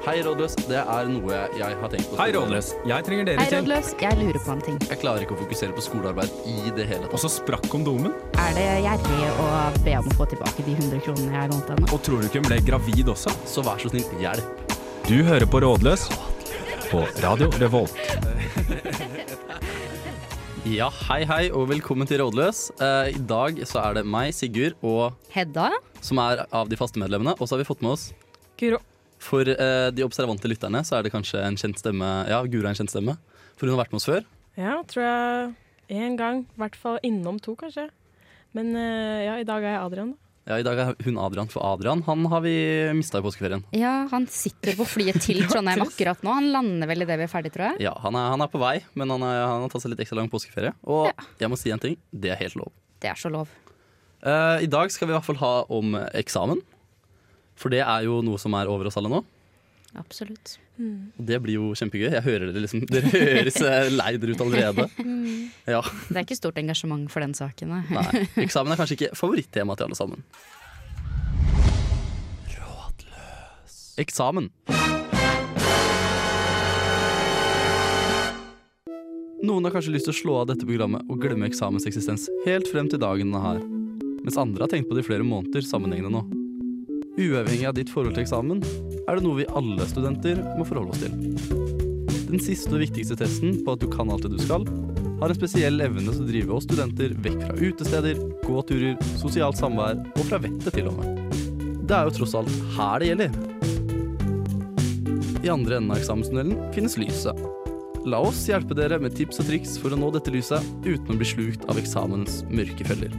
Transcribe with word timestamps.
Hei, 0.00 0.16
rådløs. 0.24 0.54
Det 0.64 0.78
er 0.80 1.08
noe 1.12 1.38
jeg 1.58 1.76
har 1.76 1.90
tenkt 1.92 2.06
på. 2.08 2.16
Hei, 2.16 2.30
Rådløs. 2.32 2.70
Jeg 2.88 3.04
trenger 3.04 3.26
dere 3.28 3.42
Hei, 3.42 3.50
rådløs. 3.52 3.90
Jeg 4.00 4.16
lurer 4.16 4.38
på 4.40 4.54
en 4.54 4.62
ting. 4.64 4.78
Jeg 4.88 5.00
klarer 5.02 5.26
ikke 5.26 5.34
å 5.36 5.40
fokusere 5.42 5.74
på 5.76 5.82
skolearbeid 5.84 6.32
i 6.48 6.72
det 6.76 6.86
hele 6.88 7.10
Og 7.12 7.20
så 7.20 7.28
sprakk 7.32 7.66
kondomen. 7.72 8.14
Er 8.40 8.54
det 8.56 8.64
gjerrig 8.86 9.28
å 9.44 9.48
be 9.84 9.96
om 10.00 10.08
å 10.08 10.16
få 10.16 10.26
tilbake 10.32 10.64
de 10.64 10.72
100 10.78 11.02
kronene 11.04 11.36
jeg 11.36 11.52
lånte 11.52 11.76
henne? 11.76 11.90
Og 11.92 12.00
tror 12.06 12.22
du 12.24 12.30
ikke 12.30 12.40
hun 12.40 12.48
ble 12.48 12.58
gravid 12.70 13.12
også? 13.12 13.34
Så 13.52 13.64
vær 13.66 13.82
så 13.82 13.92
snill, 13.92 14.08
hjelp. 14.24 14.64
Du 15.04 15.18
hører 15.26 15.44
på 15.52 15.60
Rådløs 15.66 16.06
på 16.90 17.04
Radio 17.24 17.52
Revolt. 17.60 18.00
Ja, 20.70 20.90
hei, 21.08 21.22
hei, 21.24 21.46
og 21.56 21.70
velkommen 21.70 22.06
til 22.06 22.20
Rådløs. 22.20 22.58
Eh, 22.84 23.14
I 23.16 23.20
dag 23.26 23.56
så 23.66 23.80
er 23.80 23.94
det 23.96 24.02
meg, 24.06 24.28
Sigurd, 24.36 24.76
og 24.84 25.16
Hedda? 25.32 25.70
som 26.04 26.20
er 26.22 26.44
av 26.54 26.68
de 26.70 26.76
faste 26.78 27.00
medlemmene. 27.00 27.32
Og 27.40 27.48
så 27.48 27.56
har 27.56 27.62
vi 27.64 27.66
fått 27.66 27.80
med 27.82 27.96
oss 27.96 28.10
Guro. 28.60 28.76
For 29.20 29.44
eh, 29.52 29.90
de 29.92 30.04
observante 30.06 30.48
lytterne 30.48 30.80
så 30.86 30.96
er 30.98 31.04
det 31.06 31.12
kanskje 31.14 31.42
en 31.44 31.58
kjent 31.60 31.80
stemme. 31.82 32.08
Ja, 32.30 32.40
Guro 32.48 32.64
er 32.64 32.72
en 32.72 32.78
kjent 32.78 32.92
stemme. 32.92 33.18
For 33.58 33.68
hun 33.68 33.74
har 33.76 33.82
vært 33.84 33.92
med 33.92 34.00
oss 34.00 34.08
før. 34.08 34.24
Ja, 34.56 34.78
tror 34.88 35.04
jeg 35.04 35.52
én 36.00 36.16
gang. 36.16 36.44
I 36.48 36.62
hvert 36.64 36.78
fall 36.80 36.98
innom 37.06 37.38
to, 37.42 37.52
kanskje. 37.60 37.90
Men 38.56 38.72
eh, 38.78 39.26
ja, 39.28 39.36
i 39.42 39.46
dag 39.46 39.62
er 39.62 39.76
jeg 39.76 39.84
Adrian, 39.84 40.14
da. 40.16 40.24
Ja, 40.48 40.56
I 40.58 40.64
dag 40.66 40.78
er 40.82 40.94
hun 41.04 41.18
Adrian, 41.20 41.50
for 41.52 41.62
Adrian 41.62 42.00
han 42.06 42.24
har 42.32 42.40
vi 42.42 42.52
mista 42.96 43.20
i 43.20 43.22
påskeferien. 43.22 43.60
Ja, 43.76 44.08
han 44.10 44.24
sitter 44.32 44.74
på 44.74 44.86
flyet 44.88 45.20
til 45.22 45.44
Trondheim 45.50 45.84
akkurat 45.84 46.24
nå. 46.26 46.32
Han 46.34 46.48
lander 46.50 46.88
vel 46.90 47.04
idet 47.04 47.18
vi 47.20 47.26
er 47.28 47.30
ferdig, 47.30 47.52
tror 47.54 47.68
jeg. 47.68 47.84
Ja, 47.84 47.92
Han 48.02 48.16
er, 48.18 48.30
han 48.32 48.42
er 48.42 48.50
på 48.50 48.58
vei, 48.58 48.78
men 48.98 49.12
han, 49.14 49.22
er, 49.28 49.44
han 49.44 49.66
har 49.66 49.70
tatt 49.70 49.84
seg 49.84 49.92
litt 49.92 50.00
ekstra 50.02 50.18
lang 50.18 50.30
påskeferie. 50.32 50.72
Og 50.90 51.12
jeg 51.38 51.52
må 51.52 51.58
si 51.60 51.70
en 51.70 51.82
ting, 51.84 51.94
det 52.10 52.32
er 52.32 52.40
helt 52.40 52.56
lov. 52.58 52.72
Det 53.04 53.12
er 53.12 53.20
så 53.20 53.30
lov. 53.30 53.52
Eh, 54.24 54.64
I 54.64 54.70
dag 54.72 54.90
skal 54.90 55.06
vi 55.06 55.14
i 55.14 55.18
hvert 55.18 55.28
fall 55.28 55.38
ha 55.44 55.52
om 55.76 55.94
eksamen. 56.18 56.64
For 57.60 57.72
det 57.72 57.82
er 57.84 58.06
jo 58.06 58.22
noe 58.24 58.40
som 58.40 58.54
er 58.56 58.70
over 58.72 58.88
oss 58.88 58.96
alle 58.96 59.10
nå. 59.12 59.20
Absolutt. 59.98 60.54
Og 60.80 61.24
det 61.26 61.36
blir 61.42 61.56
jo 61.58 61.72
kjempegøy. 61.76 62.06
Jeg 62.14 62.22
hører 62.24 62.52
Dere 62.54 62.62
liksom 62.62 62.84
Dere 62.88 63.10
høres 63.10 63.58
lei 63.92 64.12
dere 64.22 64.36
ut 64.36 64.44
allerede. 64.46 64.86
Ja, 65.70 65.82
Det 66.08 66.16
er 66.16 66.22
ikke 66.24 66.38
stort 66.38 66.56
engasjement 66.58 67.10
for 67.12 67.20
den 67.22 67.34
saken. 67.36 67.68
nei. 67.74 67.82
nei. 67.92 68.22
Eksamen 68.46 68.72
er 68.72 68.78
kanskje 68.80 68.96
ikke 68.96 69.10
favorittema 69.18 69.76
til 69.76 69.90
alle 69.90 69.98
sammen. 69.98 70.24
Rådløs. 72.54 73.76
Eksamen. 74.02 74.48
Noen 79.40 79.64
har 79.66 79.72
kanskje 79.74 79.92
lyst 79.94 80.08
til 80.08 80.14
å 80.14 80.20
slå 80.20 80.38
av 80.42 80.50
dette 80.52 80.66
programmet 80.68 81.06
og 81.10 81.20
glemme 81.22 81.48
eksamens 81.48 81.86
eksistens 81.88 82.26
helt 82.46 82.68
frem 82.72 82.88
til 82.92 83.00
dagen 83.02 83.32
den 83.32 83.40
er 83.40 83.46
her. 83.50 83.62
Mens 84.24 84.36
andre 84.40 84.64
har 84.66 84.72
tenkt 84.72 84.88
på 84.90 84.96
det 84.96 85.04
i 85.04 85.10
flere 85.12 85.24
måneder 85.26 85.64
sammenhengende 85.64 86.12
nå. 86.12 86.39
Uavhengig 87.20 87.66
av 87.68 87.74
ditt 87.76 87.90
forhold 87.92 88.14
til 88.16 88.22
eksamen 88.22 88.62
er 89.04 89.18
det 89.18 89.24
noe 89.26 89.42
vi 89.42 89.48
alle 89.58 89.84
studenter 89.90 90.38
må 90.56 90.64
forholde 90.64 90.94
oss 90.94 91.02
til. 91.02 91.12
Den 92.30 92.40
siste 92.40 92.72
og 92.72 92.80
viktigste 92.80 93.18
testen 93.20 93.58
på 93.66 93.74
at 93.74 93.82
du 93.82 93.90
kan 93.92 94.08
alt 94.08 94.24
det 94.24 94.30
du 94.32 94.40
skal, 94.40 94.64
har 95.20 95.28
en 95.28 95.36
spesiell 95.36 95.82
evne 95.84 96.06
til 96.06 96.22
å 96.22 96.28
drive 96.30 96.54
oss 96.56 96.64
studenter 96.64 97.12
vekk 97.20 97.42
fra 97.42 97.56
utesteder, 97.60 98.22
gåturer, 98.46 98.96
sosialt 99.20 99.60
samvær 99.60 100.00
og 100.14 100.22
fra 100.30 100.40
vettet 100.40 100.72
til 100.78 100.88
og 100.88 100.96
med. 100.96 101.36
Det 101.84 101.98
er 101.98 102.08
jo 102.08 102.14
tross 102.20 102.36
alt 102.38 102.54
her 102.78 103.02
det 103.02 103.10
gjelder. 103.10 103.36
I 105.40 105.52
andre 105.52 105.76
enden 105.76 105.92
av 105.92 106.00
eksamenstunnelen 106.00 106.70
finnes 106.72 106.96
lyset. 107.00 107.36
La 108.08 108.22
oss 108.24 108.46
hjelpe 108.48 108.72
dere 108.78 108.96
med 109.02 109.12
tips 109.18 109.42
og 109.42 109.50
triks 109.50 109.76
for 109.82 109.92
å 109.92 110.00
nå 110.00 110.08
dette 110.14 110.32
lyset 110.32 110.64
uten 110.86 111.12
å 111.12 111.18
bli 111.20 111.28
slukt 111.28 111.68
av 111.68 111.82
eksamens 111.82 112.40
mørke 112.48 112.88
feller. 112.88 113.12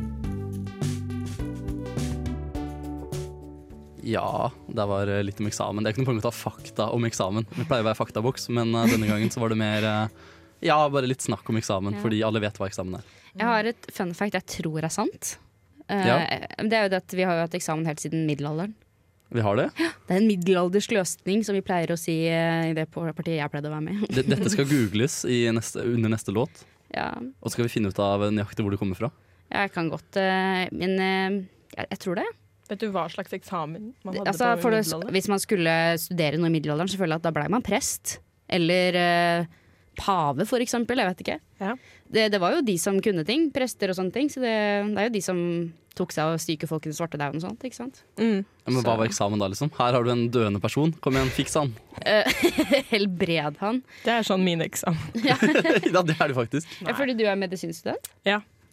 Ja, 4.12 4.52
det 4.68 4.86
var 4.92 5.08
eh, 5.12 5.22
litt 5.24 5.40
om 5.40 5.48
eksamen. 5.48 5.82
Det 5.84 5.92
er 5.92 5.96
ikke 5.96 6.04
noe 6.04 6.10
poeng 6.12 6.20
å 6.22 6.26
ta 6.28 6.34
fakta 6.36 6.90
om 6.96 7.06
eksamen. 7.08 7.46
Det 7.56 7.66
pleier 7.70 7.86
å 7.86 7.90
være 7.92 8.00
faktaboks, 8.00 8.50
men 8.54 8.74
eh, 8.76 8.90
denne 8.92 9.08
gangen 9.10 9.32
så 9.34 9.40
var 9.44 9.54
det 9.54 9.60
mer 9.62 9.88
eh, 9.88 10.28
ja, 10.68 10.78
bare 10.94 11.08
litt 11.10 11.24
snakk 11.26 11.48
om 11.50 11.58
eksamen, 11.62 11.96
Ja. 11.98 12.02
fordi 12.04 12.20
alle 12.28 12.42
vet 12.44 12.60
hva 12.60 12.68
eksamen 12.70 13.00
er. 13.00 13.06
Jeg 13.32 13.48
har 13.48 13.70
et 13.72 13.88
fun 13.96 14.12
fact 14.18 14.36
jeg 14.38 14.46
tror 14.60 14.84
er 14.84 14.92
sant. 14.94 15.38
Ja. 15.92 16.20
Det 16.62 16.76
er 16.78 16.86
jo 16.86 16.92
det 16.94 17.00
at 17.02 17.14
Vi 17.18 17.24
har 17.28 17.36
jo 17.36 17.44
hatt 17.48 17.56
eksamen 17.58 17.88
helt 17.90 18.00
siden 18.04 18.22
middelalderen. 18.28 18.76
Vi 19.32 19.42
har 19.44 19.56
det. 19.60 19.66
Det 19.80 20.12
er 20.14 20.20
en 20.20 20.28
middelaldersk 20.28 20.92
løsning, 20.96 21.42
som 21.48 21.56
vi 21.56 21.64
pleier 21.64 21.92
å 21.94 21.98
si 22.00 22.18
i 22.28 22.74
det 22.76 22.86
partiet 22.92 23.38
jeg 23.40 23.52
pleide 23.52 23.72
å 23.72 23.74
være 23.74 23.86
med 23.88 24.04
i. 24.04 24.24
Dette 24.28 24.52
skal 24.52 24.68
googles 24.72 25.22
i 25.32 25.46
neste, 25.56 25.84
under 25.88 26.12
neste 26.12 26.36
låt, 26.36 26.64
Ja, 26.92 27.10
og 27.16 27.48
så 27.48 27.56
skal 27.56 27.68
vi 27.70 27.72
finne 27.72 27.92
ut 27.92 28.00
av 28.04 28.28
nøyaktig 28.28 28.64
hvor 28.68 28.76
det 28.76 28.80
kommer 28.84 29.00
fra. 29.00 29.10
jeg 29.52 29.72
kan 29.72 29.88
godt 29.92 30.20
Men 30.76 30.98
jeg, 31.00 31.88
jeg 31.96 32.00
tror 32.04 32.20
det. 32.20 32.28
Vet 32.72 32.80
du 32.80 32.88
hva 32.94 33.04
slags 33.12 33.34
eksamen 33.36 33.90
man 34.06 34.16
hadde 34.16 34.32
Altså, 34.32 34.54
på 34.56 34.64
for 34.64 34.76
middelalderen? 34.78 35.12
hvis 35.18 35.28
man 35.32 35.42
skulle 35.44 35.74
studere 36.00 36.40
noe 36.40 36.48
i 36.48 36.54
middelalderen, 36.56 36.92
selvfølgelig 36.94 37.20
at 37.20 37.26
da 37.28 37.34
blei 37.36 37.50
man 37.52 37.66
prest. 37.66 38.20
Eller 38.52 38.96
eh, 39.00 39.50
pave, 40.00 40.46
for 40.48 40.64
eksempel. 40.64 41.02
Jeg 41.04 41.12
vet 41.12 41.24
ikke. 41.26 41.38
Ja. 41.60 41.76
Det, 42.08 42.30
det 42.32 42.40
var 42.40 42.56
jo 42.56 42.64
de 42.68 42.78
som 42.80 43.00
kunne 43.04 43.26
ting. 43.28 43.50
Prester 43.56 43.92
og 43.92 44.00
sånne 44.00 44.16
ting. 44.16 44.32
Så 44.32 44.44
det, 44.44 44.56
det 44.92 45.04
er 45.04 45.10
jo 45.10 45.16
de 45.18 45.24
som 45.26 45.42
tok 46.00 46.14
seg 46.16 46.32
av 46.32 46.38
syke 46.40 46.68
folk 46.70 46.86
i 46.88 46.92
den 46.92 46.96
svarte 46.96 47.20
dauden 47.20 47.42
og 47.42 47.44
sånt. 47.44 47.64
Ikke 47.68 47.76
sant? 47.76 48.02
Mm. 48.16 48.46
Ja, 48.48 48.72
men 48.72 48.80
hva 48.86 48.96
var 49.02 49.10
eksamen 49.10 49.42
da, 49.42 49.50
liksom? 49.52 49.72
Her 49.76 49.98
har 49.98 50.08
du 50.08 50.14
en 50.14 50.24
døende 50.32 50.62
person. 50.64 50.94
Kom 51.04 51.20
igjen, 51.20 51.32
fiks 51.36 51.58
han. 51.60 51.74
Helbred 52.94 53.60
han. 53.60 53.84
Det 54.06 54.16
er 54.16 54.28
sånn 54.28 54.48
min 54.48 54.64
eksamen. 54.64 55.12
ja, 55.28 55.36
det 55.44 56.16
er 56.16 56.32
det 56.32 56.38
faktisk. 56.40 56.80
Ja, 56.86 56.96
fordi 56.96 57.18
du 57.20 57.28
er 57.28 57.40
medisinstudent. 57.40 58.12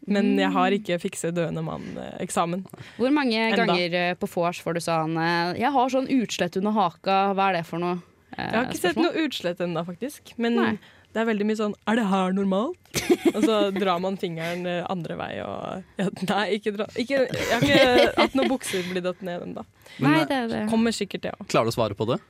Men 0.09 0.33
jeg 0.39 0.49
Mm. 0.49 0.53
har 0.57 0.71
ikke 0.77 0.99
fikse 1.03 1.31
døende 1.35 1.63
mann-eksamen. 1.65 2.65
Hvor 2.99 3.11
mange 3.13 3.37
Enda. 3.37 3.67
ganger 3.67 3.95
eh, 3.95 4.15
på 4.15 4.29
vors 4.35 4.61
får 4.63 4.75
du 4.75 4.81
sånn 4.81 5.17
eh, 5.21 5.59
'Jeg 5.61 5.73
har 5.73 5.89
sånn 5.91 6.09
utslett 6.09 6.57
under 6.57 6.73
haka', 6.73 7.35
hva 7.35 7.49
er 7.51 7.53
det 7.59 7.67
for 7.67 7.79
noe? 7.79 7.99
Eh, 8.37 8.45
Jeg 8.45 8.55
har 8.55 8.65
ikke 8.67 8.81
sett 8.81 8.97
noe 8.97 9.13
utslett 9.27 9.59
ennå, 9.61 9.85
faktisk. 9.87 10.33
Men 10.39 10.55
Nei. 10.55 10.79
det 11.13 11.21
er 11.23 11.27
veldig 11.27 11.47
mye 11.47 11.57
sånn 11.57 11.75
'er 11.87 11.97
det 11.97 12.07
her 12.07 12.33
normalt?' 12.33 13.35
og 13.35 13.43
så 13.43 13.73
drar 13.75 14.01
man 14.01 14.17
fingeren 14.17 14.67
eh, 14.67 14.85
andre 14.89 15.17
vei 15.17 15.41
og 15.41 15.83
ja, 15.99 16.09
Nei, 16.29 16.59
ikke 16.59 16.77
dra 16.77 16.87
ikke, 16.95 17.27
Jeg 17.29 17.53
har 17.53 17.61
ikke 17.61 18.17
hatt 18.17 18.35
noen 18.35 18.49
bukser 18.49 18.83
bli 18.91 19.01
datt 19.01 19.21
ned 19.23 19.43
ennå. 19.43 19.65
Nei, 20.01 20.21
eh, 20.21 20.25
det 20.27 20.37
er 20.37 20.49
det. 20.49 20.69
Kommer 20.71 20.91
sikkert 20.93 21.23
det 21.23 21.33
òg. 21.39 21.47
klarer 21.49 21.65
du 21.67 21.71
å 21.71 21.77
svare 21.77 21.95
på 21.95 22.07
det? 22.07 22.21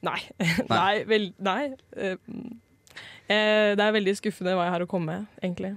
Nei. 0.02 0.20
nei, 0.70 1.02
vel, 1.04 1.32
nei. 1.40 1.74
Eh, 1.96 2.14
mm. 2.30 2.58
Eh, 3.28 3.74
det 3.76 3.80
er 3.82 3.92
veldig 3.92 4.14
skuffende 4.16 4.54
hva 4.54 4.64
jeg 4.68 4.72
har 4.72 4.80
å 4.80 4.86
komme 4.88 5.06
med, 5.06 5.26
egentlig. 5.42 5.76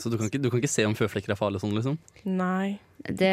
Så 0.00 0.10
du 0.10 0.16
kan 0.18 0.26
ikke, 0.26 0.40
du 0.42 0.50
kan 0.50 0.58
ikke 0.58 0.72
se 0.72 0.84
om 0.88 0.94
føflekker 0.98 1.34
er 1.34 1.38
farlig 1.38 1.60
og 1.60 1.64
sånn, 1.64 1.76
liksom? 1.76 1.96
Nei. 2.26 2.76
Det, 3.04 3.30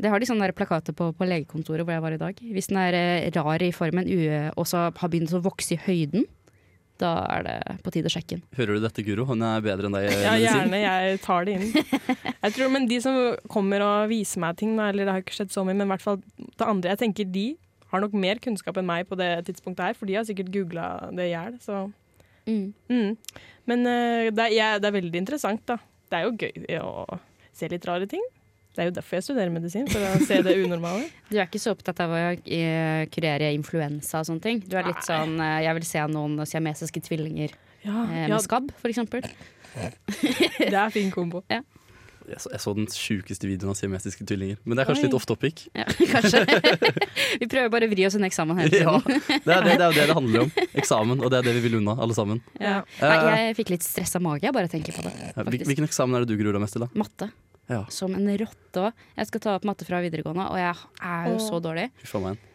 det 0.00 0.10
har 0.10 0.22
de 0.22 0.28
sånne 0.28 0.48
plakater 0.56 0.96
på, 0.96 1.10
på 1.14 1.26
legekontoret 1.28 1.84
hvor 1.84 1.94
jeg 1.94 2.02
var 2.04 2.16
i 2.16 2.20
dag. 2.20 2.38
Hvis 2.54 2.70
den 2.70 2.80
er 2.80 2.96
eh, 2.96 3.28
rar 3.36 3.62
i 3.62 3.72
formen 3.76 4.08
og 4.56 4.66
så 4.66 4.88
har 4.88 5.12
begynt 5.12 5.34
å 5.36 5.42
vokse 5.44 5.76
i 5.76 5.82
høyden, 5.84 6.26
da 7.02 7.12
er 7.34 7.46
det 7.46 7.56
på 7.82 7.92
tide 7.94 8.10
å 8.10 8.12
sjekke 8.14 8.36
den. 8.36 8.42
Hører 8.56 8.78
du 8.78 8.84
dette, 8.84 9.04
Guro? 9.06 9.26
Hun 9.30 9.42
er 9.46 9.62
bedre 9.64 9.88
enn 9.88 9.96
deg 9.96 10.08
i 10.10 10.18
Ja, 10.22 10.34
gjerne. 10.38 10.82
Jeg 10.82 11.22
tar 11.24 11.46
det 11.48 11.56
inn. 11.58 11.70
Jeg 12.44 12.54
tror, 12.56 12.70
men 12.74 12.86
de 12.90 12.98
som 13.02 13.18
kommer 13.50 13.82
og 13.86 14.10
viser 14.12 14.42
meg 14.42 14.58
ting, 14.60 14.74
eller 14.78 15.06
det 15.06 15.14
har 15.14 15.24
ikke 15.24 15.38
skjedd 15.38 15.54
så 15.54 15.64
mye, 15.66 15.76
men 15.78 15.88
i 15.88 15.92
hvert 15.94 16.04
fall 16.04 16.20
det 16.36 16.66
andre 16.66 16.94
Jeg 16.94 17.02
tenker 17.04 17.30
de 17.30 17.46
har 17.92 18.00
nok 18.00 18.14
mer 18.16 18.40
kunnskap 18.42 18.78
enn 18.80 18.88
meg 18.88 19.04
på 19.10 19.18
det 19.20 19.30
tidspunktet 19.48 19.90
her, 19.90 19.98
for 19.98 20.08
de 20.08 20.16
har 20.16 20.24
sikkert 20.24 20.52
googla 20.54 20.86
det 21.12 21.28
i 21.28 21.34
hjel. 21.34 21.58
Så 21.62 21.84
Mm. 22.42 22.72
mm. 22.90 23.16
Men 23.70 23.86
eh, 23.86 24.30
det, 24.34 24.48
er, 24.48 24.52
jeg, 24.56 24.82
det 24.82 24.88
er 24.88 24.96
veldig 24.96 25.20
interessant, 25.20 25.62
da. 25.68 25.76
Det 26.12 26.18
er 26.20 26.28
jo 26.28 26.32
gøy 26.36 26.78
å 26.84 27.18
se 27.56 27.68
litt 27.72 27.86
rare 27.88 28.06
ting. 28.10 28.22
Det 28.72 28.80
er 28.80 28.88
jo 28.88 28.94
derfor 28.96 29.18
jeg 29.18 29.24
studerer 29.26 29.52
medisin, 29.52 29.88
for 29.92 30.00
å 30.00 30.12
se 30.24 30.38
det 30.44 30.54
unormale. 30.62 31.04
Du 31.32 31.36
er 31.38 31.44
ikke 31.44 31.60
så 31.60 31.74
opptatt 31.74 31.98
av 32.04 32.12
å 32.12 32.20
eh, 32.32 33.02
kurere 33.12 33.50
influensa 33.56 34.20
og 34.22 34.28
sånne 34.28 34.44
ting? 34.44 34.62
Du 34.64 34.76
er 34.80 34.88
litt 34.88 35.04
sånn 35.04 35.34
eh, 35.40 35.58
Jeg 35.66 35.76
vil 35.80 35.88
se 35.88 36.04
noen 36.12 36.40
siamesiske 36.48 37.02
tvillinger 37.04 37.52
Ja, 37.84 38.04
med 38.08 38.32
ja 38.32 38.40
skabb, 38.40 38.72
for 38.80 38.92
eksempel. 38.92 39.24
det 39.74 40.76
er 40.76 40.92
fin 40.94 41.12
kombo. 41.12 41.42
Jeg 42.30 42.40
så, 42.44 42.50
jeg 42.54 42.60
så 42.62 42.72
den 42.76 42.86
sjukeste 42.92 43.48
videoen 43.50 43.72
av 43.72 43.76
siamesiske 43.78 44.24
tvillinger. 44.28 44.58
Men 44.64 44.78
det 44.78 44.84
er 44.84 44.88
kanskje 44.90 45.04
Oi. 45.04 45.08
litt 45.08 45.16
off 45.18 45.26
topic. 45.26 45.64
Ja, 45.74 45.84
kanskje. 46.14 46.42
vi 47.42 47.48
prøver 47.50 47.72
bare 47.74 47.88
å 47.88 47.92
vri 47.92 48.06
oss 48.06 48.16
unna 48.18 48.28
eksamen 48.30 48.60
hele 48.62 48.82
Ja, 48.82 48.94
tiden. 49.02 49.22
det 49.46 49.56
er, 49.56 49.66
det, 49.66 49.76
det 49.78 49.86
er 49.86 49.86
jo 49.88 49.96
det 49.98 50.06
det 50.12 50.16
handler 50.20 50.44
om. 50.46 50.52
Eksamen, 50.82 51.22
og 51.24 51.32
det 51.34 51.40
er 51.42 51.48
det 51.50 51.54
vi 51.58 51.64
vil 51.66 51.78
unna, 51.80 51.96
alle 52.02 52.16
sammen. 52.16 52.42
Ja. 52.60 52.80
Nei, 53.02 53.16
jeg 53.48 53.56
fikk 53.62 53.74
litt 53.74 53.86
stressa 53.86 54.20
mage, 54.22 54.46
jeg 54.46 54.54
bare 54.56 54.70
tenker 54.72 54.94
på 54.96 55.04
det. 55.08 55.14
ja, 55.18 55.32
faktisk. 55.40 55.66
Hvilken 55.72 55.88
eksamen 55.90 56.18
er 56.20 56.24
det 56.26 56.32
du 56.34 56.38
gruer 56.42 56.56
deg 56.58 56.64
mest 56.64 56.78
til, 56.78 56.86
da? 56.86 56.90
Matte. 57.02 57.30
Ja. 57.70 57.82
Som 57.94 58.14
en 58.18 58.26
rotte 58.40 58.86
òg. 58.88 59.04
Jeg 59.16 59.28
skal 59.30 59.40
ta 59.44 59.52
opp 59.56 59.66
matte 59.68 59.86
fra 59.88 60.00
videregående, 60.04 60.48
og 60.50 60.58
jeg 60.60 60.72
er 61.08 61.28
jo 61.32 61.36
så 61.42 61.60
dårlig. 61.64 61.88
Fy 62.02 62.10
faen 62.10 62.26
meg. 62.30 62.48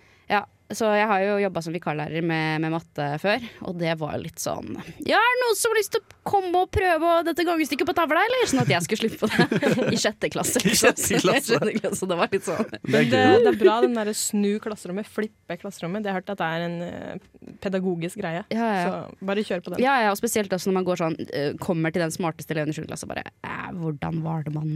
Så 0.76 0.90
jeg 0.92 1.08
har 1.08 1.22
jo 1.24 1.36
jobba 1.40 1.62
som 1.64 1.76
vikarlærer 1.76 2.26
med, 2.26 2.60
med 2.64 2.74
matte 2.74 3.06
før, 3.24 3.44
og 3.70 3.78
det 3.80 3.94
var 4.02 4.18
litt 4.20 4.42
sånn 4.42 4.74
Ja, 5.08 5.16
er 5.16 5.36
det 5.38 5.44
noen 5.46 5.56
som 5.56 5.72
har 5.72 5.80
lyst 5.80 5.94
til 5.96 6.02
å 6.04 6.18
komme 6.28 6.64
og 6.66 6.72
prøve 6.76 7.08
å 7.08 7.22
dette 7.24 7.46
gangestykket 7.48 7.88
på 7.88 7.96
tavla, 7.96 8.26
eller? 8.28 8.50
Sånn 8.52 8.60
at 8.66 8.72
jeg 8.74 8.84
skulle 8.84 9.08
slippe 9.08 9.30
det 9.32 9.88
i 9.96 10.00
sjette 10.02 10.32
klasse. 10.34 10.60
I 10.68 10.76
sjette 10.76 11.22
klasse. 11.24 11.56
Sjette 11.56 11.74
klasse, 11.80 12.10
det 12.12 12.18
var 12.20 12.34
litt 12.34 12.48
sånn. 12.48 12.68
Det 12.74 12.82
er 12.82 12.92
Men 12.92 13.14
det, 13.14 13.22
det 13.46 13.54
er 13.54 13.60
bra 13.62 13.78
den 13.86 13.96
derre 13.96 14.16
snu 14.18 14.58
klasserommet, 14.64 15.08
flippe 15.08 15.60
klasserommet. 15.62 16.04
Det 16.04 16.12
har 16.12 16.20
jeg 16.20 16.26
hørt 16.26 16.34
at 16.36 16.44
det 16.44 16.50
er 16.58 16.66
en 16.68 16.78
eh, 16.88 17.56
pedagogisk 17.64 18.20
greie. 18.20 18.44
Ja, 18.52 18.68
ja. 18.76 18.84
Så 18.84 19.26
bare 19.32 19.46
kjør 19.48 19.64
på 19.64 19.74
den. 19.74 19.84
Ja, 19.86 19.96
ja, 20.04 20.12
og 20.12 20.20
spesielt 20.20 20.52
også 20.52 20.72
når 20.72 20.78
man 20.82 20.90
går 20.92 21.02
sånn, 21.04 21.18
eh, 21.32 21.50
kommer 21.64 21.96
til 21.96 22.04
den 22.04 22.12
smarteste 22.16 22.56
eleven 22.58 22.74
i 22.74 22.78
sjuende 22.78 22.92
klasse 22.92 23.08
og 23.08 23.14
bare 23.16 23.24
eh, 23.30 23.72
Hvordan 23.78 24.22
var 24.26 24.44
det 24.44 24.54
man 24.56 24.70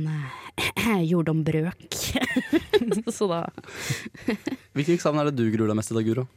gjorde 1.11 1.35
om 1.35 1.43
brøk? 1.47 1.99
så 3.11 3.27
da 3.29 3.41
Hvilken 4.75 4.95
eksamen 4.95 5.21
er 5.21 5.29
det 5.29 5.38
du 5.39 5.51
gruer 5.53 5.71
deg 5.71 5.81
mest 5.81 5.92
i 5.94 5.98
dag, 5.98 6.07
Guro? 6.07 6.28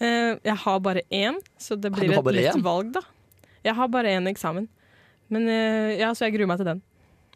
Eh, 0.00 0.34
jeg 0.50 0.56
har 0.66 0.78
bare 0.84 1.02
én, 1.12 1.38
så 1.60 1.76
det 1.78 1.90
Ah, 1.92 1.96
blir 1.98 2.12
et 2.18 2.30
lett 2.36 2.54
én? 2.56 2.62
valg, 2.64 2.92
da. 2.98 3.02
Jeg 3.64 3.74
har 3.76 3.88
bare 3.92 4.12
én 4.18 4.28
eksamen. 4.30 4.68
Men 5.30 5.46
eh, 5.48 5.98
ja, 6.00 6.10
så 6.16 6.26
jeg 6.26 6.34
gruer 6.38 6.48
meg 6.50 6.58
til 6.62 6.66
den. 6.72 6.80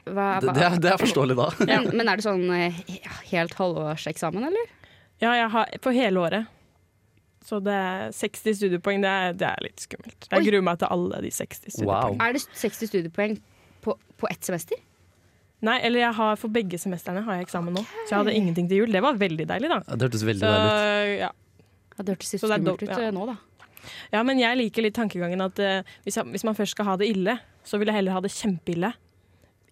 Hva, 0.04 0.38
Det, 0.40 0.48
hva, 0.50 0.54
det, 0.56 0.62
er, 0.66 0.78
det 0.84 0.90
er 0.92 0.98
forståelig 1.00 1.36
da. 1.38 1.46
men, 1.70 1.90
men 1.96 2.08
er 2.10 2.18
det 2.20 2.24
sånn 2.26 2.42
eh, 2.52 2.80
helt 3.30 3.54
halvårseksamen, 3.56 4.48
eller? 4.50 4.72
Ja, 5.22 5.30
jeg 5.38 5.48
har 5.52 5.70
for 5.84 5.94
hele 5.96 6.20
året. 6.20 6.50
Så 7.44 7.58
det 7.60 7.72
er 7.76 8.10
60 8.16 8.56
studiepoeng. 8.56 9.02
Det 9.04 9.12
er, 9.12 9.34
det 9.36 9.46
er 9.50 9.62
litt 9.66 9.84
skummelt. 9.84 10.26
Jeg 10.30 10.40
Oi. 10.40 10.46
gruer 10.48 10.64
meg 10.64 10.80
til 10.80 10.88
alle 10.96 11.20
de 11.24 11.30
60 11.36 11.76
studiepoeng. 11.76 12.16
Er 12.24 12.36
det 12.36 12.42
60 12.48 12.88
studiepoeng 12.90 13.36
på, 13.84 13.94
på 14.20 14.30
ett 14.32 14.48
semester? 14.48 14.80
Nei, 15.64 15.78
eller 15.86 16.02
jeg 16.06 16.16
har 16.18 16.36
for 16.40 16.52
begge 16.52 16.80
semestrene 16.80 17.22
har 17.24 17.38
jeg 17.38 17.46
eksamen 17.46 17.76
nå. 17.76 17.84
Så 18.04 18.10
jeg 18.10 18.18
hadde 18.18 18.34
ingenting 18.36 18.66
til 18.68 18.82
jul. 18.82 18.90
Det 18.96 19.00
var 19.04 19.16
veldig 19.20 19.46
deilig, 19.48 19.70
da. 19.72 19.78
Det 19.92 20.08
hørtes 20.08 20.24
veldig 20.28 20.42
Så, 20.44 20.50
deilig 20.56 21.14
ut. 21.14 21.20
ja. 21.22 21.30
Ja, 21.98 22.02
det 22.04 22.16
hørtes 22.16 22.32
litt 22.34 22.40
Så 22.42 22.48
skummelt 22.50 22.82
ut 22.82 22.88
ja. 22.90 22.98
eh, 23.08 23.12
nå, 23.14 23.26
da. 23.30 23.36
ja, 24.12 24.22
men 24.26 24.38
jeg 24.42 24.56
liker 24.58 24.82
litt 24.82 24.94
tankegangen 24.96 25.40
at 25.44 25.58
uh, 25.62 25.82
hvis, 26.04 26.16
jeg, 26.18 26.26
hvis 26.34 26.44
man 26.44 26.54
først 26.58 26.74
skal 26.76 26.88
ha 26.88 26.96
det 27.00 27.08
ille, 27.12 27.38
så 27.64 27.78
vil 27.78 27.86
jeg 27.92 27.94
heller 28.00 28.16
ha 28.16 28.20
det 28.24 28.32
kjempeille. 28.34 28.92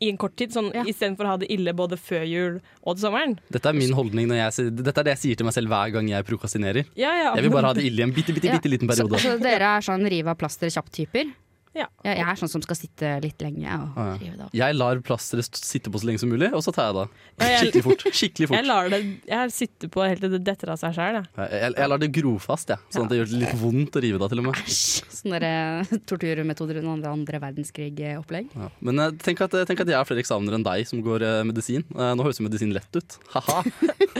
I 0.03 0.09
en 0.11 0.17
kort 0.19 0.35
tid, 0.35 0.51
sånn, 0.51 0.73
Ja. 0.75 0.83
istedenfor 0.83 1.23
å 1.29 1.29
ha 1.29 1.37
det 1.39 1.47
ille 1.55 1.71
både 1.79 1.95
før 1.95 2.25
jul 2.27 2.57
og 2.83 2.97
til 2.97 3.05
sommeren. 3.05 3.37
Dette 3.55 3.69
er 3.71 3.77
min 3.79 3.93
holdning 3.95 4.27
når 4.31 4.41
jeg, 4.41 4.73
Dette 4.83 4.99
er 4.99 5.07
det 5.07 5.13
jeg 5.15 5.21
sier 5.25 5.37
til 5.39 5.47
meg 5.47 5.55
selv 5.55 5.71
hver 5.71 5.93
gang 5.95 6.09
jeg 6.11 6.27
prokrastinerer. 6.27 6.89
Ja, 6.99 7.13
ja. 7.15 7.35
Jeg 7.39 7.45
vil 7.47 7.53
bare 7.55 7.71
ha 7.71 7.77
det 7.79 7.85
ille 7.87 8.03
i 8.03 8.07
en 8.09 8.15
bitte, 8.17 8.35
bitte, 8.35 8.51
Ja. 8.51 8.57
bitte 8.59 8.71
liten 8.73 8.91
periode. 8.91 9.21
så 9.23 9.37
dere 9.39 9.77
er 9.79 9.81
sånn 9.87 10.03
riv 10.11 10.27
av 10.27 10.37
plaster 10.41 10.67
kjapt-typer? 10.75 11.31
Ja. 11.75 11.87
Jeg 12.05 12.21
er 12.21 12.37
sånn 12.37 12.51
som 12.53 12.61
skal 12.61 12.77
sitte 12.77 13.09
litt 13.25 13.41
lenge 13.41 13.65
og 13.65 13.95
Ah, 13.97 14.09
ja. 14.11 14.17
rive 14.21 14.37
det. 14.37 14.49
Jeg 14.59 14.75
lar 14.77 14.99
plasteret 15.01 15.47
st- 15.47 15.65
sitte 15.65 15.89
på 15.91 15.97
så 16.03 16.05
lenge 16.11 16.21
som 16.21 16.29
mulig, 16.29 16.51
og 16.53 16.61
så 16.61 16.73
tar 16.75 16.91
jeg 16.91 16.95
det 16.99 17.03
av. 17.03 17.63
skikkelig 17.63 17.83
fort. 17.87 18.03
Skikkelig 18.13 18.45
Jeg 18.45 18.51
fort. 18.53 18.67
lar 18.69 18.89
det 18.93 18.99
Jeg 19.31 19.53
sitter 19.57 19.89
på 19.89 20.05
helt 20.05 20.21
til 20.21 20.31
det 20.35 20.43
detter 20.45 20.69
av 20.75 20.77
seg 20.83 20.93
sjøl. 20.99 21.17
Jeg, 21.23 21.49
jeg, 21.63 21.75
jeg 21.81 21.89
lar 21.89 21.99
det 22.03 22.11
gro 22.13 22.35
fast, 22.39 22.69
jeg. 22.69 22.79
sånn 22.93 23.05
at 23.07 23.09
det 23.15 23.19
gjør 23.23 23.31
det 23.33 23.41
litt 23.41 23.57
vondt 23.63 23.97
å 23.97 24.03
rive 24.05 24.19
det 24.21 24.27
av. 24.27 24.29
til 24.35 24.43
og 24.43 24.45
med 24.51 24.61
Æsj! 24.61 25.05
Sånne 25.23 25.41
der, 25.41 25.49
eh, 25.89 25.97
torturmetoder 26.13 26.83
under 26.85 27.09
andre, 27.11 27.41
verdenskrig-opplegg. 27.41 28.53
ja. 28.55 28.69
Men 28.81 28.99
eh, 29.07 29.11
tenk, 29.25 29.41
at, 29.41 29.51
tenk 29.67 29.81
at 29.81 29.89
jeg 29.89 29.97
har 29.97 30.05
flere 30.05 30.21
eksamener 30.21 30.55
enn 30.59 30.65
deg 30.69 30.87
som 30.87 31.01
går 31.03 31.23
eh, 31.25 31.43
medisin. 31.49 31.85
Eh, 31.97 32.13
nå 32.13 32.23
høres 32.27 32.37
jo 32.43 32.45
medisin 32.51 32.73
lett 32.77 32.93
ut. 33.01 33.19
Ha-ha. 33.33 33.63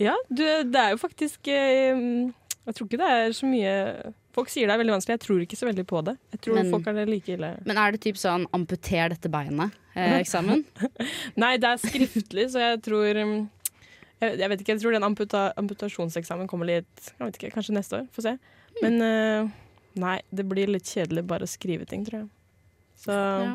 Ja, 0.00 0.14
du, 0.32 0.40
det 0.64 0.80
er 0.80 0.94
jo 0.94 0.96
faktisk 0.96 1.44
eh, 1.52 1.92
Jeg 2.64 2.72
tror 2.76 2.86
ikke 2.88 3.00
det 3.02 3.08
er 3.12 3.34
så 3.36 3.44
mye 3.44 3.74
Folk 4.34 4.50
sier 4.52 4.68
det 4.68 4.74
er 4.76 4.80
veldig 4.82 4.94
vanskelig. 4.94 5.16
Jeg 5.18 5.24
tror 5.24 5.40
ikke 5.44 5.58
så 5.58 5.66
veldig 5.66 5.84
på 5.90 6.02
det. 6.06 6.16
Jeg 6.34 6.40
tror 6.46 6.58
Men- 6.60 6.70
folk 6.70 6.86
er 6.86 6.98
det 7.00 7.06
like 7.08 7.32
ille. 7.34 7.50
Men 7.66 7.78
er 7.82 7.92
det 7.92 8.00
typ 8.04 8.18
sånn 8.20 8.46
amputer 8.54 9.10
dette 9.10 9.28
beinet-eksamen? 9.28 10.64
Nei, 11.42 11.56
det 11.56 11.72
er 11.72 11.82
skriftlig, 11.82 12.46
så 12.52 12.62
jeg 12.62 12.82
tror 12.86 13.18
um, 13.24 13.34
jeg, 14.20 14.38
jeg 14.38 14.52
vet 14.52 14.60
ikke, 14.62 14.74
jeg 14.76 14.82
tror 14.84 14.94
den 14.94 15.06
amputa, 15.06 15.52
amputasjonseksamen 15.60 16.48
kommer 16.50 16.68
litt 16.68 17.10
jeg 17.10 17.24
vet 17.24 17.38
ikke, 17.40 17.54
Kanskje 17.56 17.74
neste 17.74 18.00
år. 18.00 18.08
Få 18.14 18.24
se. 18.26 18.36
Men 18.82 19.00
eh, 19.02 19.48
nei, 20.00 20.18
det 20.30 20.44
blir 20.48 20.70
litt 20.70 20.86
kjedelig 20.86 21.24
bare 21.26 21.48
å 21.48 21.50
skrive 21.50 21.88
ting, 21.88 22.04
tror 22.06 22.22
jeg. 22.22 22.28
Så 23.00 23.16
ja. 23.16 23.54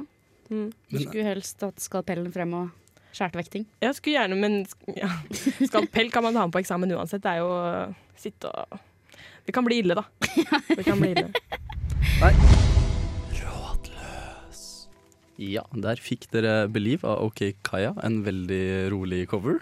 mm. 0.49 0.67
Du 0.91 0.97
skulle 1.03 1.27
helst 1.29 1.61
hatt 1.63 1.79
skalpellen 1.83 2.33
frem 2.33 2.57
og 2.57 2.73
skåret 3.15 3.37
vekk 3.39 3.53
ting. 3.53 3.69
Ja, 3.79 3.93
skulle 3.95 4.17
gjerne, 4.17 4.35
men 4.41 4.65
ja. 4.97 5.07
skalpell 5.69 6.11
kan 6.11 6.25
man 6.25 6.35
ha 6.35 6.47
med 6.47 6.57
på 6.57 6.63
eksamen 6.63 6.91
uansett. 6.97 7.23
Det 7.23 7.37
er 7.37 7.45
jo 7.45 7.53
å 7.53 8.19
sitte 8.19 8.51
og 8.51 8.81
Det 9.45 9.53
kan 9.53 9.65
bli 9.65 9.79
ille, 9.83 9.95
da. 9.97 10.03
Det 10.77 10.83
kan 10.83 10.99
bli 10.99 11.13
ille. 11.13 11.29
Ja, 15.35 15.65
der 15.75 15.99
fikk 15.99 16.29
dere 16.31 16.65
'Believe' 16.71 17.03
av 17.03 17.25
OK 17.27 17.41
Kaya. 17.67 17.93
En 18.03 18.23
veldig 18.23 18.89
rolig 18.93 19.25
cover. 19.29 19.59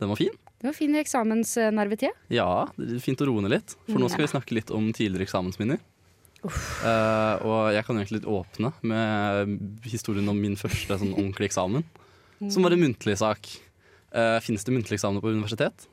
Den 0.00 0.08
var 0.08 0.16
fin. 0.16 0.34
Det 0.58 0.66
var 0.66 0.74
fin 0.74 0.96
eksamensnervetid. 0.98 2.16
Ja, 2.34 2.66
det 2.74 2.98
fint 3.04 3.20
å 3.22 3.28
roe 3.28 3.44
ned 3.44 3.52
litt. 3.52 3.76
For 3.86 4.00
nå 4.00 4.08
skal 4.10 4.24
vi 4.24 4.32
snakke 4.32 4.56
litt 4.56 4.72
om 4.74 4.90
tidligere 4.96 5.28
eksamensminner. 5.28 5.78
Uh, 6.42 7.34
og 7.42 7.60
jeg 7.74 7.84
kan 7.86 7.98
egentlig 7.98 8.20
litt 8.20 8.30
åpne 8.30 8.72
med 8.86 9.86
historien 9.86 10.30
om 10.30 10.38
min 10.38 10.56
første 10.58 10.98
sånn 10.98 11.14
ordentlige 11.14 11.52
eksamen. 11.52 11.86
Som 12.50 12.66
var 12.66 12.74
en 12.74 12.82
muntlig 12.82 13.18
sak. 13.20 13.46
Uh, 14.14 14.38
Fins 14.42 14.64
det 14.64 14.74
muntlig 14.74 14.98
eksamener 14.98 15.22
på 15.22 15.34
universitet? 15.34 15.86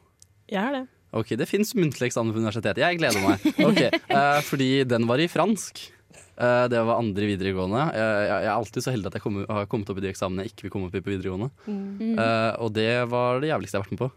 Jeg 0.50 0.62
har 0.62 0.74
det. 0.80 0.86
Ok, 1.16 1.34
det 1.40 1.48
fins 1.48 1.72
muntlig 1.78 2.10
eksamen 2.10 2.34
på 2.36 2.42
universitetet. 2.44 2.82
Jeg 2.84 3.00
gleder 3.00 3.24
meg. 3.24 3.46
Ok, 3.64 3.82
eh, 4.20 4.40
Fordi 4.44 4.70
den 4.90 5.08
var 5.08 5.22
i 5.24 5.30
fransk. 5.32 5.86
Eh, 6.36 6.66
det 6.72 6.82
var 6.90 7.00
andre 7.00 7.30
videregående. 7.30 7.86
Jeg, 7.96 8.14
jeg, 8.28 8.30
jeg 8.44 8.52
er 8.52 8.56
alltid 8.58 8.84
så 8.86 8.94
heldig 8.96 9.12
at 9.12 9.18
jeg 9.20 9.24
kommer, 9.24 9.48
har 9.48 9.70
kommet 9.72 9.92
opp 9.92 10.02
i 10.02 10.04
de 10.04 10.12
eksamene 10.12 10.44
jeg 10.46 10.52
ikke 10.54 10.68
vil 10.68 10.74
komme 10.76 10.90
opp 10.90 10.98
i 11.00 11.04
på 11.06 11.14
videregående. 11.14 11.52
Mm. 11.70 12.16
Eh, 12.20 12.54
og 12.66 12.74
det 12.76 12.90
var 13.12 13.40
det 13.44 13.54
jævligste 13.54 13.78
jeg 13.78 13.84
har 13.84 13.88
vært 13.88 13.96
med 13.96 14.04
på. 14.06 14.12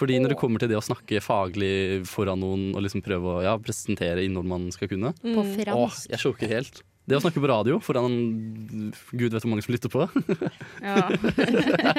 Fordi 0.00 0.20
når 0.22 0.32
det 0.32 0.38
kommer 0.40 0.62
til 0.62 0.70
det 0.70 0.78
å 0.78 0.84
snakke 0.84 1.20
faglig 1.20 1.72
foran 2.08 2.40
noen 2.40 2.70
og 2.72 2.84
liksom 2.86 3.02
prøve 3.04 3.34
å 3.36 3.42
ja, 3.44 3.56
presentere 3.60 4.22
innhold 4.24 4.46
man 4.48 4.68
skal 4.72 4.88
kunne 4.92 5.10
På 5.18 5.42
Åh, 5.42 5.50
fransk. 5.58 6.12
jeg 6.14 6.22
choker 6.22 6.52
helt. 6.54 6.80
Det 7.10 7.18
å 7.18 7.22
snakke 7.24 7.42
på 7.42 7.48
radio 7.50 7.80
foran 7.82 8.14
Gud 9.18 9.34
vet 9.34 9.42
hvor 9.42 9.50
mange 9.50 9.64
som 9.66 9.74
lytter 9.74 9.90
på. 9.90 10.04
Ja. 10.80 11.10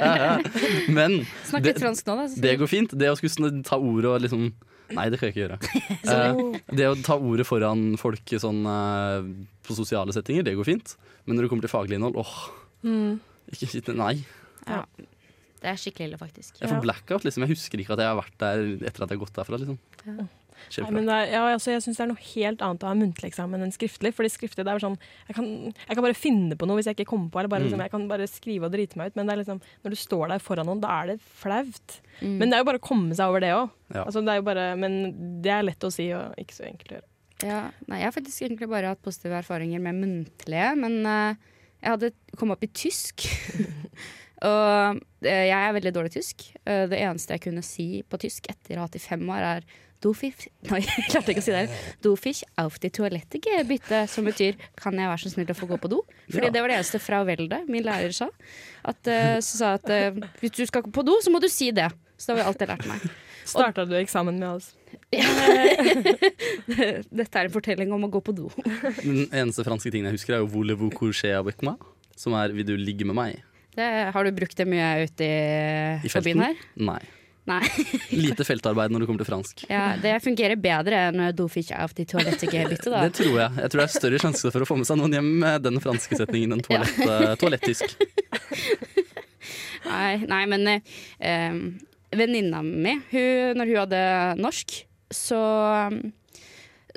Men 0.98 1.22
Snakk 1.50 1.66
litt 1.68 1.82
fransk 1.82 2.08
nå, 2.08 2.16
da. 2.22 2.28
så- 2.32 2.42
det 2.44 2.54
går 2.62 2.70
fint. 2.72 2.96
Det 2.98 3.10
å 3.12 3.18
skulle 3.20 3.52
ta 3.68 3.78
ordet 3.80 4.12
og 4.16 4.22
liksom 4.26 4.52
Nei, 4.92 5.06
det 5.08 5.20
kan 5.22 5.30
jeg 5.30 5.36
ikke 5.38 5.44
gjøre. 5.46 5.60
Eh, 6.12 6.40
det 6.76 6.88
å 6.90 6.96
ta 7.00 7.16
ordet 7.16 7.46
foran 7.48 7.94
folk 8.00 8.28
sånn 8.44 8.66
eh, 8.68 9.30
på 9.64 9.76
sosiale 9.78 10.12
settinger, 10.12 10.44
det 10.44 10.56
går 10.60 10.68
fint. 10.68 10.98
Men 11.24 11.38
når 11.38 11.46
det 11.46 11.52
kommer 11.54 11.64
til 11.64 11.72
faglig 11.72 11.96
innhold, 12.00 12.18
åh, 12.20 12.34
Mm. 12.84 13.20
ikke 13.54 13.70
ikke- 13.78 13.96
Nei. 13.96 14.26
Ja. 14.68 14.82
Det 15.62 15.70
er 15.70 15.78
skikkelig 15.80 16.08
ille, 16.10 16.18
faktisk. 16.20 16.60
Jeg 16.60 16.68
får 16.74 16.82
blackout. 16.84 17.24
liksom 17.24 17.46
Jeg 17.46 17.52
husker 17.56 17.78
ikke 17.80 17.94
at 17.94 18.00
jeg 18.02 18.10
har 18.10 18.18
vært 18.20 18.38
der 18.42 18.64
etter 18.90 19.04
at 19.06 19.10
jeg 19.12 19.18
har 19.20 19.24
gått 19.26 19.36
derfra. 19.38 19.60
liksom 19.62 19.78
Ja. 20.08 20.26
Nei, 20.82 20.92
men 20.92 21.10
er, 21.10 21.26
ja, 21.34 21.42
altså, 21.54 21.72
jeg 21.74 21.82
syns 21.86 21.98
det 21.98 22.04
er 22.06 22.10
noe 22.12 22.24
helt 22.36 22.62
annet 22.66 22.84
å 22.86 22.90
ha 22.92 22.96
muntlig 22.98 23.30
eksamen 23.32 23.62
enn 23.66 23.74
skriftlig. 23.76 24.14
Fordi 24.18 24.30
skriftlig 24.32 24.66
det 24.68 24.72
er 24.74 24.84
sånn 24.84 24.98
jeg 25.28 25.36
kan, 25.36 25.48
jeg 25.74 25.96
kan 25.98 26.06
bare 26.06 26.18
finne 26.18 26.56
på 26.58 26.68
noe 26.70 26.78
hvis 26.80 26.88
jeg 26.92 26.98
ikke 27.00 27.10
kommer 27.14 27.30
på 27.34 27.40
eller 27.42 27.50
bare, 27.52 27.62
Mm. 27.62 27.68
liksom, 27.70 27.82
Jeg 27.86 27.92
kan 27.92 28.08
bare 28.08 28.28
skrive 28.28 28.66
og 28.70 28.72
drite 28.74 28.98
meg 28.98 29.12
ut. 29.12 29.16
Men 29.16 29.28
det 29.28 29.34
er 29.34 29.42
liksom, 29.44 29.62
når 29.84 29.90
du 29.90 29.96
står 29.96 30.28
der 30.30 30.40
foran 30.40 30.66
noen, 30.70 30.82
da 30.82 31.02
er 31.02 31.08
det 31.14 31.20
flaut. 31.22 32.00
Mm. 32.22 32.38
Men 32.38 32.50
det 32.50 32.56
er 32.58 32.64
jo 32.64 32.70
bare 32.72 32.80
å 32.82 32.88
komme 32.92 33.16
seg 33.16 33.28
over 33.28 33.40
det 33.42 33.54
òg. 33.56 33.70
Ja. 33.94 34.04
Altså, 34.06 34.22
det 34.24 34.30
er 34.30 34.36
jo 34.42 34.48
bare- 34.48 34.76
men 34.78 35.42
det 35.42 35.52
er 35.52 35.64
lett 35.64 35.80
å 35.84 35.92
si 35.92 36.12
og 36.14 36.36
ikke 36.38 36.54
så 36.54 36.68
enkelt 36.70 36.92
å 36.92 36.96
gjøre. 37.00 37.08
Ja, 37.44 37.72
nei, 37.88 37.98
jeg 37.98 38.06
har 38.06 38.12
faktisk 38.14 38.42
egentlig 38.46 38.70
bare 38.70 38.86
hatt 38.94 39.02
positive 39.02 39.34
erfaringer 39.42 39.82
med 39.82 39.96
muntlige, 39.98 40.78
men 40.78 41.06
uh, 41.08 41.34
jeg 41.82 41.90
hadde 41.90 42.12
kommet 42.38 42.54
opp 42.60 42.64
i 42.64 42.68
tysk. 42.68 43.26
og 44.48 44.98
uh, 44.98 45.00
jeg 45.26 45.50
er 45.58 45.74
veldig 45.76 45.94
dårlig 45.96 46.12
i 46.14 46.18
tysk. 46.20 46.46
Uh, 46.66 46.86
det 46.92 47.00
eneste 47.02 47.36
jeg 47.36 47.44
kunne 47.48 47.64
si 47.66 47.88
på 48.10 48.20
tysk 48.22 48.50
etter 48.52 48.76
å 48.78 48.84
ha 48.84 48.88
hatt 48.90 48.98
i 49.00 49.04
fem 49.04 49.24
år, 49.30 49.48
er 49.58 49.66
Du 50.02 50.10
fiff 50.18 50.48
Nei, 50.66 50.80
jeg 50.88 51.08
klarte 51.12 51.34
ikke 51.34 51.44
å 51.44 51.46
si 51.46 51.54
det. 51.54 51.70
Du 52.02 52.10
auf 52.62 52.80
die 52.82 52.90
Toilette 52.94 53.38
gebytte, 53.42 54.08
som 54.10 54.26
betyr 54.26 54.58
kan 54.80 54.98
jeg 54.98 55.10
være 55.12 55.22
så 55.22 55.30
snill 55.34 55.52
å 55.54 55.58
få 55.58 55.70
gå 55.70 55.78
på 55.82 55.92
do? 55.92 56.02
Fordi 56.32 56.50
Ja. 56.50 56.54
det 56.56 56.62
var 56.64 56.74
det 56.74 56.78
eneste 56.80 57.00
fra 57.02 57.24
Velde 57.28 57.62
min 57.70 57.86
lærer, 57.86 58.14
sa. 58.16 58.30
At, 58.84 59.02
uh, 59.06 59.38
så 59.46 59.60
sa 59.60 59.74
at 59.78 59.86
uh, 59.90 60.18
hvis 60.42 60.56
du 60.58 60.66
skal 60.66 60.82
på 60.90 61.06
do, 61.06 61.20
så 61.22 61.30
må 61.34 61.42
du 61.42 61.50
si 61.52 61.70
det. 61.72 61.90
Så 62.18 62.32
det 62.32 62.34
har 62.34 62.42
vi 62.42 62.48
alltid 62.50 62.74
lært 62.74 62.88
meg. 62.90 63.06
Starta 63.52 63.86
du 63.86 63.96
eksamen 63.98 64.38
med 64.42 64.50
oss? 64.58 64.74
Dette 67.22 67.40
er 67.40 67.46
en 67.48 67.54
fortelling 67.54 67.94
om 67.94 68.06
å 68.06 68.12
gå 68.12 68.22
på 68.26 68.34
do. 68.38 68.50
Den 69.02 69.26
eneste 69.30 69.66
franske 69.66 69.94
tingen 69.94 70.10
jeg 70.10 70.18
husker, 70.20 70.38
er 70.38 70.44
jo 70.44 70.50
'voulez-vous 70.50 70.94
coucher 70.98 71.38
avec 71.38 71.62
moi'? 71.66 71.78
Som 72.18 72.34
er 72.38 72.54
'vil 72.54 72.66
du 72.66 72.76
ligge 72.78 73.06
med 73.06 73.16
meg'? 73.18 73.42
Det, 73.76 73.88
har 74.14 74.24
du 74.24 74.32
brukt 74.36 74.58
det 74.58 74.68
mye 74.68 75.04
ute 75.08 75.24
i, 75.24 76.06
I 76.06 76.10
felten? 76.12 76.42
her? 76.44 76.56
Nei. 76.76 77.02
Nei. 77.50 77.62
Lite 78.14 78.46
feltarbeid 78.46 78.94
når 78.94 79.04
det 79.04 79.10
kommer 79.10 79.24
til 79.24 79.30
fransk. 79.32 79.64
Ja, 79.72 79.96
det 80.02 80.14
fungerer 80.22 80.60
bedre 80.62 81.08
enn 81.10 81.24
do 81.36 81.48
fish 81.50 81.74
auf 81.74 81.96
die 81.98 82.06
toilette 82.10 82.46
bytte, 82.46 82.92
da. 82.94 83.02
Det 83.08 83.16
tror 83.18 83.34
jeg. 83.34 83.50
Jeg 83.58 83.74
tror 83.74 83.82
det 83.82 83.88
er 83.88 83.96
større 83.96 84.22
sjanse 84.22 84.54
for 84.54 84.66
å 84.66 84.70
få 84.70 84.78
med 84.78 84.90
seg 84.90 85.02
noen 85.02 85.18
hjem 85.18 85.32
med 85.42 85.66
den 85.66 85.82
franske 85.84 86.20
setningen 86.20 86.58
enn 86.58 86.66
toalett, 86.66 87.02
ja. 87.02 87.34
toalettysk. 87.42 87.96
Nei, 89.92 90.22
nei 90.30 90.44
men 90.48 90.70
eh, 90.70 91.56
venninna 92.16 92.62
mi, 92.64 92.94
hun, 93.12 93.58
når 93.58 93.72
hun 93.72 93.80
hadde 93.82 94.02
norsk, 94.40 94.76
så 95.12 95.40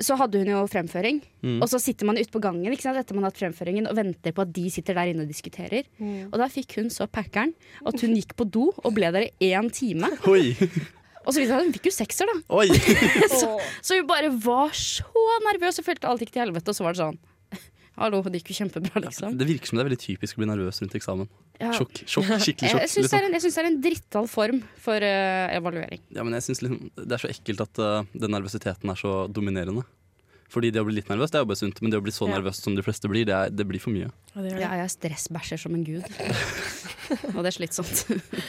så 0.01 0.17
hadde 0.19 0.41
hun 0.41 0.49
jo 0.51 0.63
fremføring. 0.69 1.21
Mm. 1.45 1.59
Og 1.63 1.69
så 1.71 1.79
sitter 1.81 2.07
man 2.09 2.19
ute 2.19 2.31
på 2.33 2.41
gangen 2.43 2.73
ikke 2.73 2.87
sant, 2.87 2.99
etter 2.99 3.17
man 3.17 3.25
har 3.25 3.33
hatt 3.33 3.41
fremføringen 3.41 3.87
og 3.89 3.97
venter 3.97 4.35
på 4.35 4.43
at 4.43 4.51
de 4.55 4.65
sitter 4.73 4.97
der 4.97 5.11
inne 5.11 5.25
og 5.25 5.31
diskuterer. 5.31 5.87
Mm. 5.99 6.31
Og 6.31 6.37
da 6.41 6.49
fikk 6.51 6.77
hun 6.79 6.91
så 6.93 7.07
packeren 7.07 7.53
at 7.85 8.03
hun 8.03 8.15
gikk 8.17 8.35
på 8.39 8.47
do 8.49 8.69
og 8.75 8.95
ble 8.97 9.11
der 9.15 9.29
i 9.29 9.53
én 9.53 9.71
time. 9.73 10.11
Oi! 10.33 10.55
Og 11.25 11.33
så 11.33 11.41
viste 11.41 11.47
det 11.47 11.53
seg 11.53 11.57
at 11.57 11.65
hun 11.65 11.75
fikk 11.77 11.87
jo 11.89 11.95
sekser, 11.95 12.29
da. 12.29 12.35
Oi! 12.59 12.67
så, 13.39 13.55
så 13.81 13.99
hun 13.99 14.09
bare 14.09 14.29
var 14.29 14.75
så 14.77 15.25
nervøs 15.47 15.81
og 15.81 15.87
følte 15.87 16.11
alt 16.11 16.25
gikk 16.25 16.35
til 16.35 16.45
helvete. 16.45 16.69
Og 16.69 16.77
så 16.77 16.85
var 16.85 16.97
det 16.97 17.01
sånn 17.01 17.19
Hallo, 18.01 18.21
det 18.27 18.43
gikk 18.43 18.53
jo 18.53 18.59
kjempebra, 18.63 19.01
liksom. 19.07 19.39
Det 19.39 19.47
virker 19.49 19.71
som 19.71 19.79
det 19.79 19.85
er 19.85 19.91
veldig 19.93 20.03
typisk 20.03 20.37
å 20.37 20.43
bli 20.43 20.51
nervøs 20.51 20.83
rundt 20.83 20.97
eksamen. 20.99 21.31
Ja. 21.61 21.71
Sjokk, 21.77 22.01
sjokk, 22.03 22.29
skikkelig 22.43 22.71
sjokk. 22.71 22.81
Jeg 22.83 22.91
syns 22.91 23.11
det, 23.11 23.19
Liksom. 23.31 23.51
det 23.55 23.61
er 23.63 23.67
en 23.69 23.81
drittall 23.83 24.25
form 24.27 24.57
for 24.83 25.05
uh, 25.07 25.45
evaluering. 25.55 26.01
Ja, 26.15 26.23
men 26.27 26.35
jeg 26.35 26.43
synes 26.49 26.63
liksom, 26.65 26.89
Det 26.97 27.15
er 27.15 27.21
så 27.23 27.29
ekkelt 27.31 27.61
at 27.63 27.79
uh, 27.79 28.09
den 28.11 28.33
nervøsiteten 28.35 28.91
er 28.91 28.99
så 28.99 29.13
dominerende. 29.31 29.85
Fordi 30.51 30.69
det 30.71 30.79
å 30.83 30.85
bli 30.85 30.99
litt 30.99 31.07
nervøs 31.09 31.31
det 31.33 31.39
er 31.39 31.43
jo 31.45 31.49
bare 31.49 31.57
sunt, 31.59 31.79
men 31.81 31.91
det 31.91 31.97
å 31.99 32.03
bli 32.05 32.13
så 32.13 32.27
Ja. 32.29 32.35
nervøs 32.37 32.59
som 32.61 32.75
de 32.77 32.83
fleste 32.85 33.09
blir, 33.11 33.25
det, 33.27 33.33
er, 33.33 33.49
det 33.55 33.65
blir 33.67 33.81
for 33.81 33.95
mye. 33.95 34.11
Ja, 34.35 34.41
det. 34.45 34.51
Ja, 34.61 34.73
jeg 34.83 34.91
stressbæsjer 34.93 35.63
som 35.63 35.73
en 35.75 35.83
gud. 35.87 36.05
og 37.35 37.39
det 37.41 37.49
er 37.49 37.55
slitsomt. 37.55 38.03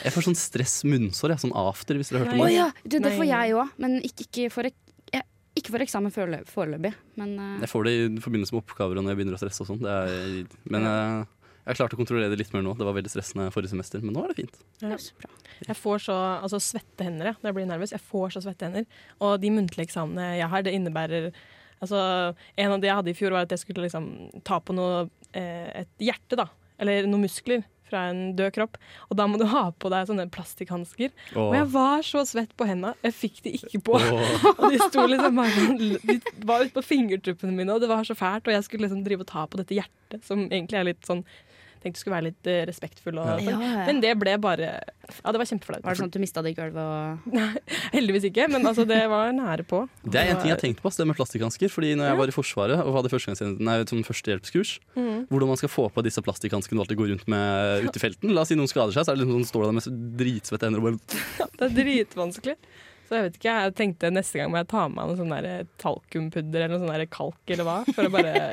Jeg 0.05 0.13
får 0.15 0.27
sånn 0.29 0.39
stress 0.39 0.77
munnsår, 0.87 1.35
jeg, 1.35 1.45
sånn 1.47 1.55
after, 1.57 1.97
hvis 1.99 2.13
dere 2.13 2.25
har 2.25 2.29
hørt 2.29 2.37
om 2.37 2.45
det. 2.45 2.51
det. 2.53 2.59
ja, 2.59 2.69
du, 2.85 2.99
det 3.07 3.15
får 3.17 3.31
jeg 3.31 3.57
òg, 3.63 3.73
men 3.83 3.97
ikke, 4.05 4.29
ikke 4.29 4.51
for 4.55 4.69
jeg- 4.69 4.77
ikke 5.57 5.73
for 5.73 5.81
eksamen 5.81 6.13
foreløpig, 6.13 6.91
men 7.17 7.31
uh... 7.41 7.53
Jeg 7.63 7.71
får 7.73 7.87
det 7.87 7.93
i 7.97 8.09
forbindelse 8.21 8.53
med 8.53 8.61
oppgaver 8.61 8.99
og 9.01 9.07
når 9.07 9.15
jeg 9.15 9.19
begynner 9.23 9.37
å 9.39 9.41
stresse 9.41 9.65
og 9.65 9.71
sånn. 9.71 9.87
Men 10.69 10.85
eh, 10.91 11.23
jeg 11.67 11.73
har 11.73 11.79
klart 11.81 11.95
å 11.97 11.99
kontrollere 11.99 12.31
det 12.31 12.39
litt 12.39 12.53
mer 12.55 12.63
nå. 12.63 12.77
Det 12.79 12.87
var 12.87 12.95
veldig 12.95 13.11
stressende 13.11 13.49
forrige 13.51 13.73
semester, 13.73 13.99
men 13.99 14.15
nå 14.15 14.23
er 14.23 14.31
det 14.31 14.37
fint. 14.39 14.59
bra. 15.19 15.31
Jeg 15.67 15.75
får 15.75 16.05
så 16.05 16.15
altså, 16.15 16.61
svette 16.63 17.03
hender 17.03 17.33
når 17.33 17.49
jeg 17.49 17.57
blir 17.57 17.67
nervøs. 17.67 17.95
Jeg 17.97 18.05
får 18.07 18.37
så 18.37 18.43
svette 18.45 18.69
hender. 18.69 18.87
Og 19.19 19.35
de 19.43 19.51
muntlige 19.51 19.89
eksamene 19.89 20.29
jeg 20.39 20.51
har, 20.53 20.67
det 20.67 20.77
innebærer 20.79 21.31
Altså, 21.77 21.99
en 22.57 22.73
av 22.73 22.81
de 22.81 22.89
jeg 22.89 22.97
hadde 22.97 23.11
i 23.13 23.17
fjor, 23.19 23.35
var 23.35 23.45
at 23.45 23.51
jeg 23.53 23.61
skulle 23.61 23.83
liksom 23.85 24.07
ta 24.49 24.57
på 24.65 24.73
noe 24.73 25.11
eh, 25.37 25.83
Et 25.83 26.07
hjerte, 26.07 26.39
da. 26.41 26.47
Eller 26.81 27.05
noen 27.05 27.27
muskler 27.27 27.67
fra 27.91 28.07
en 28.11 28.33
død 28.39 28.55
kropp. 28.57 28.79
Og 29.11 29.19
da 29.19 29.27
må 29.29 29.39
du 29.41 29.45
ha 29.51 29.67
på 29.77 29.91
deg 29.93 30.09
sånne 30.09 30.27
plastikkhansker. 30.33 31.13
Og 31.39 31.53
jeg 31.59 31.69
var 31.75 32.07
så 32.07 32.23
svett 32.29 32.55
på 32.59 32.67
hendene. 32.69 32.95
Jeg 33.05 33.19
fikk 33.19 33.43
de 33.45 33.53
ikke 33.59 33.83
på. 33.91 33.99
Åh. 34.01 34.47
Og 34.59 34.65
de 34.73 34.81
sto 34.87 35.05
liksom 35.11 35.43
bare 35.43 35.67
De 35.77 36.17
var 36.49 36.65
ute 36.65 36.75
på 36.79 36.87
fingertuppene 36.87 37.55
mine, 37.55 37.77
og 37.77 37.83
det 37.83 37.91
var 37.91 38.07
så 38.09 38.17
fælt. 38.19 38.49
Og 38.49 38.57
jeg 38.57 38.67
skulle 38.67 38.87
liksom 38.87 39.05
drive 39.07 39.27
og 39.27 39.31
ta 39.31 39.45
på 39.51 39.61
dette 39.61 39.77
hjertet, 39.77 40.25
som 40.27 40.47
egentlig 40.49 40.81
er 40.81 40.89
litt 40.91 41.07
sånn 41.07 41.23
Tenkte 41.83 42.00
skulle 42.00 42.16
være 42.16 42.28
litt 42.30 42.49
eh, 42.50 42.62
respektfull. 42.68 43.18
Og, 43.21 43.26
Ja. 43.26 43.37
sånn. 43.40 43.62
Ja, 43.62 43.71
ja. 43.80 43.87
Men 43.88 44.00
det 44.02 44.12
ble 44.18 44.37
bare 44.42 44.71
Ja, 44.80 45.33
det 45.33 45.38
var 45.38 45.47
kjempeflaut. 45.47 45.83
Var 45.85 45.95
det 45.95 46.00
sånn 46.00 46.11
at 46.11 46.16
du 46.16 46.21
mista 46.23 46.42
det 46.42 46.52
i 46.52 46.56
gulvet 46.59 46.80
og 46.83 47.37
Heldigvis 47.97 48.26
ikke, 48.30 48.49
men 48.50 48.66
altså, 48.66 48.87
det 48.88 49.02
var 49.11 49.30
nære 49.37 49.66
på. 49.68 49.85
Det 50.16 50.21
er 50.21 50.33
en 50.33 50.40
ting 50.40 50.50
jeg 50.50 50.56
har 50.56 50.62
tenkt 50.62 50.83
på, 50.83 50.90
det 50.90 51.06
med 51.06 51.18
plastikkhansker. 51.18 51.71
Fordi 51.73 51.95
når 51.99 52.11
jeg 52.11 52.18
var 52.21 52.33
i 52.33 52.35
Forsvaret 52.35 52.83
og 52.83 52.97
hadde 52.99 53.56
nei, 53.61 53.76
sånn 53.87 54.06
førstehjelpskurs, 54.06 54.78
mm. 54.97 55.28
hvordan 55.30 55.52
man 55.52 55.61
skal 55.61 55.71
få 55.71 55.88
på 55.92 56.04
disse 56.06 56.23
plastikkhanskene 56.23 56.76
du 56.76 56.83
alltid 56.83 56.99
går 56.99 57.12
rundt 57.14 57.28
med 57.30 57.87
ute 57.87 58.00
i 58.00 58.02
felten. 58.02 58.35
La 58.35 58.42
oss 58.42 58.52
si 58.52 58.59
noen 58.59 58.71
skader 58.71 58.95
seg, 58.95 59.06
så 59.06 59.12
er 59.12 59.16
det 59.16 59.25
liksom 59.25 59.38
sånn, 59.40 59.49
står 59.50 59.62
du 59.62 59.68
der 59.68 59.78
med 59.78 60.18
dritsvette 60.21 60.68
hender 60.68 60.83
og 60.83 60.90
bare 60.90 61.49
Det 61.56 61.68
er 61.68 61.76
dritvanskelig. 61.78 62.56
Så 63.06 63.14
jeg 63.14 63.28
vet 63.28 63.38
ikke, 63.38 63.54
jeg 63.54 63.75
tenkte 63.78 64.11
neste 64.11 64.40
gang 64.40 64.50
må 64.50 64.59
jeg 64.59 64.68
ta 64.73 64.88
med 64.90 64.99
meg 64.99 65.12
noe 65.12 65.18
sånn 65.21 65.71
talkumpudder 65.78 66.64
eller 66.64 66.75
noe 66.75 66.83
sånn 66.83 67.12
kalk 67.14 67.54
eller 67.54 67.68
hva. 67.68 67.76
For 67.95 68.09
å 68.09 68.12
bare 68.12 68.49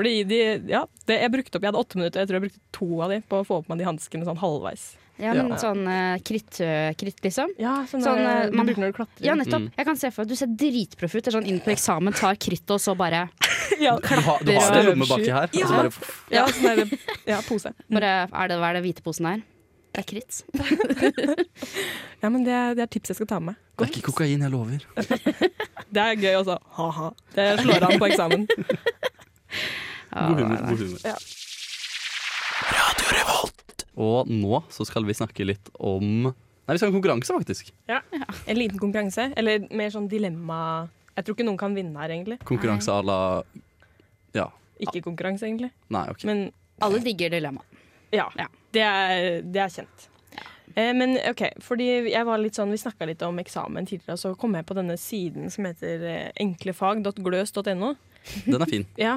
Fordi 0.00 0.14
de, 0.24 0.40
ja, 0.72 0.80
det 1.10 1.18
jeg 1.20 1.32
brukte 1.34 1.58
opp, 1.58 1.64
jeg 1.66 1.68
hadde 1.74 1.80
åtte 1.84 1.98
minutter, 2.00 2.22
jeg 2.22 2.28
tror 2.30 2.38
jeg 2.40 2.44
brukte 2.46 2.60
to 2.72 2.88
av 3.04 3.10
de 3.12 3.18
på 3.28 3.40
å 3.42 3.44
få 3.44 3.58
på 3.60 3.68
meg 3.74 3.82
de 3.82 3.88
hanskene 3.90 4.24
sånn 4.24 4.38
halvveis. 4.40 4.86
Ja, 5.20 5.34
men 5.36 5.50
Ja. 5.52 5.56
sånn 5.60 5.82
uh, 5.84 6.16
kritt, 6.24 6.56
øh, 6.64 6.94
kritt, 6.96 7.18
liksom. 7.20 7.50
Ja, 7.60 7.82
sånn, 7.90 8.00
Sånn, 8.00 8.22
uh, 8.24 8.48
man, 8.56 8.64
du 8.64 8.70
bruker 8.72 8.80
når 8.86 8.94
du 8.94 8.96
klatrer. 8.96 9.26
Ja, 9.26 9.34
nettopp. 9.36 9.66
Mm. 9.66 9.74
Jeg 9.76 9.86
kan 9.90 9.98
se 10.00 10.08
for 10.14 10.22
meg 10.22 10.30
at 10.30 10.32
Du 10.32 10.38
ser 10.40 10.54
dritproff 10.62 11.14
ut. 11.18 11.20
Det 11.26 11.28
er 11.28 11.36
sånn 11.36 11.48
Inn 11.52 11.60
på 11.60 11.74
eksamen, 11.74 12.16
tar 12.16 12.38
kritt, 12.40 12.64
og 12.72 12.80
så 12.80 12.94
bare, 12.96 13.26
ja, 13.84 13.98
Du 14.00 14.08
har, 14.16 14.40
du 14.48 14.54
har 14.56 14.72
det 14.78 14.86
lomme 14.88 15.04
baki 15.10 15.28
her. 15.28 15.52
og 15.52 15.60
så 15.60 15.76
bare, 15.76 15.92
ja, 16.32 16.46
sånn 16.48 16.80
der, 16.80 16.98
ja, 17.28 17.42
pose. 17.44 17.74
bare 17.92 18.14
er 18.32 18.48
det, 18.54 18.56
Hva 18.64 18.70
er 18.72 18.78
det 18.80 18.84
hvite 18.88 19.04
posen 19.04 19.28
her? 19.28 19.44
Det 19.92 20.00
er 20.00 20.08
kritt. 20.08 20.40
Ja, 22.20 22.28
men 22.28 22.44
det, 22.44 22.52
er- 22.52 22.74
det 22.76 22.82
er 22.84 22.88
tips 22.92 23.08
jeg 23.12 23.16
skal 23.16 23.26
ta 23.30 23.38
med 23.40 23.54
meg. 23.54 23.60
det 23.80 23.86
er 23.86 23.92
ikke 23.94 24.10
kokain, 24.12 24.42
jeg 24.44 24.52
lover. 24.52 24.80
Det 25.90 25.98
er 26.04 26.14
gøy 26.20 26.34
også. 26.38 26.54
Ha-ha. 26.76 27.06
Det 27.34 27.44
slår 27.64 27.82
an 27.88 27.96
på 27.98 28.06
eksamen. 28.06 28.44
Ja, 30.10 30.26
God 30.28 30.40
humor. 30.42 30.56
God 30.68 30.78
humor. 30.84 31.00
Ja. 31.04 31.16
Og 34.00 34.28
nå 34.30 34.60
så 34.72 34.86
skal 34.88 35.04
vi 35.08 35.14
snakke 35.16 35.44
litt 35.46 35.70
om 35.78 36.30
Nei, 36.30 36.76
vi 36.76 36.78
skal 36.78 36.86
ha 36.86 36.92
en 36.92 36.96
konkurranse, 37.00 37.34
faktisk. 37.34 37.72
Ja, 37.90 37.96
En 38.46 38.58
liten 38.58 38.78
konkurranse, 38.78 39.32
eller 39.36 39.64
mer 39.74 39.90
sånn 39.90 40.06
dilemma 40.10 40.58
Jeg 41.16 41.24
tror 41.26 41.34
ikke 41.34 41.46
noen 41.48 41.58
kan 41.58 41.74
vinne 41.74 41.98
her, 41.98 42.12
egentlig. 42.14 42.38
Konkurranse 42.46 42.92
à 42.94 43.00
la 43.04 43.18
Ja. 44.36 44.46
Ikke 44.80 45.02
konkurranse, 45.04 45.48
egentlig. 45.48 45.72
Nei, 45.90 46.04
OK. 46.12 46.22
Men 46.28 46.52
Alle 46.80 47.00
digger 47.04 47.30
dilemma. 47.34 47.64
ja, 48.12 48.28
Ja. 48.38 48.46
Det, 48.72 48.80
er, 48.86 49.42
det 49.42 49.60
er 49.64 49.68
kjent. 49.74 50.06
Eh, 50.76 50.92
men 50.94 51.16
OK, 51.26 51.42
fordi 51.58 51.88
jeg 52.12 52.24
var 52.24 52.38
litt 52.38 52.54
sånn, 52.54 52.70
vi 52.70 52.78
snakka 52.78 53.08
litt 53.10 53.22
om 53.26 53.36
eksamen 53.42 53.84
tidligere, 53.90 54.14
og 54.14 54.20
så 54.22 54.30
kom 54.38 54.54
jeg 54.54 54.64
på 54.68 54.76
denne 54.78 54.94
siden 54.96 55.50
som 55.50 55.66
heter 55.66 56.04
eh, 56.06 56.30
enklefag.gløs.no. 56.38 57.90
Den 58.46 58.62
er 58.62 58.70
fin. 58.70 58.86
Ja, 59.00 59.16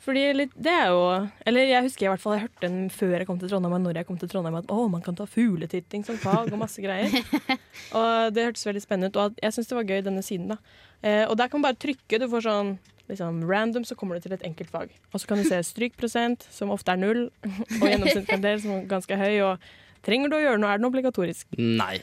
fordi 0.00 0.22
litt, 0.32 0.52
det 0.56 0.72
er 0.72 0.86
jo 0.94 1.00
Eller 1.46 1.66
jeg 1.68 1.84
husker 1.84 2.06
i 2.06 2.08
hvert 2.08 2.22
fall 2.22 2.36
jeg 2.38 2.46
hørte 2.46 2.62
den 2.64 2.86
før 2.94 3.18
jeg 3.18 3.28
kom 3.28 3.40
til 3.40 3.50
Trondheim, 3.52 3.74
og 3.76 3.82
når 3.84 4.00
jeg 4.00 4.08
kom 4.08 4.20
til 4.20 4.30
Trondheim, 4.32 4.56
at 4.60 4.70
å, 4.72 4.84
man 4.92 5.02
kan 5.04 5.18
ta 5.18 5.26
fugletitting 5.28 6.06
som 6.06 6.16
fag 6.20 6.48
og 6.48 6.60
masse 6.60 6.80
greier. 6.80 7.12
og 7.98 8.32
det 8.32 8.46
hørtes 8.46 8.64
veldig 8.68 8.84
spennende 8.84 9.10
ut, 9.12 9.18
og 9.20 9.42
jeg 9.42 9.56
syns 9.56 9.68
det 9.68 9.76
var 9.76 9.90
gøy, 9.90 10.00
denne 10.06 10.24
siden, 10.24 10.54
da. 10.54 10.78
Eh, 11.04 11.26
og 11.26 11.36
der 11.36 11.50
kan 11.52 11.60
du 11.60 11.68
bare 11.68 11.78
trykke, 11.80 12.20
du 12.20 12.26
får 12.32 12.46
sånn 12.48 12.72
liksom 13.10 13.42
random, 13.50 13.84
så 13.84 13.96
kommer 13.98 14.16
du 14.16 14.24
til 14.24 14.36
et 14.36 14.46
enkelt 14.46 14.70
fag. 14.72 14.94
Og 15.12 15.20
så 15.20 15.28
kan 15.28 15.40
du 15.40 15.44
se 15.48 15.58
strykprosent, 15.66 16.46
som 16.54 16.72
ofte 16.72 16.94
er 16.94 17.02
null, 17.02 17.26
og 17.44 17.84
gjennomsnittskaraktер, 17.84 18.62
som 18.62 18.76
er 18.78 18.88
ganske 18.90 19.20
høy, 19.20 19.34
og 19.48 19.70
trenger 20.06 20.32
du 20.32 20.38
å 20.38 20.42
gjøre 20.44 20.62
noe, 20.62 20.70
er 20.70 20.80
det 20.80 20.86
noe 20.86 20.94
obligatorisk? 20.94 21.48
Nei. 21.58 21.98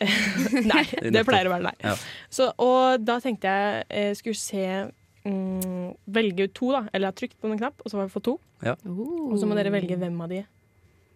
Nei, 0.70 0.84
det 1.12 1.26
pleier 1.28 1.50
å 1.50 1.52
være 1.52 1.66
nei. 1.66 1.74
Ja. 1.84 1.92
Så, 2.32 2.46
og 2.62 3.02
da 3.04 3.18
tenkte 3.20 3.50
jeg 3.52 3.82
jeg 3.90 4.16
skulle 4.16 4.40
se 4.40 4.62
mm, 5.26 5.90
Velge 6.10 6.46
ut 6.48 6.54
to, 6.56 6.70
da. 6.74 6.84
Eller 6.92 7.08
jeg 7.08 7.12
har 7.12 7.18
trykt 7.20 7.36
på 7.40 7.50
en 7.50 7.60
knapp, 7.60 7.82
og 7.84 7.90
så 7.90 7.98
har 7.98 8.08
jeg 8.08 8.14
fått 8.14 8.28
to. 8.30 8.38
Og 8.64 9.36
så 9.40 9.48
må 9.48 9.58
dere 9.58 9.72
velge 9.74 9.98
hvem 10.00 10.18
av 10.24 10.32
de 10.32 10.42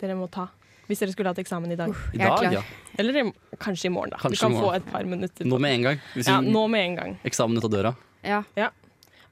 dere 0.00 0.16
må 0.18 0.28
ta. 0.32 0.48
Hvis 0.84 1.00
dere 1.00 1.14
skulle 1.14 1.32
hatt 1.32 1.40
eksamen 1.40 1.72
i 1.72 1.78
dag. 1.80 1.92
I 2.12 2.20
er 2.20 2.28
dag, 2.28 2.56
ja. 2.58 2.62
Eller 3.00 3.30
kanskje 3.62 3.88
i 3.88 3.92
morgen, 3.94 4.12
da. 4.12 4.20
Kanskje 4.20 4.36
du 4.36 4.44
kan 4.44 4.56
i 4.56 4.64
få 4.66 4.72
et 4.76 4.88
par 4.92 5.06
minutter. 5.08 5.48
Nå 5.48 5.58
med 5.62 5.78
en 5.78 5.86
gang. 5.88 6.00
Hvis 6.12 6.28
ja, 6.28 6.40
nå 6.44 6.64
med 6.72 6.88
en 6.90 6.96
gang. 6.98 7.14
eksamen 7.24 7.56
ut 7.56 7.64
av 7.64 7.72
døra. 7.72 7.94
Ja. 8.24 8.42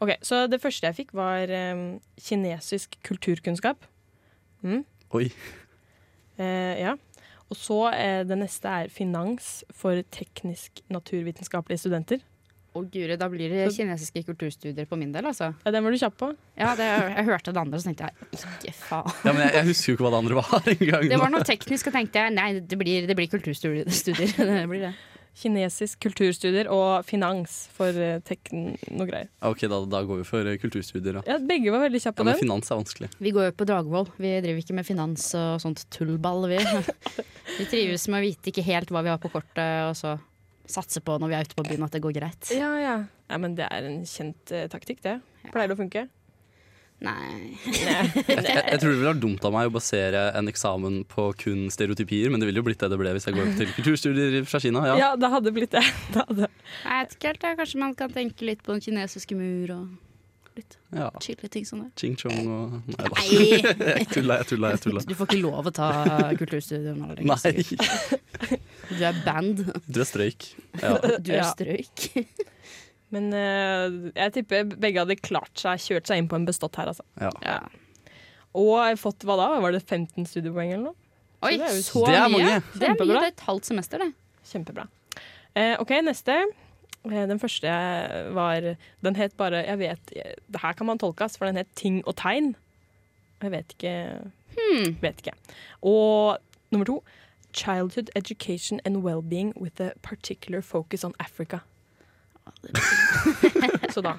Ok, 0.02 0.16
Så 0.24 0.46
det 0.50 0.58
første 0.62 0.88
jeg 0.88 0.96
fikk, 0.96 1.12
var 1.14 1.50
um, 1.74 2.00
kinesisk 2.18 2.96
kulturkunnskap. 3.06 3.84
Mm. 4.64 4.82
Oi. 5.14 5.28
Eh, 6.40 6.80
ja. 6.80 6.96
Og 7.52 7.58
så 7.58 7.78
eh, 7.92 8.22
det 8.24 8.38
neste 8.40 8.70
er 8.70 8.90
finans 8.90 9.60
for 9.76 10.00
teknisk-naturvitenskapelige 10.16 11.84
studenter. 11.84 12.22
Å 12.72 12.80
guri, 12.88 13.16
da 13.20 13.26
blir 13.28 13.52
det 13.52 13.66
kinesiske 13.76 14.22
kulturstudier 14.24 14.86
på 14.88 14.96
min 14.96 15.10
del, 15.12 15.26
altså. 15.28 15.50
Ja, 15.60 15.72
Den 15.74 15.84
var 15.84 15.92
du 15.92 15.98
kjapp 16.00 16.14
på. 16.22 16.30
Ja, 16.56 16.70
det, 16.78 16.86
jeg 17.18 17.26
hørte 17.28 17.52
det 17.52 17.60
andre, 17.60 17.80
så 17.82 17.90
tenkte 17.90 18.08
jeg 18.08 18.40
ikke 18.40 18.72
faen. 18.78 19.14
Ja, 19.26 19.32
men 19.36 19.42
jeg, 19.44 19.52
jeg 19.58 19.68
husker 19.68 19.90
jo 19.90 19.96
ikke 19.98 20.06
hva 20.06 20.12
det 20.14 20.20
andre 20.22 20.38
var 20.40 20.68
engang. 20.76 21.08
Det 21.12 21.18
var 21.20 21.32
noe 21.34 21.44
teknisk, 21.52 21.90
og 21.90 21.96
tenkte 21.98 22.22
jeg 22.24 22.36
nei, 22.38 22.46
det 22.64 22.78
blir, 22.80 23.08
det 23.10 23.16
blir 23.18 23.28
kulturstudier. 23.32 23.90
Det 24.52 24.68
blir 24.70 24.86
det. 24.88 24.94
Kinesisk 25.32 26.00
kulturstudier 26.04 26.68
og 26.68 27.06
finans 27.08 27.54
for 27.72 27.88
eh, 27.96 28.18
tekn... 28.28 28.74
noe 28.92 29.06
greier. 29.08 29.30
Ok, 29.48 29.62
da, 29.64 29.78
da 29.88 30.02
går 30.04 30.18
vi 30.20 30.26
for 30.28 30.48
eh, 30.48 30.58
kulturstudier, 30.60 31.16
da. 31.20 31.22
Ja, 31.28 31.38
Begge 31.40 31.72
var 31.72 31.80
veldig 31.86 32.00
kjappe 32.04 32.20
på 32.20 32.24
Ja, 32.24 32.28
men 32.28 32.36
den. 32.36 32.42
finans 32.44 32.68
er 32.72 32.80
vanskelig. 32.82 33.08
Vi 33.16 33.32
går 33.32 33.48
jo 33.48 33.54
på 33.56 33.68
Dragvoll. 33.68 34.10
Vi 34.20 34.32
driver 34.44 34.60
ikke 34.64 34.76
med 34.76 34.88
finans 34.88 35.30
og 35.40 35.60
sånt 35.64 35.86
tullball, 35.92 36.44
vi. 36.52 36.60
Vi 37.58 37.64
trives 37.68 38.04
med 38.12 38.20
å 38.20 38.24
vite 38.24 38.52
ikke 38.52 38.64
helt 38.64 38.92
hva 38.92 39.02
vi 39.04 39.10
har 39.12 39.18
på 39.20 39.28
kortet, 39.32 39.88
og 39.88 39.96
så 39.98 40.14
satse 40.70 41.00
på 41.04 41.18
når 41.20 41.28
vi 41.32 41.36
er 41.38 41.46
ute 41.48 41.58
på 41.58 41.64
byen 41.66 41.84
at 41.86 41.92
det 41.94 42.02
går 42.04 42.14
greit. 42.16 42.50
Ja, 42.54 42.72
ja. 42.80 42.96
ja, 43.30 43.38
men 43.42 43.54
det 43.58 43.66
er 43.68 43.86
en 43.88 44.02
kjent 44.08 44.52
uh, 44.54 44.66
taktikk, 44.72 45.02
det. 45.04 45.18
Pleier 45.50 45.70
det 45.72 45.76
å 45.76 45.80
funke? 45.82 46.06
Nei. 47.02 47.56
Jeg, 47.66 48.10
jeg, 48.22 48.44
jeg 48.46 48.78
tror 48.78 48.92
det 48.92 48.94
ville 48.94 49.08
vært 49.08 49.22
dumt 49.24 49.42
av 49.48 49.50
meg 49.56 49.66
å 49.66 49.72
basere 49.74 50.20
en 50.38 50.46
eksamen 50.46 51.00
på 51.10 51.24
kun 51.40 51.64
stereotypier, 51.74 52.30
men 52.30 52.38
det 52.38 52.46
ville 52.46 52.62
jo 52.62 52.66
blitt 52.68 52.78
det 52.78 52.92
det 52.92 52.98
ble 53.00 53.10
hvis 53.16 53.26
jeg 53.26 53.34
går 53.34 53.50
til 53.58 53.72
kulturstudier 53.74 54.36
fra 54.46 54.60
Kina. 54.62 54.84
Ja, 54.86 54.94
Ja. 55.00 55.08
det 55.18 55.30
hadde 55.32 55.50
blitt 55.56 55.74
det. 55.74 55.82
det 56.14 56.22
hadde. 56.28 56.46
Jeg 56.84 57.02
vet 57.02 57.16
ikke 57.16 57.32
helt. 57.32 57.46
Kanskje 57.58 57.80
man 57.82 57.96
kan 57.98 58.14
tenke 58.14 58.46
litt 58.46 58.62
på 58.62 58.76
den 58.76 58.84
kinesiske 58.86 59.34
mur 59.34 59.74
og 59.74 60.11
litt 60.58 60.76
ja. 60.94 61.08
chille 61.24 61.48
ting 61.52 61.66
som 61.68 61.82
det. 61.82 61.90
Ching 62.00 62.16
chong 62.20 62.40
og 62.52 62.76
Nei 62.92 63.08
da. 63.08 63.24
Jeg 63.98 64.08
tulla, 64.12 64.38
jeg 64.42 64.48
tulla. 64.52 64.72
Jeg 64.74 64.82
tulla. 64.84 65.02
Du 65.08 65.14
får 65.18 65.30
ikke 65.30 65.42
lov 65.42 65.68
å 65.70 65.74
ta 65.74 65.90
kulturstudier 66.38 66.96
nå 66.96 67.12
lenger. 67.14 67.28
Nei, 67.28 67.38
sikkert. 67.42 68.58
Du 68.92 68.98
er 69.06 69.16
band. 69.24 69.62
du 69.86 70.00
er 70.02 70.08
strøyk. 70.08 70.48
Ja. 70.82 70.96
Du 71.22 71.30
er 71.32 71.46
strøyk. 71.48 72.08
Men 73.12 73.28
uh, 73.32 74.10
jeg 74.16 74.34
tipper 74.38 74.66
begge 74.72 75.04
hadde 75.04 75.16
klart 75.20 75.52
seg, 75.60 75.80
kjørt 75.84 76.08
seg 76.08 76.20
inn 76.20 76.28
på 76.28 76.38
en 76.38 76.48
bestått 76.48 76.76
her, 76.80 76.90
altså. 76.92 77.06
Ja. 77.20 77.30
Ja. 77.44 77.60
Og 78.58 78.98
fått 79.00 79.24
hva 79.28 79.38
da? 79.40 79.48
Var 79.64 79.76
det 79.76 79.82
15 79.84 80.26
studiepoeng 80.28 80.74
eller 80.74 80.90
noe? 80.90 80.98
Oi, 81.42 81.56
det 81.58 81.68
er 81.68 81.78
så 81.82 82.04
Det 82.06 82.16
er 82.16 82.28
mye! 82.30 82.38
mange. 82.38 82.58
Det 82.76 82.88
er 82.88 82.96
mye. 82.98 83.06
Det 83.08 83.20
er 83.22 83.30
et 83.32 83.46
halvt 83.48 83.70
semester, 83.72 84.04
det. 84.04 84.12
Kjempebra. 84.52 84.86
Uh, 85.56 85.74
OK, 85.82 85.96
neste. 86.04 86.36
Eh, 87.04 87.26
Den 87.28 87.40
første 87.40 87.68
var 88.34 88.60
Den 89.02 89.16
het 89.16 89.32
bare 89.36 89.64
Jeg 89.66 89.78
vet 89.78 90.12
Det 90.52 90.60
her 90.62 90.72
kan 90.72 90.86
man 90.86 90.98
tolkes, 90.98 91.38
for 91.38 91.46
den 91.46 91.56
het 91.56 91.66
Ting 91.74 92.02
og 92.06 92.16
tegn. 92.16 92.54
Jeg 93.42 93.50
vet 93.50 93.72
ikke 93.78 94.18
Hmm. 94.52 94.96
Vet 95.00 95.16
ikke. 95.24 95.32
Og 95.82 96.38
nummer 96.70 96.84
to 96.84 97.02
Childhood 97.54 98.08
education 98.16 98.80
and 98.84 98.96
well-being 99.04 99.52
with 99.60 99.80
a 99.80 99.90
particular 100.02 100.60
focus 100.60 101.04
on 101.04 101.12
Africa. 101.18 101.58
Så 103.94 104.00
da. 104.00 104.12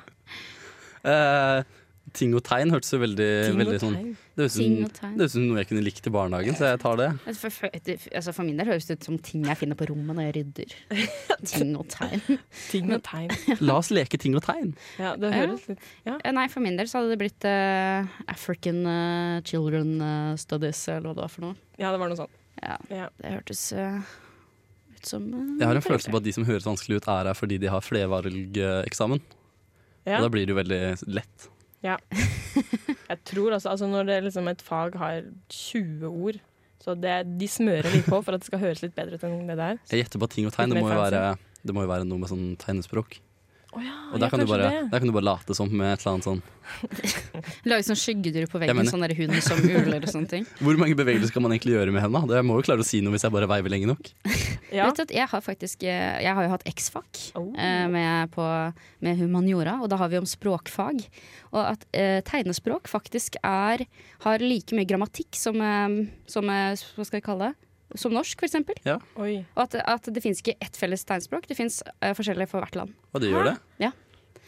Eh, 1.05 1.63
ting 2.13 2.33
og 2.37 2.43
tegn 2.45 2.69
hørtes 2.73 2.93
jo 2.93 2.99
veldig, 3.01 3.27
veldig 3.57 3.79
sånn. 3.81 3.95
Det 4.37 4.45
høres 4.47 4.57
ut 4.59 5.33
som 5.33 5.43
noe 5.45 5.59
jeg 5.61 5.67
kunne 5.69 5.83
likt 5.85 6.07
i 6.09 6.13
barnehagen, 6.13 6.55
så 6.57 6.71
jeg 6.71 6.79
tar 6.81 6.97
det. 6.99 7.07
Altså, 7.27 7.39
For, 7.41 7.55
for, 7.57 7.75
altså 8.17 8.33
for 8.37 8.47
min 8.47 8.57
del 8.61 8.69
høres 8.71 8.87
det 8.89 8.97
ut 8.99 9.07
som 9.09 9.17
ting 9.21 9.43
jeg 9.49 9.59
finner 9.59 9.77
på 9.77 9.87
rommet 9.91 10.17
når 10.17 10.27
jeg 10.29 10.35
rydder. 10.39 10.75
Ting 11.53 11.73
og 11.77 11.87
tegn. 11.93 12.23
Ting 12.71 12.93
og 12.95 13.03
tegn. 13.05 13.33
La 13.67 13.77
oss 13.81 13.91
leke 13.93 14.17
ting 14.21 14.37
og 14.39 14.45
tegn. 14.45 14.71
Ja, 15.01 15.13
det 15.19 15.33
høres 15.35 15.65
litt 15.69 15.83
ja. 16.07 16.17
Nei, 16.33 16.45
for 16.53 16.63
min 16.65 16.77
del 16.79 16.89
så 16.89 17.01
hadde 17.01 17.13
det 17.13 17.19
blitt 17.21 17.45
uh, 17.49 18.09
African 18.31 18.81
uh, 18.87 19.41
Children 19.45 19.95
uh, 20.01 20.33
Studies, 20.39 20.85
eller 20.89 21.09
hva 21.11 21.17
det 21.17 21.25
var 21.27 21.33
for 21.33 21.49
noe. 21.49 21.57
Ja, 21.81 21.91
det 21.93 22.01
var 22.01 22.13
noe 22.13 22.19
sånt. 22.23 22.39
Ja, 22.63 22.77
Ja. 22.93 23.07
det 23.19 23.31
hørtes 23.33 23.61
eh, 23.75 23.97
ut 24.93 25.07
som 25.09 25.23
eh, 25.33 25.47
Jeg 25.59 25.67
har 25.67 25.75
en 25.79 25.83
følelse 25.83 26.11
på 26.13 26.19
at 26.21 26.25
de 26.27 26.33
som 26.35 26.45
høres 26.47 26.67
vanskelig 26.67 27.01
ut, 27.01 27.07
er 27.11 27.27
her 27.31 27.35
fordi 27.37 27.57
de 27.59 27.71
har 27.73 27.83
flervalgeksamen. 27.83 29.19
Ja. 30.05 30.19
Og 30.19 30.25
da 30.27 30.29
blir 30.31 30.45
det 30.47 30.53
jo 30.53 30.59
veldig 30.59 30.79
lett. 31.15 31.47
Jeg 33.11 33.19
tror 33.27 33.55
altså, 33.57 33.73
altså 33.73 33.89
når 33.91 34.07
det 34.09 34.17
liksom 34.29 34.47
et 34.51 34.63
fag 34.63 34.95
har 35.01 35.25
20 35.51 36.07
ord, 36.09 36.39
så 36.83 36.95
det, 36.99 37.15
de 37.39 37.47
smører 37.47 37.89
litt 37.93 38.07
på 38.07 38.19
for 38.23 38.35
at 38.35 38.43
det 38.43 38.49
skal 38.49 38.61
høres 38.63 38.81
litt 38.83 38.95
bedre 38.95 39.19
ut 39.19 39.27
enn 39.27 39.47
det 39.47 39.59
der. 39.59 39.77
Jeg 39.91 40.03
gjetter 40.03 40.23
på 40.23 40.29
ting 40.31 40.47
og 40.49 40.55
tegn. 40.55 40.73
Det 40.73 40.83
må 40.83 40.89
jo 40.91 40.99
være, 40.99 41.21
det 41.63 41.75
må 41.75 41.85
jo 41.85 41.91
være 41.91 42.07
noe 42.07 42.23
med 42.23 42.31
sånn 42.31 42.47
tegnespråk. 42.59 43.19
Ja, 43.81 43.93
Og 44.13 44.19
der 44.21 44.29
kan, 44.29 44.39
du 44.43 44.45
bare, 44.45 44.69
der 44.91 44.99
kan 45.01 45.09
du 45.09 45.13
bare 45.15 45.25
late 45.25 45.55
som 45.57 45.71
med 45.73 45.93
et 45.95 46.03
eller 46.03 46.13
annet 46.13 46.27
sånn 46.27 46.41
Lage 47.69 47.85
sånn 47.87 47.97
skyggedyr 47.99 48.45
på 48.51 48.59
veggen, 48.61 48.85
sånn 48.89 49.03
der 49.03 49.13
hund 49.17 49.35
som 49.43 49.59
uler 49.63 49.97
og 50.05 50.11
sånne 50.11 50.29
ting. 50.31 50.45
Hvor 50.63 50.77
mange 50.79 50.95
bevegelser 50.99 51.33
kan 51.35 51.43
man 51.45 51.55
egentlig 51.55 51.75
gjøre 51.75 51.93
med 51.95 52.03
henda? 52.05 52.21
Det 52.29 52.37
Jeg 52.39 52.47
må 52.47 52.57
jo 52.59 52.65
klare 52.67 52.85
å 52.85 52.87
si 52.87 53.01
noe 53.03 53.15
hvis 53.15 53.25
jeg 53.25 53.33
bare 53.35 53.49
veiver 53.51 53.73
lenge 53.73 53.89
nok. 53.93 54.11
Ja. 54.73 54.87
Vet 54.89 54.97
du 54.97 55.01
at 55.03 55.11
jeg 55.13 55.29
har 55.29 55.41
faktisk 55.45 55.83
eh, 55.85 56.15
Jeg 56.25 56.33
har 56.33 56.47
jo 56.47 56.49
hatt 56.49 56.63
X-fag 56.65 57.19
Oh. 57.37 57.51
eh, 57.61 57.83
med, 57.93 58.33
med 59.05 59.19
humaniora, 59.19 59.75
og 59.85 59.91
da 59.91 59.99
har 60.01 60.09
vi 60.09 60.17
om 60.17 60.25
språkfag. 60.25 61.03
Og 61.53 61.61
at 61.61 61.85
eh, 61.93 62.21
tegnespråk 62.25 62.89
faktisk 62.89 63.37
er 63.45 63.83
har 64.25 64.41
like 64.41 64.73
mye 64.73 64.89
grammatikk 64.89 65.37
som, 65.37 65.61
eh, 65.61 65.99
som 66.25 66.49
Hva 66.49 67.05
skal 67.05 67.19
jeg 67.19 67.27
kalle 67.27 67.51
det? 67.51 67.69
Som 67.95 68.13
norsk, 68.15 68.39
for 68.39 68.47
eksempel. 68.47 68.75
Oi. 69.21 69.45
Og 69.55 69.61
at, 69.67 69.75
at 69.85 70.07
det 70.13 70.23
fins 70.23 70.39
ikke 70.41 70.55
ett 70.61 70.75
felles 70.79 71.03
tegnspråk, 71.05 71.45
det 71.47 71.57
fins 71.57 71.81
uh, 72.01 72.13
forskjellige 72.17 72.49
for 72.49 72.59
hvert 72.63 72.75
land. 72.79 72.93
Og 73.13 73.21
det 73.21 73.29
gjør 73.29 73.51
det. 73.51 73.57
Ja. 73.83 73.91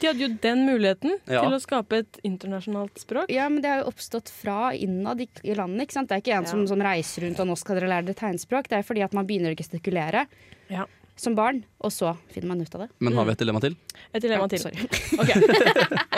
De 0.02 0.08
hadde 0.10 0.20
jo 0.26 0.28
den 0.44 0.66
muligheten 0.68 1.14
Ja. 1.24 1.40
til 1.46 1.54
å 1.56 1.60
skape 1.64 2.02
et 2.02 2.18
internasjonalt 2.28 2.98
språk. 3.00 3.30
Ja, 3.32 3.46
men 3.48 3.62
det 3.64 3.70
har 3.72 3.84
jo 3.84 3.92
oppstått 3.94 4.28
fra 4.34 4.74
innad 4.76 5.22
i, 5.24 5.28
i 5.48 5.54
landet. 5.56 5.86
ikke 5.86 5.96
sant? 5.96 6.10
Det 6.10 6.18
er 6.18 6.24
ikke 6.26 6.36
en 6.36 6.44
Ja. 6.44 6.50
som, 6.52 6.66
som 6.68 6.82
reiser 6.84 7.24
rundt 7.24 7.40
og 7.40 7.48
nå 7.48 7.56
skal 7.58 7.80
dere 7.80 7.88
lære 7.94 8.10
dere 8.10 8.20
tegnspråk. 8.20 8.68
Det 8.68 8.80
er 8.82 8.84
fordi 8.84 9.06
at 9.06 9.14
man 9.16 9.26
begynner 9.30 9.56
å 9.56 9.60
gestikulere 9.62 10.26
Ja. 10.68 10.84
Som 11.16 11.36
barn, 11.38 11.62
og 11.80 11.92
så 11.96 12.12
finner 12.34 12.50
man 12.52 12.62
ut 12.62 12.74
av 12.76 12.82
det. 12.84 12.90
Men 13.00 13.14
har 13.16 13.26
vi 13.26 13.32
et 13.32 13.40
dilemma 13.40 13.62
til? 13.64 13.76
Et 14.14 14.22
dilemma 14.22 14.46
Ja, 14.46 14.48
til. 14.52 14.60
sorry. 14.60 14.88
Ok, 15.24 15.32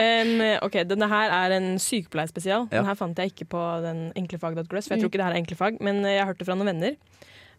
um, 0.01 0.41
ok, 0.65 0.77
Denne 0.89 1.07
her 1.11 1.33
er 1.37 1.53
en 1.59 1.67
sykepleierspesial. 1.81 2.65
Ja. 2.71 2.79
Den 2.79 2.87
her 2.89 2.97
fant 2.97 3.17
jeg 3.21 3.31
ikke 3.33 3.45
på 3.53 3.61
den 3.85 4.07
enklefag.gløss, 4.17 4.87
for 4.89 4.95
jeg 4.95 5.03
tror 5.03 5.11
ikke 5.11 5.21
det 5.21 5.27
her 5.27 5.35
er 5.37 5.41
enklefag, 5.43 5.77
men 5.85 6.01
jeg 6.05 6.19
har 6.23 6.31
hørt 6.31 6.39
det 6.41 6.47
fra 6.49 6.57
noen 6.57 6.71
venner. 6.73 6.97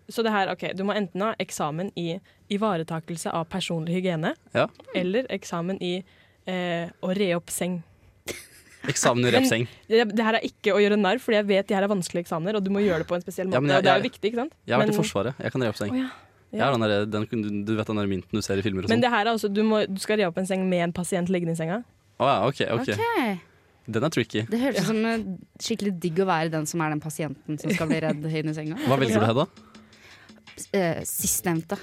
Så 0.08 0.24
det 0.24 0.32
her, 0.32 0.48
ok, 0.50 0.70
du 0.74 0.82
må 0.88 0.94
enten 0.96 1.20
ha 1.20 1.34
eksamen 1.38 1.90
i 2.00 2.14
ivaretakelse 2.50 3.30
av 3.36 3.44
personlig 3.52 3.98
hygiene, 4.00 4.34
Ja. 4.56 4.66
eller 4.96 5.26
eksamen 5.30 5.78
i 5.84 5.98
eh, 6.48 6.88
å 7.04 7.12
re 7.14 7.34
opp 7.36 7.50
seng. 7.52 7.82
Eksamen 8.88 9.26
i 9.26 9.32
repseng. 9.34 9.66
Det, 9.90 10.04
det 10.16 10.24
her 10.24 10.38
er 10.38 10.44
ikke 10.46 10.72
å 10.72 10.78
gjøre 10.80 10.96
narr, 10.96 11.18
for 11.20 11.34
jeg 11.36 11.44
vet 11.48 11.66
de 11.68 11.74
her 11.76 11.84
er 11.84 11.90
vanskelige 11.92 12.24
eksamener, 12.24 12.56
og 12.56 12.64
du 12.64 12.70
må 12.72 12.80
gjøre 12.80 13.02
det 13.04 13.08
på 13.10 13.18
en 13.18 13.24
spesiell 13.24 13.50
måte. 13.50 13.58
Ja, 13.58 13.60
jeg, 13.60 13.68
jeg- 13.68 13.78
og 13.78 13.84
det 13.84 13.92
er 13.92 14.00
jo 14.00 14.06
viktig, 14.08 14.30
ikke 14.32 14.40
sant? 14.44 14.54
Jeg 14.64 14.74
har 14.76 14.82
vært 14.84 14.94
i 14.94 14.96
Forsvaret. 14.96 15.42
Jeg 15.44 15.52
kan 15.52 15.62
re 15.66 15.68
opp 15.74 15.76
seng. 15.80 15.92
Å, 15.98 16.08
ja. 16.52 16.70
Den 16.72 16.80
der, 16.80 17.04
den, 17.06 17.26
du- 17.30 17.62
du 17.64 17.74
vet 17.76 17.86
den 17.86 17.96
der 18.00 18.06
mynten 18.08 18.32
du 18.32 18.40
ser 18.42 18.56
i 18.58 18.62
filmer 18.64 18.84
og 18.84 18.88
Men 18.88 18.96
sånn? 18.98 19.04
det 19.04 19.10
her 19.12 19.26
er 19.26 19.32
altså, 19.34 19.48
du, 19.52 19.62
må, 19.66 19.82
du 19.86 19.98
skal 20.00 20.16
re 20.20 20.26
opp 20.30 20.38
en 20.40 20.46
seng 20.48 20.64
med 20.68 20.80
en 20.86 20.92
pasient 20.96 21.28
liggende 21.28 21.52
i 21.52 21.60
senga. 21.60 21.82
Å 22.18 22.24
ja, 22.30 22.36
ok, 22.48 22.62
ok. 22.78 22.88
Ok. 22.96 23.44
Den 23.88 24.04
er 24.04 24.10
tricky. 24.12 24.42
Det 24.50 24.58
høres 24.60 24.80
ut 24.82 24.88
som 24.90 24.98
eh, 25.08 25.22
skikkelig 25.64 25.94
digg 26.00 26.18
å 26.20 26.26
være 26.28 26.50
den 26.52 26.66
som 26.68 26.80
er 26.84 26.90
den 26.92 27.00
pasienten 27.00 27.56
som 27.60 27.70
skal 27.72 27.88
bli 27.88 28.00
redd 28.04 28.24
høyden 28.28 28.50
i 28.52 28.56
senga. 28.56 28.76
Hva 28.84 28.98
velger 29.00 29.20
du, 29.22 29.28
Hedda? 29.30 29.46
Eh, 30.76 31.00
Sistnevnte. 31.08 31.78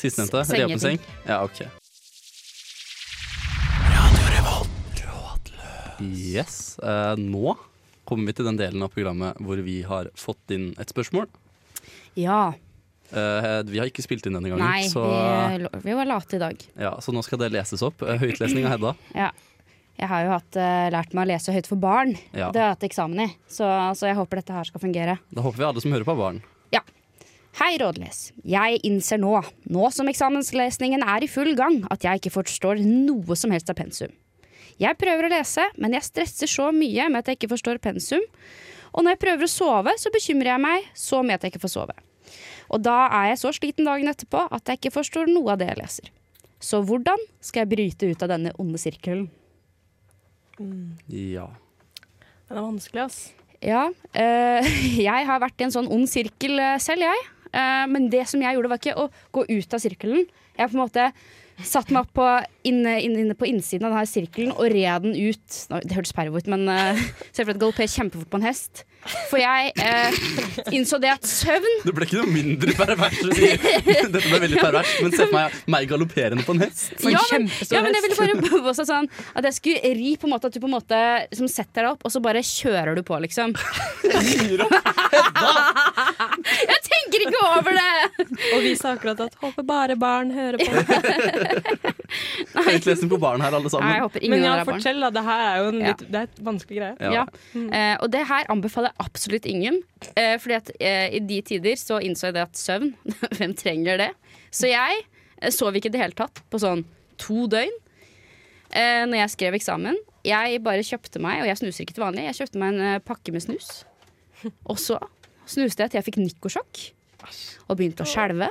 Sistnevnte? 0.00 0.40
S- 0.46 0.52
Re 0.56 0.64
opp 0.64 0.76
en 0.76 0.80
seng? 0.80 0.96
sengeting. 1.00 1.28
Ja, 1.28 1.42
ok. 1.44 1.66
Yes. 6.00 6.78
eh, 6.80 7.14
nå 7.20 7.56
kommer 8.08 8.30
vi 8.30 8.32
til 8.38 8.46
den 8.48 8.56
delen 8.58 8.82
av 8.82 8.88
programmet 8.94 9.36
hvor 9.44 9.60
vi 9.64 9.80
har 9.86 10.08
fått 10.18 10.54
inn 10.56 10.70
et 10.80 10.88
spørsmål. 10.92 11.28
Ja. 12.18 12.54
Eh, 13.10 13.60
vi 13.70 13.80
har 13.82 13.90
ikke 13.90 14.04
spilt 14.04 14.26
inn 14.28 14.38
denne 14.38 14.52
gangen, 14.52 14.64
Nei, 14.64 14.88
så, 14.90 15.02
vi, 15.02 15.70
vi 15.88 15.96
var 15.98 16.08
late 16.08 16.38
i 16.38 16.42
dag. 16.42 16.66
ja, 16.78 16.92
så 17.02 17.14
nå 17.14 17.24
skal 17.26 17.42
det 17.42 17.50
leses 17.54 17.82
opp. 17.86 18.04
Eh, 18.06 18.20
høytlesning 18.22 18.64
av 18.68 18.76
Hedda. 18.76 18.94
Ja. 19.16 19.30
Jeg 20.00 20.08
har 20.08 20.22
jo 20.24 20.30
hatt, 20.32 20.56
uh, 20.56 20.86
lært 20.94 21.10
meg 21.12 21.26
å 21.26 21.28
lese 21.28 21.52
høyt 21.52 21.66
for 21.68 21.76
barn. 21.76 22.14
Ja. 22.32 22.48
Det 22.54 22.62
har 22.62 22.70
jeg 22.70 22.76
hatt 22.78 22.86
eksamen 22.88 23.26
i, 23.26 23.28
så, 23.52 23.66
så 23.98 24.08
jeg 24.08 24.16
håper 24.16 24.40
dette 24.40 24.54
her 24.56 24.64
skal 24.64 24.80
fungere. 24.80 25.18
Da 25.28 25.44
håper 25.44 25.60
vi 25.60 25.66
alle 25.66 25.82
som 25.84 25.92
hører 25.92 26.08
på, 26.08 26.14
barn. 26.16 26.40
Hei, 27.58 27.74
rådles. 27.82 28.30
Jeg 28.46 28.78
innser 28.86 29.18
nå, 29.18 29.32
nå 29.74 29.88
som 29.92 30.08
eksamenslesningen 30.08 31.02
er 31.02 31.24
i 31.26 31.28
full 31.28 31.50
gang, 31.58 31.80
at 31.90 32.06
jeg 32.06 32.20
ikke 32.20 32.32
forstår 32.38 32.78
noe 32.84 33.36
som 33.36 33.50
helst 33.50 33.72
av 33.72 33.76
pensum. 33.80 34.12
Jeg 34.80 34.96
prøver 34.96 35.26
å 35.26 35.32
lese, 35.32 35.66
men 35.76 35.96
jeg 35.96 36.06
stresser 36.06 36.48
så 36.48 36.70
mye 36.72 37.08
med 37.10 37.20
at 37.20 37.28
jeg 37.28 37.40
ikke 37.40 37.50
forstår 37.52 37.82
pensum. 37.82 38.22
Og 38.94 39.02
når 39.02 39.16
jeg 39.16 39.22
prøver 39.26 39.46
å 39.46 39.50
sove, 39.50 39.96
så 39.98 40.12
bekymrer 40.14 40.54
jeg 40.54 40.62
meg 40.62 40.86
så 40.96 41.20
mye 41.26 41.36
at 41.36 41.44
jeg 41.44 41.52
ikke 41.52 41.64
får 41.66 41.74
sove. 41.74 41.98
Og 42.70 42.82
da 42.86 42.96
er 43.08 43.32
jeg 43.32 43.40
så 43.42 43.52
sliten 43.56 43.88
dagen 43.88 44.10
etterpå 44.10 44.46
at 44.50 44.68
jeg 44.68 44.80
ikke 44.80 44.94
forstår 45.00 45.30
noe 45.30 45.54
av 45.54 45.60
det 45.60 45.70
jeg 45.72 45.80
leser. 45.80 46.12
Så 46.60 46.82
hvordan 46.84 47.20
skal 47.42 47.64
jeg 47.64 47.72
bryte 47.72 48.10
ut 48.12 48.22
av 48.24 48.30
denne 48.34 48.52
onde 48.60 48.78
sirkelen? 48.80 49.28
Ja. 51.08 51.48
Den 52.50 52.58
er 52.60 52.66
vanskelig, 52.66 53.06
ass. 53.08 53.20
Ja, 53.60 53.88
Øh, 54.16 54.66
jeg 55.08 55.26
har 55.28 55.40
vært 55.40 55.60
i 55.60 55.66
en 55.66 55.74
sånn 55.74 55.90
ond 55.92 56.08
sirkel 56.10 56.58
eh, 56.58 56.78
selv, 56.82 57.04
jeg. 57.06 57.28
Uh, 57.50 57.86
men 57.90 58.06
det 58.10 58.28
som 58.30 58.42
jeg 58.42 58.54
gjorde, 58.54 58.70
var 58.70 58.78
ikke 58.78 58.94
å 58.98 59.08
gå 59.34 59.42
ut 59.48 59.74
av 59.74 59.82
sirkelen. 59.82 60.26
Jeg 60.54 60.70
på 60.70 60.76
en 60.76 60.82
måte 60.84 61.06
satte 61.66 61.94
meg 61.94 62.04
opp 62.04 62.12
på, 62.16 62.28
inne, 62.68 62.96
inne, 63.04 63.24
inne 63.24 63.36
på 63.38 63.48
innsiden 63.48 63.88
av 63.88 63.96
denne 63.96 64.10
sirkelen 64.10 64.54
og 64.56 64.66
red 64.72 65.06
den 65.06 65.16
ut. 65.16 65.58
Nå, 65.70 65.82
Det 65.84 65.98
hørtes 65.98 66.16
pervo 66.16 66.40
ut, 66.40 66.50
men 66.50 66.68
uh, 66.68 67.00
se 67.30 67.42
for 67.42 67.50
deg 67.50 67.58
at 67.58 67.64
galopperer 67.64 67.92
kjempefort 67.92 68.30
på 68.30 68.40
en 68.40 68.48
hest. 68.48 68.84
For 69.30 69.40
jeg 69.40 69.70
eh, 69.80 70.12
innså 70.76 70.98
det 71.00 71.08
at 71.14 71.24
søvn 71.24 71.78
Det 71.86 71.92
ble 71.96 72.04
ikke 72.04 72.18
noe 72.20 72.32
mindre 72.34 72.74
pervers. 72.76 73.16
Dette 73.24 74.20
ble 74.26 74.40
veldig 74.42 74.58
pervers, 74.60 74.90
men 75.00 75.14
se 75.14 75.24
for 75.24 75.36
meg 75.38 75.54
meg 75.72 75.88
galopperende 75.88 76.44
på 76.44 76.52
en 76.56 76.62
hest. 76.66 76.90
En 77.00 77.14
ja, 77.14 77.22
men, 77.32 77.48
ja, 77.48 77.80
men 77.86 77.96
jeg 77.96 78.04
ville 78.04 78.36
bare 78.42 78.60
også 78.74 78.84
sånn 78.88 79.08
At 79.32 79.48
jeg 79.48 79.54
skulle 79.56 79.92
ri 79.96 80.10
på 80.20 80.28
en 80.28 80.34
måte 80.34 80.50
At 80.50 80.56
du 80.56 80.60
på 80.60 80.68
en 80.68 80.76
måte 80.76 80.98
liksom 81.30 81.48
setter 81.50 81.86
deg 81.86 81.90
opp, 81.94 82.04
og 82.04 82.12
så 82.12 82.20
bare 82.24 82.42
kjører 82.44 82.98
du 82.98 83.02
på, 83.06 83.16
liksom. 83.24 83.54
jeg 86.70 86.79
tenker 86.92 87.24
ikke 87.26 87.40
over 87.46 87.76
det! 87.76 88.26
Og 88.54 88.62
vi 88.64 88.72
sa 88.78 88.94
akkurat 88.96 89.20
at 89.26 89.36
'håper 89.40 89.66
bare 89.66 89.96
barn 90.00 90.30
hører 90.34 90.58
på'. 90.60 91.90
Høytlesning 92.70 93.10
på 93.12 93.18
barn 93.22 93.42
her, 93.44 93.54
alle 93.54 93.70
Nei, 93.80 93.92
jeg 93.94 94.04
håper 94.04 94.24
ingen 94.24 94.34
Men 94.34 94.46
ja, 94.46 94.64
fortell, 94.66 95.00
da. 95.04 95.10
Det 95.14 95.24
her 95.26 95.42
er 95.46 95.60
jo 95.60 95.68
en 95.70 95.80
Ja. 95.80 95.92
det 96.00 96.18
er 96.20 96.28
et 96.28 96.40
vanskelig 96.50 96.80
greie. 96.80 96.96
Ja. 97.00 97.12
Ja. 97.20 97.24
Eh, 97.54 97.96
og 98.00 98.10
det 98.12 98.24
her 98.28 98.50
anbefaler 98.52 98.90
jeg 98.92 99.06
absolutt 99.06 99.46
ingen. 99.46 99.82
Eh, 100.16 100.36
fordi 100.42 100.56
at 100.58 100.72
eh, 100.80 101.06
i 101.16 101.20
de 101.20 101.40
tider 101.42 101.78
så 101.78 102.00
innså 102.02 102.30
jeg 102.30 102.38
det 102.38 102.46
at 102.48 102.56
søvn 102.58 102.94
Hvem 103.38 103.54
trenger 103.54 104.00
det? 104.00 104.10
Så 104.50 104.70
jeg 104.70 105.04
eh, 105.40 105.50
sov 105.54 105.76
ikke 105.76 105.92
i 105.92 105.94
det 105.94 106.02
hele 106.02 106.18
tatt 106.18 106.42
på 106.50 106.58
sånn 106.62 106.84
to 107.20 107.46
døgn 107.52 107.72
eh, 108.74 109.04
når 109.06 109.22
jeg 109.24 109.34
skrev 109.36 109.54
eksamen. 109.60 109.98
Jeg 110.26 110.60
bare 110.64 110.84
kjøpte 110.84 111.20
meg, 111.22 111.40
og 111.44 111.48
jeg 111.48 111.60
snuser 111.62 111.84
ikke 111.86 111.96
til 111.96 112.04
vanlig, 112.04 112.26
jeg 112.28 112.42
kjøpte 112.42 112.60
meg 112.60 112.74
en 112.74 112.86
eh, 112.96 112.98
pakke 113.04 113.32
med 113.32 113.44
snus. 113.44 113.70
Og 114.68 114.78
så 114.80 114.98
snuste 115.50 115.84
jeg 115.84 115.92
til 115.92 116.00
jeg 116.00 116.06
fikk 116.08 116.18
nikosjokk 116.22 116.82
og 117.68 117.76
begynte 117.78 118.04
å 118.06 118.08
skjelve. 118.08 118.48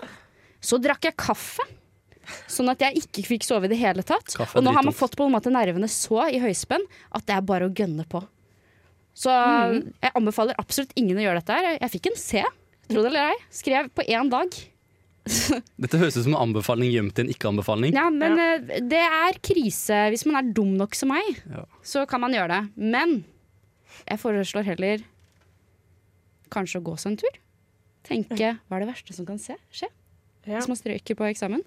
Så 0.62 0.78
drakk 0.84 1.08
jeg 1.10 1.16
kaffe. 1.20 1.66
Sånn 2.52 2.70
at 2.70 2.84
jeg 2.84 3.00
ikke 3.02 3.24
fikk 3.26 3.46
sove 3.48 3.66
i 3.66 3.72
det 3.72 3.80
hele 3.82 4.04
tatt. 4.06 4.36
Kaffe 4.38 4.54
er 4.58 4.62
Og 4.62 4.66
nå 4.68 4.74
har 4.76 4.86
man 4.86 4.94
fått 4.94 5.16
på 5.18 5.26
en 5.26 5.34
måte 5.34 5.50
nervene 5.54 5.88
så 5.90 6.28
i 6.30 6.38
høyspenn 6.44 6.84
at 7.18 7.26
det 7.26 7.34
er 7.40 7.46
bare 7.48 7.70
å 7.70 7.74
gønne 7.74 8.06
på. 8.12 8.22
Så 9.18 9.32
Mm. 9.34 9.94
jeg 10.02 10.12
anbefaler 10.16 10.56
absolutt 10.62 10.92
ingen 10.96 11.18
å 11.18 11.24
gjøre 11.26 11.42
dette 11.42 11.56
her. 11.58 11.78
Jeg 11.82 11.92
fikk 11.96 12.12
en 12.12 12.20
C, 12.22 12.44
tro 12.88 13.02
det 13.02 13.10
eller 13.10 13.32
ei. 13.34 13.40
Skrev 13.52 13.90
på 13.92 14.06
én 14.08 14.30
dag. 14.32 14.54
Dette 15.82 15.98
høres 16.00 16.16
ut 16.18 16.24
som 16.24 16.34
en 16.36 16.42
anbefaling 16.48 16.90
gjemt 16.94 17.20
i 17.20 17.26
en 17.26 17.32
ikke-anbefaling. 17.34 17.94
Ja, 17.94 18.08
men 18.10 18.38
ja. 18.40 18.80
det 18.82 19.02
er 19.04 19.38
krise 19.46 20.06
hvis 20.14 20.24
man 20.30 20.40
er 20.40 20.54
dum 20.54 20.72
nok 20.78 20.96
som 20.98 21.12
meg. 21.12 21.42
Ja. 21.50 21.66
Så 21.86 22.06
kan 22.10 22.22
man 22.24 22.34
gjøre 22.34 22.48
det. 22.54 22.62
Men 22.78 23.24
jeg 24.08 24.22
foreslår 24.22 24.66
heller 24.70 25.04
kanskje 26.52 26.82
å 26.82 26.86
gå 26.90 26.96
seg 27.00 27.12
en 27.14 27.18
tur. 27.24 27.40
Tenke 28.10 28.54
hva 28.70 28.78
er 28.78 28.86
det 28.86 28.90
verste 28.94 29.14
som 29.16 29.26
kan 29.28 29.38
se, 29.42 29.56
skje 29.74 29.90
Ja. 30.48 30.58
hvis 30.60 30.68
man 30.72 30.78
stryker 30.80 31.16
på 31.20 31.28
eksamen. 31.30 31.62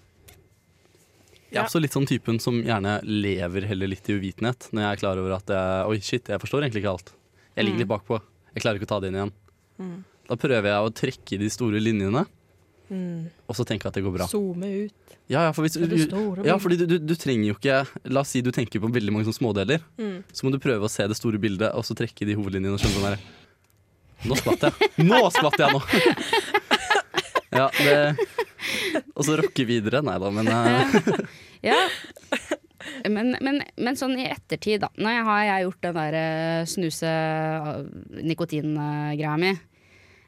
Jeg 1.53 1.61
er 1.61 1.67
også 1.67 1.79
litt 1.83 1.93
sånn 1.93 2.07
typen 2.09 2.39
som 2.41 2.55
gjerne 2.65 2.95
lever 3.05 3.67
heller 3.69 3.87
litt 3.91 4.07
i 4.09 4.15
uvitenhet. 4.17 4.71
Når 4.73 4.81
jeg 4.81 4.91
er 4.95 5.01
klar 5.03 5.19
over 5.21 5.35
at 5.37 5.51
jeg, 5.53 5.85
Oi, 5.91 5.99
shit, 6.01 6.25
jeg 6.33 6.41
forstår 6.41 6.63
egentlig 6.65 6.81
ikke 6.81 6.93
alt. 6.95 7.11
Jeg 7.55 7.65
ligger 7.67 7.83
litt 7.83 7.91
bakpå. 7.91 8.17
Jeg 8.55 8.63
klarer 8.63 8.79
ikke 8.81 8.87
å 8.89 8.93
ta 8.95 8.99
det 9.03 9.11
inn 9.13 9.19
igjen. 9.19 9.33
Da 10.29 10.35
prøver 10.39 10.65
jeg 10.71 10.87
å 10.87 10.93
trekke 10.97 11.39
de 11.43 11.49
store 11.53 11.79
linjene, 11.83 12.25
Mm. 12.93 13.29
og 13.47 13.55
så 13.55 13.63
tenker 13.65 13.87
jeg 13.87 13.91
at 13.93 13.95
det 13.95 14.03
går 14.03 14.13
bra. 14.13 14.25
Zoome 14.27 14.67
ut. 14.85 15.13
Ja, 15.31 15.45
ja, 15.47 15.51
for 15.55 15.63
hvis, 15.63 15.73
du, 15.79 16.43
ja, 16.45 16.57
fordi 16.59 16.77
du, 16.77 16.85
du, 16.85 16.97
du 16.99 17.13
trenger 17.15 17.47
jo 17.47 17.55
ikke 17.55 17.87
La 18.11 18.19
oss 18.21 18.29
si 18.35 18.41
du 18.43 18.51
tenker 18.51 18.81
på 18.83 18.89
veldig 18.91 19.09
mange 19.15 19.25
sånne 19.25 19.39
smådeler. 19.39 19.79
Mm. 19.97 20.19
Så 20.35 20.43
må 20.45 20.51
du 20.51 20.59
prøve 20.59 20.83
å 20.85 20.91
se 20.91 21.07
det 21.07 21.15
store 21.17 21.39
bildet, 21.41 21.71
og 21.73 21.85
så 21.87 21.95
trekke 21.95 22.27
de 22.27 22.35
hovedlinjene 22.35 22.77
Skjønner 22.77 23.15
du 23.15 23.23
Nå 24.27 24.33
skvatt 24.39 24.61
jeg! 24.67 24.73
Nå 25.03 25.19
skvatt 25.35 25.59
jeg 25.59 25.69
nå! 25.75 25.79
Ja, 27.53 27.67
det 27.77 28.17
Og 29.13 29.21
så 29.27 29.35
rocke 29.37 29.61
videre. 29.69 29.99
Nei 30.01 30.15
da, 30.21 30.29
men 30.33 30.47
eh, 30.49 30.93
Ja. 31.69 31.81
Men, 33.07 33.35
men, 33.39 33.61
men 33.77 33.95
sånn 33.99 34.17
i 34.19 34.25
ettertid, 34.27 34.81
da. 34.83 34.89
Nå 34.97 35.09
har 35.27 35.43
jeg 35.47 35.63
gjort 35.67 35.81
den 35.85 35.95
der 35.99 36.13
eh, 36.19 36.65
snuse-nikotin-greia 36.67 39.35
mi. 39.39 39.51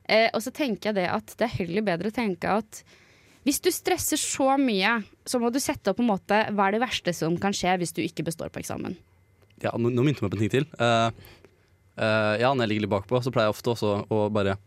Eh, 0.05 0.29
og 0.31 0.41
så 0.45 0.51
tenker 0.55 0.89
jeg 0.91 0.97
det 0.99 1.08
at 1.12 1.27
det 1.39 1.45
er 1.47 1.58
heller 1.63 1.84
bedre 1.88 2.08
å 2.12 2.15
tenke 2.15 2.47
at 2.62 2.71
Hvis 3.45 3.62
du 3.62 3.69
stresser 3.73 4.17
så 4.21 4.47
mye, 4.62 4.91
så 5.25 5.39
må 5.41 5.47
du 5.53 5.60
sette 5.62 5.89
opp 5.91 5.97
på 5.99 6.03
en 6.05 6.13
måte 6.13 6.38
hva 6.53 6.63
er 6.67 6.71
det 6.77 6.86
verste 6.86 7.12
som 7.13 7.38
kan 7.41 7.53
skje 7.53 7.77
hvis 7.81 7.93
du 7.93 8.01
ikke 8.05 8.23
består 8.25 8.49
på 8.53 8.60
eksamen. 8.62 8.93
Ja, 9.62 9.71
nå, 9.77 9.89
nå 9.89 10.01
minte 10.05 10.19
du 10.21 10.25
meg 10.25 10.31
på 10.34 10.38
en 10.39 10.43
ting 10.45 10.55
til. 10.60 10.65
Eh, 10.81 11.10
eh, 11.97 12.34
ja, 12.41 12.51
når 12.53 12.65
jeg 12.65 12.69
ligger 12.73 12.86
litt 12.88 12.93
bakpå, 12.95 13.21
så 13.23 13.31
pleier 13.34 13.49
jeg 13.49 13.55
ofte 13.58 13.71
også 13.75 13.93
å 14.12 14.25
bare 14.34 14.58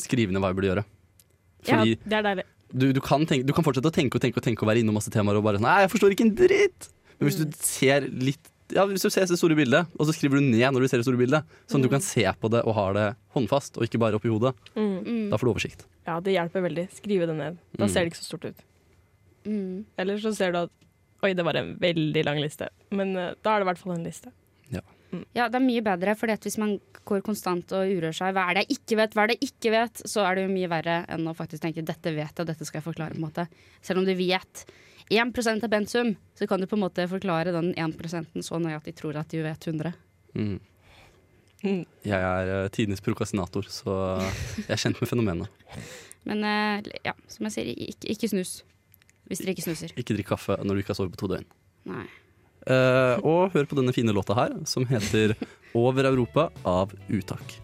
skrive 0.00 0.32
ned 0.32 0.40
hva 0.42 0.50
jeg 0.52 0.58
burde 0.60 0.70
gjøre. 0.72 0.84
Fordi 1.66 1.96
Det 2.04 2.16
er 2.16 2.22
deilig. 2.24 2.44
du, 2.72 2.86
du, 2.96 3.00
kan 3.04 3.26
tenke, 3.28 3.44
du 3.46 3.52
kan 3.52 3.64
fortsette 3.66 3.90
å 3.90 3.92
tenke 3.94 4.16
og 4.16 4.22
tenke 4.24 4.40
og 4.40 4.44
tenke 4.46 4.64
og 4.64 4.70
være 4.70 4.80
innom 4.80 4.96
masse 4.96 5.10
temaer 5.12 5.36
og 5.36 5.44
bare 5.44 5.58
sånn 5.60 5.66
Nei, 5.68 5.82
jeg 5.84 5.90
forstår 5.92 6.14
ikke 6.14 6.24
en 6.28 6.34
dritt! 6.38 6.88
Men 7.18 7.28
hvis 7.28 7.36
du 7.42 7.44
ser 7.60 8.06
litt 8.08 8.48
ja, 8.70 8.84
hvis 8.86 9.02
du 9.02 9.10
ser 9.10 9.26
det 9.26 9.34
store 9.36 9.56
bildet, 9.58 9.88
og 9.98 10.06
så 10.06 10.12
skriver 10.14 10.38
du 10.38 10.44
ned 10.46 10.62
når 10.70 10.84
du 10.84 10.88
ser 10.88 11.00
det 11.02 11.04
store 11.08 11.18
bildet, 11.18 11.42
sånn 11.66 11.82
at 11.82 11.88
du 11.88 11.90
kan 11.90 12.04
se 12.06 12.22
på 12.38 12.50
det 12.54 12.60
og 12.62 12.76
ha 12.76 12.84
det 12.94 13.06
håndfast, 13.34 13.74
og 13.76 13.82
ikke 13.82 13.98
bare 13.98 14.14
oppi 14.14 14.30
hodet, 14.30 14.52
Mm. 14.78 15.26
da 15.28 15.34
får 15.36 15.48
du 15.48 15.50
oversikt. 15.50 15.82
Ja, 16.06 16.20
det 16.22 16.36
hjelper 16.36 16.62
veldig. 16.68 16.84
Skrive 16.94 17.26
det 17.26 17.34
ned. 17.34 17.58
Da 17.76 17.86
Mm. 17.86 17.90
ser 17.90 18.04
det 18.06 18.12
ikke 18.12 18.20
så 18.22 18.28
stort 18.30 18.44
ut. 18.46 18.62
Mm. 19.44 19.84
Eller 19.98 20.18
så 20.22 20.30
ser 20.36 20.52
du 20.52 20.58
at 20.62 20.70
Oi, 21.22 21.32
det 21.34 21.44
var 21.44 21.56
en 21.58 21.74
veldig 21.82 22.22
lang 22.24 22.38
liste. 22.40 22.68
Men 22.92 23.10
uh, 23.16 23.34
da 23.42 23.56
er 23.56 23.58
det 23.58 23.66
i 23.66 23.70
hvert 23.72 23.78
fall 23.82 23.92
en 23.98 24.04
liste. 24.06 24.30
Ja, 25.34 25.48
det 25.50 25.58
er 25.58 25.64
mye 25.64 25.82
bedre, 25.84 26.14
for 26.18 26.30
hvis 26.30 26.58
man 26.60 26.76
går 27.08 27.22
konstant 27.26 27.72
og 27.74 27.90
uroer 27.90 28.14
seg 28.14 28.34
hva 28.36 28.46
er 28.48 28.58
det 28.58 28.64
jeg 28.66 28.78
ikke 28.78 28.98
vet, 29.00 29.16
hva 29.16 29.24
er 29.24 29.32
det 29.32 29.36
jeg 29.40 29.50
ikke 29.50 29.72
vet, 29.74 30.02
så 30.12 30.24
er 30.26 30.38
det 30.38 30.44
jo 30.44 30.52
mye 30.52 30.70
verre 30.70 31.00
enn 31.10 31.26
å 31.26 31.34
faktisk 31.36 31.64
tenke 31.64 31.84
dette 31.86 32.12
vet 32.14 32.30
jeg, 32.30 32.46
dette 32.46 32.68
skal 32.68 32.80
jeg 32.80 32.86
forklare. 32.86 33.16
på 33.16 33.20
en 33.20 33.26
måte. 33.26 33.46
Selv 33.82 34.02
om 34.02 34.06
du 34.06 34.14
vet 34.18 34.64
1 35.10 35.64
av 35.64 35.70
pensum, 35.72 36.14
så 36.38 36.46
kan 36.46 36.62
du 36.62 36.68
på 36.70 36.78
en 36.78 36.84
måte 36.84 37.08
forklare 37.10 37.54
den 37.56 37.72
1 37.74 38.44
så 38.46 38.60
nøye 38.62 38.78
at 38.78 38.86
de 38.86 38.94
tror 38.94 39.18
at 39.18 39.32
de 39.32 39.42
vet 39.42 39.66
100. 39.66 39.92
Mm. 40.34 40.60
Mm. 41.60 41.84
Jeg 42.06 42.16
er 42.16 42.52
uh, 42.64 42.68
tidenes 42.72 43.02
prokrastinator, 43.04 43.66
så 43.68 44.20
jeg 44.62 44.70
er 44.70 44.80
kjent 44.80 45.00
med 45.02 45.10
fenomenet. 45.10 45.66
Men 46.28 46.44
eh, 46.44 46.90
ja, 47.04 47.14
som 47.32 47.46
jeg 47.48 47.54
sier, 47.54 47.68
ikke, 47.90 48.10
ikke 48.12 48.28
snus. 48.28 48.58
Hvis 49.30 49.40
dere 49.40 49.54
ikke 49.54 49.64
snuser. 49.64 49.92
Ikke 49.96 50.16
drikk 50.16 50.32
kaffe 50.34 50.56
når 50.60 50.76
du 50.76 50.82
ikke 50.82 50.92
har 50.92 50.98
sovet 50.98 51.14
på 51.14 51.22
to 51.22 51.30
døgn. 51.32 51.46
Nei. 51.88 52.04
Eh, 52.70 53.16
og 53.26 53.50
hør 53.54 53.66
på 53.66 53.78
denne 53.78 53.94
fine 53.94 54.14
låta 54.14 54.36
her, 54.36 54.54
som 54.64 54.86
heter 54.86 55.34
'Over 55.74 56.06
Europa' 56.06 56.50
av 56.64 56.92
Uttak. 57.08 57.58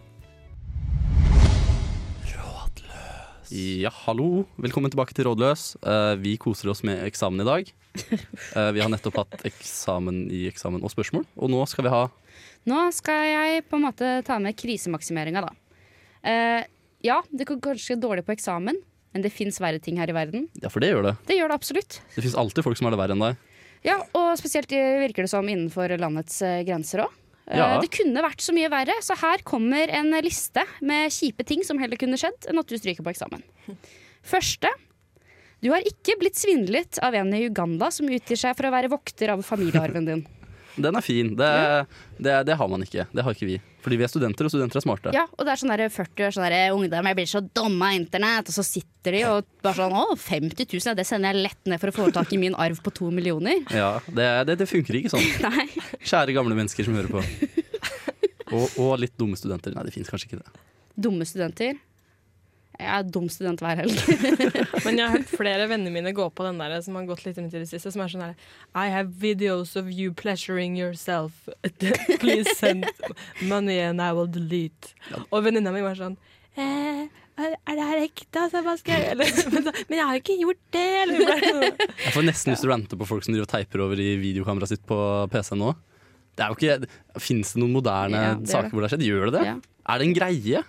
Rådløs. 2.27 3.51
Ja, 3.51 3.89
hallo. 3.89 4.45
Velkommen 4.59 4.91
tilbake 4.91 5.13
til 5.13 5.25
Rådløs. 5.25 5.77
Eh, 5.79 6.15
vi 6.19 6.35
koser 6.37 6.69
oss 6.69 6.83
med 6.83 7.05
eksamen 7.07 7.41
i 7.41 7.45
dag. 7.45 7.71
Eh, 7.97 8.71
vi 8.71 8.79
har 8.79 8.89
nettopp 8.89 9.15
hatt 9.15 9.41
eksamen 9.45 10.29
i 10.29 10.47
eksamen 10.51 10.83
og 10.83 10.91
spørsmål, 10.91 11.25
og 11.37 11.49
nå 11.49 11.67
skal 11.67 11.83
vi 11.83 11.89
ha 11.89 12.09
Nå 12.67 12.91
skal 12.91 13.23
jeg 13.23 13.63
på 13.69 13.77
en 13.77 13.85
måte 13.87 14.25
ta 14.27 14.37
med 14.39 14.57
krisemaksimeringa, 14.57 15.41
da. 15.41 15.51
Eh, 16.21 16.63
ja, 17.01 17.21
det 17.31 17.47
går 17.47 17.61
kanskje 17.63 17.95
dårlig 17.95 18.25
på 18.25 18.35
eksamen, 18.35 18.75
men 19.13 19.21
det 19.23 19.31
fins 19.31 19.57
verre 19.59 19.79
ting 19.79 19.97
her 19.97 20.09
i 20.09 20.13
verden. 20.13 20.49
Ja, 20.61 20.67
for 20.67 20.83
det 20.83 20.91
gjør 20.91 21.03
det. 21.03 21.15
Det 21.25 21.37
gjør 21.39 21.47
det 21.47 21.55
absolutt. 21.55 22.01
Det 22.13 22.25
fins 22.25 22.35
alltid 22.35 22.65
folk 22.65 22.77
som 22.77 22.85
har 22.85 22.91
det 22.91 22.99
verre 22.99 23.15
enn 23.15 23.23
deg. 23.23 23.46
Ja, 23.87 24.01
Og 24.17 24.33
spesielt 24.39 24.71
eh, 24.75 24.99
virker 25.05 25.25
det 25.25 25.31
som 25.31 25.47
innenfor 25.47 25.93
landets 25.99 26.41
eh, 26.45 26.61
grenser 26.67 27.05
òg. 27.05 27.15
Ja. 27.47 27.77
Det 27.79 27.87
kunne 27.95 28.19
vært 28.25 28.43
så 28.43 28.51
mye 28.51 28.67
verre, 28.67 28.97
så 28.99 29.15
her 29.21 29.39
kommer 29.47 29.87
en 29.95 30.11
liste 30.19 30.65
med 30.83 31.13
kjipe 31.15 31.45
ting 31.47 31.61
som 31.63 31.79
heller 31.79 31.99
kunne 31.99 32.19
skjedd 32.19 32.49
enn 32.51 32.59
at 32.59 32.67
du 32.67 32.75
stryker 32.75 33.05
på 33.05 33.13
eksamen. 33.13 33.45
Første. 34.27 34.67
Du 35.63 35.69
har 35.71 35.85
ikke 35.87 36.17
blitt 36.19 36.35
svindlet 36.37 36.99
av 36.99 37.15
en 37.15 37.31
i 37.33 37.45
Uganda 37.47 37.87
som 37.93 38.09
utgir 38.11 38.37
seg 38.37 38.57
for 38.57 38.67
å 38.67 38.73
være 38.75 38.91
vokter 38.91 39.31
av 39.31 39.45
familiearven 39.47 40.09
din. 40.09 40.25
Den 40.83 40.99
er 40.99 41.01
fin. 41.01 41.31
Det, 41.39 41.49
det, 42.21 42.35
det 42.45 42.57
har 42.59 42.67
man 42.69 42.83
ikke. 42.85 43.07
Det 43.09 43.23
har 43.25 43.33
ikke 43.33 43.47
vi. 43.49 43.55
Fordi 43.87 43.95
vi 44.01 44.03
er 44.03 44.09
studenter, 44.11 44.43
og 44.43 44.51
studenter 44.51 44.81
er 44.81 44.83
smarte. 44.83 45.11
Ja, 45.15 45.21
og 45.31 45.45
det 45.47 45.53
er 45.53 45.59
sånn 45.61 45.71
der 45.71 45.85
40 45.87 46.25
år 46.25 46.33
sånn 46.35 46.43
der, 46.43 46.73
ungdom 46.75 47.07
jeg 47.07 47.15
blir 47.15 47.29
så 47.31 47.39
dumme 47.39 47.87
av 47.87 47.95
internett, 47.95 48.49
og 48.51 48.57
så 48.57 48.65
sitter 48.67 49.15
de 49.15 49.21
og 49.29 49.47
bare 49.63 49.77
sånn 49.77 49.95
Å, 49.95 50.17
50 50.19 50.67
000, 50.67 50.89
ja, 50.89 50.95
det 50.97 51.05
sender 51.07 51.31
jeg 51.31 51.45
lett 51.45 51.71
ned 51.71 51.79
for 51.79 51.93
å 51.93 51.95
få 51.95 52.09
tak 52.17 52.33
i 52.35 52.41
min 52.41 52.57
arv 52.59 52.81
på 52.83 52.91
to 52.99 53.07
millioner. 53.15 53.61
Ja, 53.71 53.93
det, 54.11 54.27
det, 54.49 54.57
det 54.59 54.67
funker 54.67 54.99
ikke 54.99 55.13
sånn. 55.15 55.23
Kjære 56.11 56.35
gamle 56.35 56.57
mennesker 56.59 56.83
som 56.83 56.99
hører 56.99 57.15
på. 57.15 57.23
Og, 58.51 58.75
og 58.75 58.91
litt 58.99 59.15
dumme 59.19 59.39
studenter. 59.39 59.71
Nei, 59.75 59.87
det 59.87 59.95
fins 59.95 60.11
kanskje 60.11 60.33
ikke 60.33 60.41
det. 60.43 60.65
Dumme 61.07 61.27
studenter. 61.27 61.79
Jeg 62.77 62.93
er 62.93 63.05
dum 63.09 63.25
student 63.33 63.61
hver 63.63 63.79
helg. 63.79 63.97
Men 64.85 64.99
jeg 64.99 65.03
har 65.03 65.13
hørt 65.15 65.31
flere 65.33 65.67
venner 65.71 65.93
mine 65.93 66.13
gå 66.15 66.27
på 66.29 66.45
den 66.45 66.59
der 66.61 66.77
som 66.85 66.97
har 66.99 67.07
gått 67.09 67.25
litt 67.25 67.39
rundt 67.39 67.55
i 67.55 67.61
det 67.63 67.69
siste, 67.69 67.91
som 67.93 68.03
er 68.03 68.11
sånn 68.13 68.25
her 68.27 68.35
I 68.77 68.91
have 68.93 69.17
videos 69.21 69.75
of 69.79 69.89
you 69.89 70.13
pleasuring 70.13 70.77
yourself. 70.77 71.47
Please 72.21 72.53
send 72.57 72.85
money 73.41 73.79
and 73.81 74.03
I 74.03 74.11
will 74.13 74.29
delete. 74.29 74.93
Og 75.31 75.47
venninna 75.47 75.73
mi 75.73 75.81
var 75.85 75.97
sånn 75.97 76.19
eh, 76.57 77.07
er 77.37 77.75
det 77.77 77.85
her 77.85 77.99
ekte? 78.01 78.45
Altså, 78.47 78.63
hva 78.65 78.73
skal 78.79 78.97
jeg 78.97 79.11
eller, 79.13 79.33
men, 79.53 79.97
jeg 79.99 80.05
har 80.09 80.21
ikke 80.21 80.37
gjort 80.41 80.61
det! 80.73 80.87
Sånn. 81.11 81.65
Jeg 82.01 82.13
får 82.15 82.25
nesten 82.25 82.53
lyst 82.53 82.65
til 82.65 82.71
å 82.71 82.73
rante 82.73 82.97
på 82.97 83.09
folk 83.09 83.25
som 83.25 83.35
driver 83.35 83.45
og 83.45 83.51
teiper 83.51 83.83
over 83.85 84.01
i 84.01 84.15
videokameraet 84.21 84.73
sitt 84.73 84.85
på 84.89 84.97
PC 85.33 85.53
nå. 85.57 85.75
Det 86.37 86.45
er 86.45 86.53
jo 86.53 86.57
ikke, 86.57 87.21
Fins 87.21 87.53
det 87.53 87.61
noen 87.61 87.73
moderne 87.77 88.23
Ja, 88.23 88.33
det 88.37 88.49
saker 88.49 88.69
det. 88.69 88.73
hvor 88.73 88.83
det 88.83 88.89
har 88.89 88.95
skjedd? 88.95 89.05
Gjør 89.05 89.29
det 89.29 89.35
det? 89.37 89.45
Ja. 89.49 89.55
Er 89.87 90.01
det 90.01 90.07
en 90.07 90.17
greie? 90.17 90.63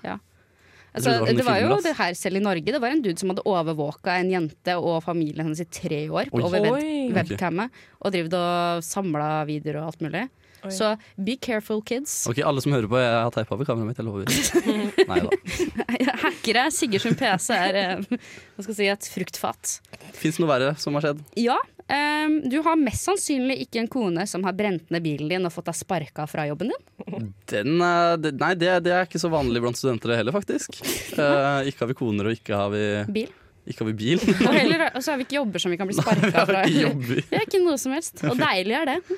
Altså, 0.98 1.36
det 1.38 1.46
var 1.46 1.60
jo 1.62 1.78
det 1.84 1.94
her 1.98 2.16
selv 2.18 2.40
i 2.40 2.42
Norge. 2.44 2.74
Det 2.74 2.80
var 2.82 2.94
en 2.94 3.04
dude 3.04 3.18
som 3.20 3.32
hadde 3.32 3.44
overvåka 3.48 4.16
en 4.18 4.32
jente 4.32 4.74
og 4.78 4.98
familien 5.06 5.46
hennes 5.46 5.62
i 5.62 5.68
tre 5.70 6.02
år 6.10 6.32
Oi. 6.32 6.42
over 6.42 6.66
web 6.66 7.14
webcammet. 7.16 7.78
Og 8.02 8.14
drevet 8.14 8.36
og 8.38 8.84
samla 8.86 9.30
videoer 9.48 9.80
og 9.82 9.92
alt 9.92 10.04
mulig. 10.04 10.26
Oi. 10.66 10.72
Så 10.74 10.90
be 11.22 11.36
careful, 11.38 11.80
kids. 11.86 12.26
Ok, 12.26 12.40
Alle 12.42 12.62
som 12.64 12.74
hører 12.74 12.90
på, 12.90 12.98
jeg 12.98 13.14
har 13.14 13.30
teipa 13.34 13.54
over 13.54 13.68
kameraet 13.68 13.92
mitt. 13.92 14.00
Jeg 14.00 14.06
lover. 14.08 14.26
Nei 15.12 15.20
da. 15.22 16.16
Hackere. 16.24 16.64
Sigurd 16.74 17.04
sin 17.06 17.18
PC 17.18 17.52
er 17.54 17.78
eh, 17.78 18.02
hva 18.08 18.64
skal 18.66 18.74
jeg 18.74 18.78
si, 18.80 18.88
et 18.96 19.10
fruktfat. 19.14 19.76
Fins 20.18 20.38
det 20.38 20.42
noe 20.42 20.50
verre 20.50 20.72
som 20.82 20.98
har 20.98 21.06
skjedd? 21.06 21.22
Ja, 21.38 21.58
ehm, 21.92 22.36
du 22.50 22.58
har 22.64 22.76
mest 22.80 23.06
sannsynlig 23.08 23.56
ikke 23.64 23.80
en 23.82 23.88
kone 23.92 24.26
som 24.28 24.44
har 24.46 24.54
brent 24.58 24.90
ned 24.94 25.04
bilen 25.04 25.30
din 25.32 25.48
og 25.48 25.52
fått 25.54 25.70
deg 25.70 25.78
sparka 25.78 26.26
fra 26.30 26.46
jobben 26.48 26.72
din. 26.74 27.28
Den, 27.50 27.74
eh, 27.80 28.14
det, 28.20 28.34
nei, 28.40 28.52
det, 28.60 28.72
det 28.86 28.94
er 28.94 29.08
ikke 29.08 29.20
så 29.22 29.30
vanlig 29.32 29.62
blant 29.64 29.78
studenter 29.80 30.14
heller, 30.18 30.34
faktisk. 30.36 30.78
Uh, 31.18 31.62
ikke 31.68 31.84
har 31.86 31.92
vi 31.92 31.98
koner, 31.98 32.28
og 32.30 32.36
ikke 32.38 32.58
har 32.60 32.72
vi, 32.74 32.84
Bil. 33.20 33.32
ikke 33.68 33.84
har 33.84 33.90
vi 33.92 33.96
bil. 34.02 34.22
Og 34.48 34.54
heller 34.56 34.86
og 34.90 35.00
så 35.02 35.12
har 35.14 35.20
vi 35.20 35.26
ikke 35.28 35.38
jobber 35.40 35.64
som 35.64 35.72
vi 35.74 35.80
kan 35.80 35.88
bli 35.90 35.96
sparka 35.98 36.44
fra. 36.48 36.62
Ikke. 36.68 37.22
Det 37.30 37.40
er 37.42 37.48
ikke 37.48 37.64
noe 37.64 37.78
som 37.80 37.96
helst. 37.96 38.22
Og 38.28 38.38
deilig 38.40 38.78
er 38.82 38.94
det. 38.94 39.00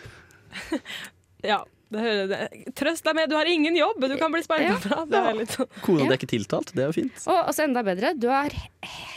Ja. 1.47 1.63
Trøst 1.91 3.03
deg 3.07 3.17
med, 3.19 3.31
du 3.31 3.35
har 3.35 3.49
ingen 3.51 3.75
jobb! 3.77 4.01
Du 4.07 4.17
kan 4.21 4.31
bli 4.33 4.43
sparka 4.45 4.69
Ja. 4.69 4.77
fra. 4.79 5.01
Det 5.11 5.19
er 5.21 5.35
litt 5.35 5.55
sånn. 5.57 5.67
Kona 5.83 6.05
Ja. 6.05 6.07
di 6.07 6.13
er 6.15 6.19
ikke 6.21 6.31
tiltalt, 6.31 6.73
det 6.75 6.83
er 6.85 6.87
jo 6.93 6.97
fint. 7.01 7.23
Og 7.27 7.41
altså 7.51 7.65
enda 7.65 7.83
bedre, 7.83 8.13
du 8.19 8.29
har 8.31 8.51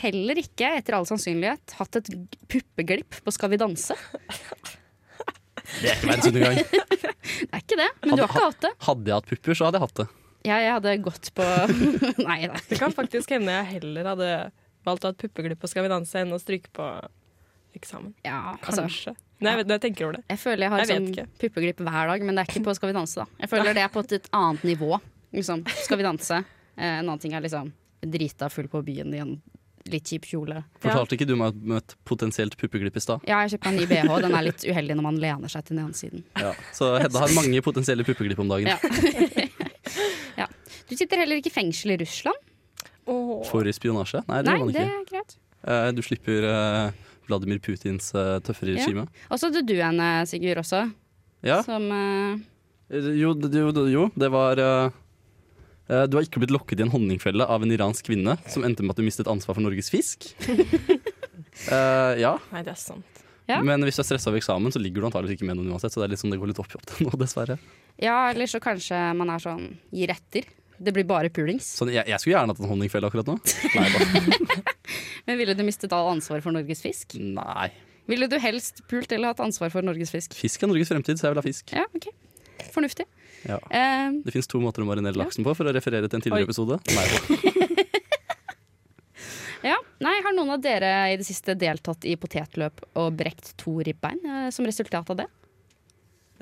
heller 0.00 0.34
ikke, 0.42 0.72
etter 0.80 0.94
all 0.98 1.06
sannsynlighet, 1.06 1.76
hatt 1.78 1.96
et 1.96 2.10
puppeglipp 2.50 3.20
på 3.24 3.32
Skal 3.32 3.50
vi 3.50 3.56
danse. 3.62 3.94
Det 5.80 5.88
er 5.90 5.94
ikke 5.96 6.08
verdens 6.10 6.26
undergang. 6.28 6.56
Det 6.64 7.48
er 7.54 7.62
ikke 7.62 7.76
det, 7.80 7.88
men 8.04 8.16
du 8.18 8.22
har 8.22 8.28
ikke 8.28 8.42
hatt 8.44 8.60
det. 8.66 8.70
Hadde 8.84 9.08
jeg 9.10 9.14
hatt 9.16 9.28
pupper, 9.30 9.54
så 9.56 9.64
hadde 9.66 9.78
jeg 9.78 9.84
hatt 9.86 9.94
det. 10.02 10.06
Ja, 10.44 10.56
jeg 10.60 10.72
hadde 10.76 10.92
gått 11.02 11.30
på 11.34 11.46
Nei 12.28 12.40
da. 12.50 12.58
Det 12.68 12.78
kan 12.78 12.92
faktisk 12.92 13.30
hende 13.32 13.48
jeg 13.54 13.70
heller 13.80 14.10
hadde 14.12 14.28
valgt 14.84 15.06
å 15.06 15.08
ha 15.08 15.14
et 15.16 15.22
puppeglipp 15.24 15.58
på 15.62 15.70
Skal 15.72 15.86
vi 15.86 15.88
danse 15.94 16.20
enn 16.20 16.34
å 16.36 16.38
stryke 16.42 16.68
på 16.76 16.84
eksamen. 17.74 18.12
Ja, 18.26 18.58
altså, 18.60 18.84
Kanskje. 18.84 19.14
Nei, 19.42 19.50
jeg, 19.50 19.58
vet, 19.62 19.72
jeg 19.74 19.82
tenker 19.82 20.06
over 20.06 20.16
det. 20.18 20.24
jeg 20.30 20.38
føler 20.38 20.62
jeg 20.64 20.70
har 20.72 20.82
Jeg 20.84 20.88
sånn 20.92 21.32
puppeglipp 21.42 21.80
hver 21.84 22.12
dag, 22.12 22.22
men 22.24 22.36
det 22.38 22.44
er 22.44 22.52
ikke 22.52 22.64
på 22.68 22.74
Skal 22.78 22.92
vi 22.92 22.94
danse, 22.96 23.24
da. 23.24 23.42
Jeg 23.42 23.50
føler 23.50 23.74
det 23.76 23.82
er 23.82 23.90
på 23.92 24.04
et, 24.04 24.12
et 24.20 24.28
annet 24.32 24.62
nivå. 24.70 25.00
Liksom. 25.34 25.64
Skal 25.84 25.98
vi 26.00 26.06
danse. 26.06 26.38
Eh, 26.76 26.86
en 27.00 27.08
annen 27.08 27.18
ting 27.22 27.34
er 27.34 27.42
liksom 27.44 27.72
drita 28.04 28.48
full 28.52 28.68
på 28.68 28.82
byen 28.84 29.14
i 29.16 29.20
en 29.24 29.34
litt 29.90 30.08
kjip 30.08 30.24
kjole. 30.30 30.62
Fortalte 30.80 31.16
ikke 31.18 31.26
du 31.28 31.34
meg 31.36 31.56
om 31.60 31.74
et 31.76 31.94
potensielt 32.08 32.54
puppeglipp 32.60 32.96
i 32.96 33.02
stad? 33.04 33.24
Ja, 33.28 33.42
jeg 33.44 33.56
kjøpte 33.56 33.68
en 33.72 33.76
ny 33.76 33.84
bh. 33.90 34.14
Den 34.24 34.36
er 34.38 34.46
litt 34.46 34.64
uheldig 34.64 34.96
når 34.96 35.06
man 35.10 35.18
lener 35.20 35.52
seg 35.52 35.66
til 35.66 35.76
den 35.76 35.84
ene 35.84 35.98
siden. 35.98 36.24
Ja. 36.40 36.54
Så 36.72 36.94
Hedda 37.02 37.24
har 37.26 37.34
mange 37.36 37.60
potensielle 37.64 38.06
puppeglipp 38.06 38.40
om 38.40 38.48
dagen. 38.48 38.70
Ja. 38.72 38.78
ja. 40.40 40.48
Du 40.88 40.96
sitter 40.96 41.20
heller 41.20 41.40
ikke 41.40 41.52
i 41.52 41.56
fengsel 41.58 41.96
i 41.96 41.98
Russland. 42.00 42.40
Oh. 43.04 43.42
For 43.44 43.68
spionasje? 43.76 44.22
Nei, 44.30 44.40
det 44.40 44.48
Nei, 44.48 44.56
gjør 44.56 44.64
man 44.64 44.76
det 44.78 44.86
er 44.86 45.08
greit. 45.10 45.36
Eh, 45.68 45.90
Du 45.96 46.00
slipper 46.04 46.46
eh, 46.48 47.04
Vladimir 47.28 47.60
Putins 47.64 48.10
eh, 48.14 48.38
tøffere 48.44 48.74
Ja. 48.74 48.82
regime. 48.84 49.06
Og 49.30 49.38
så 49.40 49.48
hadde 49.50 49.64
du 49.66 49.74
en, 49.80 50.00
eh, 50.00 50.24
Sigurd, 50.28 50.60
også. 50.64 50.84
Ja. 51.44 51.62
Som 51.66 51.88
uh... 51.92 52.38
Jo, 52.94 53.32
jo, 53.34 53.70
jo, 53.88 54.02
det 54.14 54.28
var 54.30 54.60
eh, 54.60 54.90
eh, 55.88 56.04
Du 56.06 56.18
har 56.18 56.26
ikke 56.26 56.42
blitt 56.42 56.52
lokket 56.52 56.80
i 56.80 56.84
en 56.84 56.92
honningfelle 56.92 57.46
av 57.48 57.64
en 57.64 57.72
iransk 57.72 58.06
kvinne 58.06 58.36
som 58.48 58.64
endte 58.64 58.84
med 58.84 58.92
at 58.94 59.00
du 59.00 59.06
mistet 59.06 59.28
ansvar 59.30 59.56
for 59.56 59.64
Norges 59.64 59.88
fisk. 59.92 60.28
uh, 60.44 62.12
ja, 62.24 62.36
Nei, 62.52 62.62
det 62.62 62.74
er 62.74 62.80
sant. 62.80 63.22
Ja. 63.48 63.58
men 63.60 63.82
hvis 63.84 63.98
du 63.98 64.00
er 64.00 64.06
stressa 64.08 64.30
over 64.30 64.40
eksamen, 64.40 64.72
så 64.72 64.80
ligger 64.80 65.02
du 65.02 65.08
antakeligvis 65.10 65.36
ikke 65.36 65.48
med 65.50 65.58
noen 65.58 65.74
uansett. 65.74 65.92
Så 65.92 66.00
det 66.00 66.06
er 66.06 66.12
litt 66.14 66.20
sånn 66.22 66.32
det 66.32 66.38
går 66.40 66.48
litt 66.52 66.60
opp 66.62 66.70
i 66.72 66.78
opp 66.78 66.86
til 66.88 67.04
nå, 67.08 67.12
dessverre. 67.20 67.58
Ja, 68.00 68.30
eller 68.30 68.48
så 68.48 68.60
kanskje 68.64 68.96
man 69.16 69.32
er 69.34 69.42
sånn 69.42 69.66
gir 69.92 70.12
etter. 70.14 70.48
Det 70.78 70.92
blir 70.96 71.04
bare 71.06 71.30
pulings. 71.30 71.66
Sånn, 71.78 71.92
jeg, 71.94 72.02
jeg 72.10 72.18
skulle 72.20 72.34
gjerne 72.36 72.54
hatt 72.54 72.60
en 72.64 72.70
honningfelle 72.72 73.06
akkurat 73.08 73.28
nå. 73.30 73.36
Nei. 73.78 74.62
Men 75.28 75.38
ville 75.40 75.54
du 75.56 75.62
mistet 75.66 75.92
all 75.96 76.10
ansvar 76.16 76.42
for 76.44 76.52
Norges 76.56 76.82
fisk? 76.84 77.14
Nei. 77.20 77.68
Ville 78.10 78.26
du 78.28 78.36
helst 78.42 78.82
pult 78.90 79.12
eller 79.16 79.30
hatt 79.32 79.40
ansvar 79.40 79.70
for 79.72 79.86
Norges 79.86 80.10
fisk? 80.12 80.34
Fisk 80.36 80.62
er 80.66 80.68
Norges 80.68 80.90
fremtid, 80.92 81.16
så 81.20 81.28
jeg 81.28 81.34
vil 81.36 81.40
ha 81.40 81.46
fisk. 81.46 81.72
Ja, 81.72 81.86
ok. 81.96 82.10
Fornuftig. 82.74 83.06
Ja. 83.48 83.56
Eh, 83.70 84.10
Det 84.26 84.32
fins 84.34 84.48
to 84.50 84.60
måter 84.60 84.84
å 84.84 84.88
marinere 84.88 85.16
laksen 85.20 85.44
på, 85.46 85.54
for 85.56 85.68
å 85.68 85.72
referere 85.76 86.08
til 86.10 86.18
en 86.20 86.24
tidligere 86.24 86.44
Oi. 86.44 86.50
episode. 86.50 86.80
Nei. 86.92 87.06
Ja, 89.64 89.78
nei, 90.04 90.18
Har 90.20 90.34
noen 90.36 90.50
av 90.52 90.60
dere 90.60 90.90
i 91.08 91.16
det 91.16 91.24
siste 91.24 91.54
deltatt 91.56 92.04
i 92.04 92.18
potetløp 92.20 92.82
og 93.00 93.14
brekt 93.16 93.54
to 93.60 93.78
ribbein 93.86 94.18
eh, 94.28 94.48
som 94.52 94.66
resultat 94.68 95.08
av 95.14 95.22
det? 95.22 95.26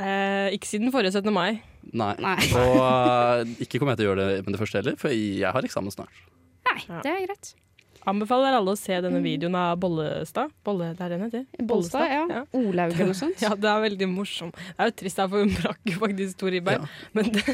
Eh, 0.03 0.49
ikke 0.57 0.67
siden 0.67 0.91
forrige 0.91 1.15
17. 1.21 1.31
mai. 1.31 1.61
Nei. 1.93 2.13
Nei. 2.23 2.37
Og 2.59 2.79
eh, 2.83 3.57
ikke 3.67 3.81
kommer 3.83 3.97
jeg 3.97 4.03
til 4.05 4.07
å 4.07 4.13
gjøre 4.13 4.29
det 4.31 4.39
med 4.47 4.55
det 4.57 4.63
første 4.63 4.81
heller, 4.83 5.01
for 5.01 5.11
jeg 5.15 5.51
har 5.59 5.67
eksamen 5.67 5.93
snart. 5.95 6.23
Nei, 6.69 6.79
Ja. 6.89 7.03
det 7.05 7.11
er 7.17 7.27
greit. 7.27 7.55
Anbefaler 8.03 8.51
alle 8.59 8.73
å 8.75 8.75
se 8.75 8.97
denne 8.99 9.21
videoen 9.23 9.55
av 9.55 9.77
Bollestad. 9.79 10.51
Bolle, 10.67 10.89
det 10.99 11.05
er 11.05 11.13
den 11.13 11.21
heter? 11.23 11.43
Bollestad, 11.63 12.09
ja. 12.11 12.23
Ja. 12.33 12.41
Olaug 12.59 12.91
eller 12.97 13.13
noe 13.13 13.15
sånt. 13.15 13.39
Ja, 13.45 13.53
det 13.55 13.69
er 13.71 13.79
veldig 13.85 14.09
morsom. 14.11 14.49
Det 14.51 14.75
er 14.83 14.89
jo 14.91 14.95
trist, 14.99 15.21
da, 15.21 15.27
for 15.31 15.45
hun 15.45 15.53
brakk 15.55 15.79
jo 15.87 16.01
faktisk 16.01 16.41
to 16.41 16.51
ribbein. 16.51 16.83
Ja. 16.83 17.07
Men 17.15 17.31
det, 17.37 17.45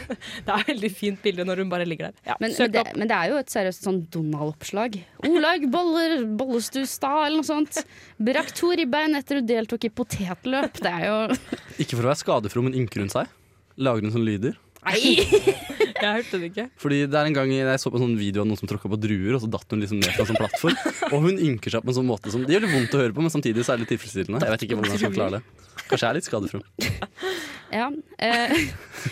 det 0.47 0.55
er 0.55 0.65
veldig 0.71 0.91
fint 0.97 1.21
bilde 1.27 1.45
når 1.45 1.61
hun 1.61 1.69
bare 1.75 1.85
ligger 1.85 2.09
der. 2.09 2.17
Ja, 2.31 2.39
Men, 2.41 2.55
men, 2.57 2.73
det, 2.73 2.81
opp. 2.81 2.97
men 2.97 3.13
det 3.13 3.19
er 3.19 3.35
jo 3.35 3.43
et 3.43 3.53
seriøst 3.53 3.85
sånn 3.91 4.01
Donald-oppslag. 4.17 4.97
Olaug 5.29 5.69
Boller, 5.77 6.25
Bollestustad 6.41 7.27
eller 7.27 7.43
noe 7.43 7.51
sånt. 7.51 7.83
Brakk 8.31 8.55
to 8.57 8.73
ribbein 8.81 9.21
etter 9.21 9.43
hun 9.43 9.51
deltok 9.53 9.85
i 9.85 9.93
potetløp. 10.01 10.81
Det 10.81 10.95
er 10.97 11.11
jo 11.11 11.19
Ikke 11.77 11.93
for 11.99 12.07
å 12.07 12.15
være 12.15 12.23
skadefro, 12.25 12.65
men 12.65 12.73
ynker 12.81 13.05
hun 13.05 13.13
seg? 13.13 13.29
Lager 13.79 14.07
hun 14.07 14.15
sånne 14.15 14.29
lyder? 14.29 14.59
Nei! 14.87 15.19
Jeg 15.99 16.15
hørte 16.15 16.39
det 16.39 16.49
ikke. 16.53 16.65
Fordi 16.79 16.99
det 17.11 17.19
er 17.19 17.27
en 17.27 17.35
gang 17.35 17.51
jeg 17.51 17.81
så 17.83 17.91
på 17.91 17.99
en 17.99 18.05
sånn 18.05 18.19
video 18.19 18.45
av 18.45 18.47
noen 18.47 18.59
som 18.61 18.69
tråkka 18.71 18.87
på 18.93 18.99
druer, 19.03 19.35
og 19.35 19.41
så 19.43 19.49
datt 19.51 19.75
hun 19.75 19.81
liksom 19.83 19.99
ned 19.99 20.13
fra 20.15 20.23
en 20.23 20.29
sånn 20.31 20.39
plattform. 20.39 20.77
Og 21.17 21.25
hun 21.25 21.41
ynker 21.43 21.75
seg 21.75 21.83
på 21.83 21.91
en 21.91 21.97
sånn 21.97 22.07
måte 22.07 22.31
som 22.31 22.45
Det 22.47 22.55
gjør 22.55 22.63
litt 22.67 22.75
vondt 22.77 22.95
å 22.95 23.01
høre 23.03 23.17
på, 23.17 23.25
men 23.25 23.33
samtidig 23.35 23.65
så 23.67 23.75
er 23.75 23.81
det 23.81 23.85
litt 23.85 23.93
tilfredsstillende. 23.97 24.43
Jeg 24.47 24.55
vet 24.55 24.65
ikke 24.67 24.79
hvordan 24.79 24.95
jeg 24.95 25.03
skal 25.03 25.17
klare 25.17 25.41
det. 25.41 25.67
Kanskje 25.89 25.99
jeg 26.05 26.09
er 26.09 26.19
litt 26.21 26.29
skadefro. 26.31 26.63
Ja. 27.69 27.91
Eh, 28.17 28.53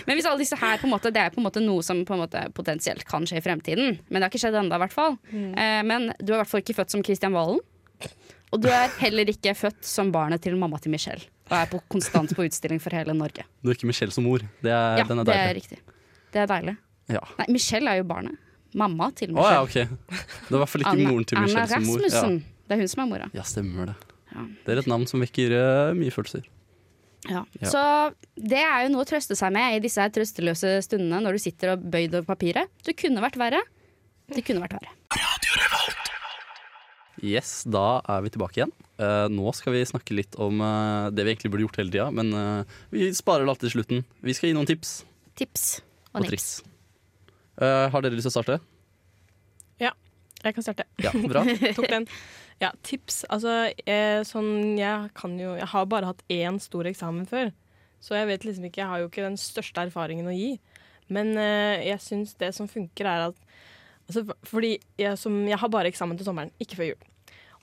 men 0.08 0.16
hvis 0.16 0.24
alle 0.24 0.40
disse 0.40 0.56
her 0.56 0.78
på 0.80 0.86
en 0.88 0.92
måte, 0.94 1.10
Det 1.12 1.20
er 1.20 1.34
på 1.34 1.42
en 1.42 1.44
måte 1.44 1.60
noe 1.60 1.82
som 1.84 1.98
på 2.08 2.14
en 2.14 2.22
måte 2.22 2.40
potensielt 2.56 3.04
kan 3.04 3.26
skje 3.28 3.36
i 3.36 3.44
fremtiden. 3.44 3.98
Men 4.08 4.16
det 4.16 4.24
har 4.24 4.32
ikke 4.32 4.40
skjedd 4.46 4.56
ennå, 4.62 4.78
i 4.78 4.80
hvert 4.80 4.94
fall. 4.94 5.18
Eh, 5.28 5.82
men 5.84 6.06
du 6.22 6.30
er 6.30 6.38
i 6.38 6.40
hvert 6.40 6.48
fall 6.48 6.62
ikke 6.64 6.78
født 6.78 6.94
som 6.94 7.02
Kristian 7.04 7.36
Valen. 7.36 7.60
Og 8.56 8.62
du 8.64 8.70
er 8.72 8.88
heller 9.02 9.28
ikke 9.28 9.52
født 9.58 9.84
som 9.84 10.08
barnet 10.14 10.40
til 10.46 10.56
mamma 10.56 10.80
til 10.80 10.94
Michelle. 10.94 11.28
Og 11.46 11.54
er 11.54 11.68
på, 11.70 11.78
konstant 11.92 12.32
på 12.34 12.46
utstilling 12.48 12.80
for 12.82 12.94
hele 12.96 13.14
Norge. 13.14 13.44
Du 13.62 13.70
er 13.70 13.76
ikke 13.78 13.86
Michelle 13.90 14.14
som 14.14 14.26
mor. 14.26 14.42
Det 14.64 14.72
er, 14.72 14.98
Ja, 14.98 15.04
den 15.06 15.22
er 15.22 15.28
det 15.28 15.36
er 15.38 15.54
riktig. 15.54 15.78
Det 16.34 16.42
er 16.42 16.50
deilig. 16.50 16.76
Ja. 17.12 17.22
Nei, 17.38 17.46
Michelle 17.54 17.92
er 17.92 18.00
jo 18.02 18.08
barnet. 18.08 18.42
Mamma 18.76 19.12
til 19.16 19.30
Å 19.32 19.44
ja, 19.46 19.62
Michelle. 19.64 19.96
Det 20.10 20.50
er 20.50 20.56
i 20.56 20.60
hvert 20.60 20.72
fall 20.72 20.82
ikke 20.84 20.96
Anna, 20.96 21.12
moren 21.12 21.24
til 21.30 21.38
Anna 21.38 21.46
Michelle 21.46 21.68
som 21.70 21.86
mor. 21.86 22.02
Ja. 22.10 22.26
Det 22.66 22.74
er 22.74 22.82
hun 22.82 22.90
som 22.90 23.02
er 23.04 23.08
mora. 23.12 23.30
ja, 23.36 23.44
stemmer 23.46 23.92
det. 23.92 23.96
Ja. 24.34 24.42
Det 24.66 24.74
er 24.74 24.80
et 24.82 24.88
navn 24.90 25.06
som 25.08 25.22
vekker 25.22 25.54
uh, 25.54 25.94
mye 25.96 26.12
følelser. 26.12 26.48
Ja. 27.30 27.44
Så 27.62 27.80
det 28.36 28.58
er 28.62 28.84
jo 28.84 28.90
noe 28.92 29.06
å 29.06 29.08
trøste 29.08 29.34
seg 29.38 29.54
med 29.54 29.78
i 29.78 29.80
disse 29.82 30.02
trøsteløse 30.14 30.76
stundene 30.84 31.22
når 31.24 31.38
du 31.38 31.42
sitter 31.46 31.72
og 31.74 31.86
bøyd 31.94 32.14
over 32.14 32.26
papiret. 32.34 32.70
Det 32.86 32.94
kunne 32.98 33.22
vært 33.24 33.38
verre. 33.40 33.62
Det 34.34 34.42
kunne 34.46 34.62
vært 34.66 34.76
verre. 34.80 34.92
Yes, 37.24 37.62
da 37.64 38.00
er 38.12 38.22
vi 38.26 38.30
tilbake 38.34 38.60
igjen. 38.60 38.72
Uh, 39.00 39.26
nå 39.32 39.52
skal 39.56 39.72
vi 39.76 39.82
snakke 39.88 40.16
litt 40.16 40.36
om 40.40 40.60
uh, 40.60 41.08
det 41.12 41.24
vi 41.24 41.32
egentlig 41.34 41.50
burde 41.52 41.64
gjort 41.66 41.78
hele 41.80 41.92
tida, 41.92 42.06
men 42.12 42.32
uh, 42.36 42.78
vi 42.92 43.08
sparer 43.16 43.44
det 43.46 43.52
alltid 43.54 43.68
til 43.70 43.74
slutten. 43.78 44.02
Vi 44.24 44.34
skal 44.36 44.50
gi 44.50 44.56
noen 44.56 44.68
tips 44.68 44.98
Tips 45.36 45.66
og, 45.80 46.20
og 46.20 46.24
nips. 46.24 46.30
triks. 46.32 46.48
Eh, 47.56 47.86
har 47.92 48.02
dere 48.04 48.16
lyst 48.16 48.24
til 48.28 48.32
å 48.32 48.36
starte? 48.36 48.56
Ja, 49.80 49.90
Jeg 50.44 50.54
kan 50.56 50.64
starte. 50.64 50.84
Ja, 51.00 51.12
bra. 51.28 51.42
Tok 51.76 51.88
den. 51.92 52.06
Ja, 52.60 52.70
tips. 52.84 53.22
Altså, 53.32 53.52
jeg, 53.84 54.24
sånn 54.28 54.78
Jeg 54.80 55.10
kan 55.16 55.34
jo 55.40 55.54
Jeg 55.58 55.68
har 55.68 55.88
bare 55.92 56.08
hatt 56.12 56.22
én 56.32 56.56
stor 56.60 56.88
eksamen 56.88 57.26
før. 57.28 57.50
Så 58.00 58.16
jeg 58.16 58.28
vet 58.30 58.44
liksom 58.48 58.64
ikke 58.68 58.80
Jeg 58.80 58.88
har 58.92 59.02
jo 59.02 59.08
ikke 59.10 59.24
den 59.26 59.36
største 59.40 59.84
erfaringen 59.88 60.28
å 60.28 60.36
gi. 60.36 60.54
Men 61.12 61.34
eh, 61.40 61.84
jeg 61.90 62.00
syns 62.04 62.32
det 62.40 62.52
som 62.56 62.68
funker, 62.68 63.08
er 63.08 63.26
at 63.30 63.42
altså, 64.06 64.24
Fordi 64.46 64.76
jeg, 64.98 65.18
som, 65.18 65.36
jeg 65.48 65.58
har 65.58 65.72
bare 65.72 65.90
eksamen 65.92 66.18
til 66.18 66.28
sommeren, 66.28 66.52
ikke 66.62 66.80
før 66.80 66.90
jul. 66.92 67.10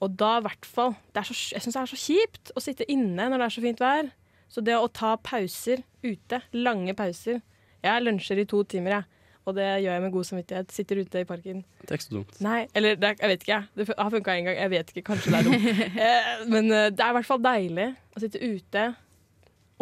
Og 0.04 0.18
da 0.20 0.34
i 0.40 0.44
hvert 0.44 0.66
fall 0.68 0.96
Jeg 1.16 1.30
syns 1.32 1.76
det 1.76 1.80
er 1.80 1.92
så 1.94 2.00
kjipt 2.00 2.52
å 2.58 2.64
sitte 2.64 2.88
inne 2.92 3.30
når 3.30 3.40
det 3.40 3.48
er 3.48 3.56
så 3.56 3.64
fint 3.64 3.84
vær. 3.84 4.12
Så 4.52 4.62
det 4.62 4.76
å 4.78 4.92
ta 4.92 5.16
pauser 5.18 5.82
ute, 6.04 6.44
lange 6.54 6.94
pauser 6.98 7.42
Jeg 7.84 8.06
lunsjer 8.06 8.44
i 8.44 8.48
to 8.50 8.62
timer, 8.70 9.00
jeg. 9.00 9.10
Og 9.44 9.56
det 9.58 9.66
gjør 9.84 9.98
jeg 9.98 10.04
med 10.06 10.14
god 10.14 10.28
samvittighet. 10.28 10.70
Sitter 10.72 11.02
ute 11.04 11.20
i 11.20 11.28
parken. 11.28 11.64
Det 11.82 11.90
er 11.92 12.00
ikke 12.00 12.06
så 12.06 12.16
dumt. 12.16 12.38
Nei, 12.44 12.60
eller 12.80 12.96
det, 12.96 13.10
jeg 13.20 13.32
vet 13.34 13.42
ikke. 13.44 13.58
jeg. 13.58 13.88
Det 13.90 13.98
har 13.98 14.14
funka 14.14 14.36
en 14.38 14.48
gang. 14.48 14.60
Jeg 14.62 14.72
vet 14.72 14.94
ikke, 14.94 15.04
kanskje 15.10 15.34
det 15.34 15.40
er 15.40 15.50
dumt. 15.50 15.66
eh, 16.06 16.30
men 16.54 16.70
eh, 16.72 16.92
det 16.96 17.04
er 17.04 17.12
i 17.12 17.18
hvert 17.18 17.28
fall 17.28 17.42
deilig 17.44 17.90
å 18.16 18.24
sitte 18.24 18.40
ute 18.40 18.86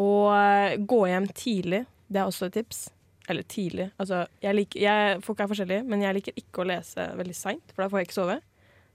og 0.02 0.32
eh, 0.34 0.80
gå 0.82 1.02
hjem 1.12 1.30
tidlig. 1.38 1.84
Det 2.10 2.24
er 2.24 2.32
også 2.32 2.50
et 2.50 2.58
tips. 2.58 2.88
Eller 3.29 3.45
tidlig. 3.47 3.89
Altså, 4.01 4.23
jeg 4.41 4.57
liker, 4.57 4.81
jeg, 4.81 5.19
folk 5.25 5.39
er 5.39 5.49
forskjellige, 5.51 5.84
men 5.88 6.01
jeg 6.01 6.17
liker 6.17 6.39
ikke 6.41 6.63
å 6.63 6.69
lese 6.71 7.05
veldig 7.19 7.36
seint, 7.38 7.73
for 7.73 7.84
da 7.84 7.89
får 7.91 8.01
jeg 8.01 8.10
ikke 8.10 8.17
sove. 8.17 8.39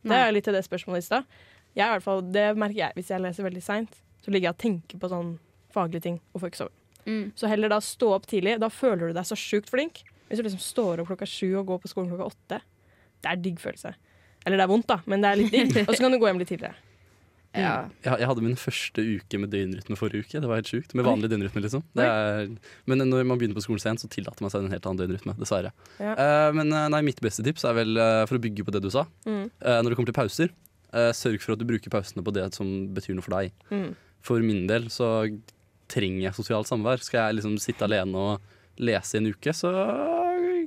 Det 0.06 0.18
er 0.22 0.34
litt 0.34 0.46
til 0.46 0.54
det 0.54 0.64
spørsmålet 0.66 1.04
i 1.04 1.06
stad. 1.06 1.36
Det 1.76 2.46
merker 2.58 2.78
jeg 2.78 2.96
hvis 2.96 3.12
jeg 3.12 3.22
leser 3.22 3.46
veldig 3.46 3.62
seint. 3.64 4.02
Så 4.24 4.32
ligger 4.32 4.48
jeg 4.48 4.56
og 4.56 4.62
tenker 4.62 5.00
på 5.02 5.10
sånn 5.10 5.36
faglige 5.74 6.06
ting 6.08 6.20
og 6.32 6.42
får 6.42 6.52
ikke 6.52 6.62
sove. 6.64 6.74
Mm. 7.06 7.26
Så 7.38 7.50
heller 7.50 7.70
da 7.70 7.78
stå 7.84 8.10
opp 8.16 8.26
tidlig. 8.30 8.56
Da 8.62 8.70
føler 8.72 9.10
du 9.10 9.16
deg 9.16 9.28
så 9.28 9.38
sjukt 9.38 9.70
flink. 9.70 10.02
Hvis 10.26 10.40
du 10.40 10.46
liksom 10.46 10.62
står 10.62 11.02
opp 11.02 11.12
klokka 11.12 11.28
sju 11.30 11.52
og 11.60 11.68
går 11.68 11.84
på 11.84 11.92
skolen 11.92 12.10
klokka 12.10 12.32
åtte. 12.32 12.60
Det 13.22 13.30
er 13.30 13.42
digg 13.42 13.62
følelse. 13.62 13.94
Eller 14.46 14.58
det 14.58 14.66
er 14.66 14.70
vondt, 14.70 14.88
da, 14.90 15.00
men 15.10 15.22
det 15.22 15.30
er 15.30 15.40
litt 15.40 15.54
digg. 15.54 15.78
Og 15.86 15.94
så 15.94 16.02
kan 16.02 16.14
du 16.14 16.18
gå 16.22 16.28
hjem 16.28 16.42
litt 16.42 16.50
tidligere. 16.50 16.78
Ja. 17.57 17.73
Jeg, 18.05 18.21
jeg 18.23 18.29
hadde 18.31 18.45
min 18.45 18.57
første 18.61 19.03
uke 19.03 19.40
med 19.42 19.51
døgnrytme 19.53 19.97
forrige 19.99 20.27
uke. 20.27 20.40
Det 20.42 20.51
var 20.51 20.61
helt 20.61 20.71
sjukt. 20.71 20.95
Med 20.99 21.07
vanlig 21.09 21.31
døgnrytme, 21.33 21.62
liksom. 21.64 21.83
Det 21.97 22.05
er, 22.07 22.51
men 22.87 23.03
når 23.09 23.25
man 23.27 23.40
begynner 23.40 23.57
på 23.59 23.64
skolen 23.64 23.83
sent, 23.83 24.03
så 24.05 24.11
tillater 24.12 24.45
man 24.45 24.53
seg 24.53 24.64
en 24.66 24.73
helt 24.75 24.87
annen 24.87 25.01
døgnrytme. 25.03 25.35
Dessverre. 25.40 25.73
Ja. 25.99 26.14
Uh, 26.19 26.51
men 26.57 26.71
eh, 26.73 26.87
nei, 26.92 27.03
mitt 27.09 27.21
beste 27.25 27.45
tips 27.47 27.64
er 27.69 27.77
vel, 27.79 27.97
uh, 27.97 28.23
for 28.29 28.38
å 28.38 28.42
bygge 28.45 28.66
på 28.69 28.75
det 28.77 28.85
du 28.85 28.90
sa, 28.92 29.07
Mm. 29.27 29.47
uh, 29.64 29.79
når 29.83 29.90
det 29.90 29.97
kommer 29.99 30.12
til 30.12 30.19
pauser, 30.21 30.53
eh, 30.92 31.11
sørg 31.16 31.40
for 31.42 31.57
at 31.57 31.61
du 31.61 31.66
bruker 31.69 31.90
pausene 31.92 32.23
på 32.25 32.33
det 32.37 32.47
som 32.55 32.69
betyr 32.95 33.16
noe 33.16 33.25
for 33.27 33.35
deg. 33.38 33.53
Mm. 33.73 33.88
For 34.27 34.42
min 34.45 34.66
del 34.71 34.87
så 34.92 35.09
trenger 35.92 36.29
jeg 36.29 36.37
sosialt 36.38 36.69
samvær. 36.71 37.03
Skal 37.05 37.27
jeg 37.29 37.38
liksom 37.40 37.57
sitte 37.62 37.85
alene 37.87 38.16
og 38.16 38.40
lese 38.83 39.16
i 39.16 39.21
en 39.23 39.29
uke, 39.33 39.53
så 39.57 39.71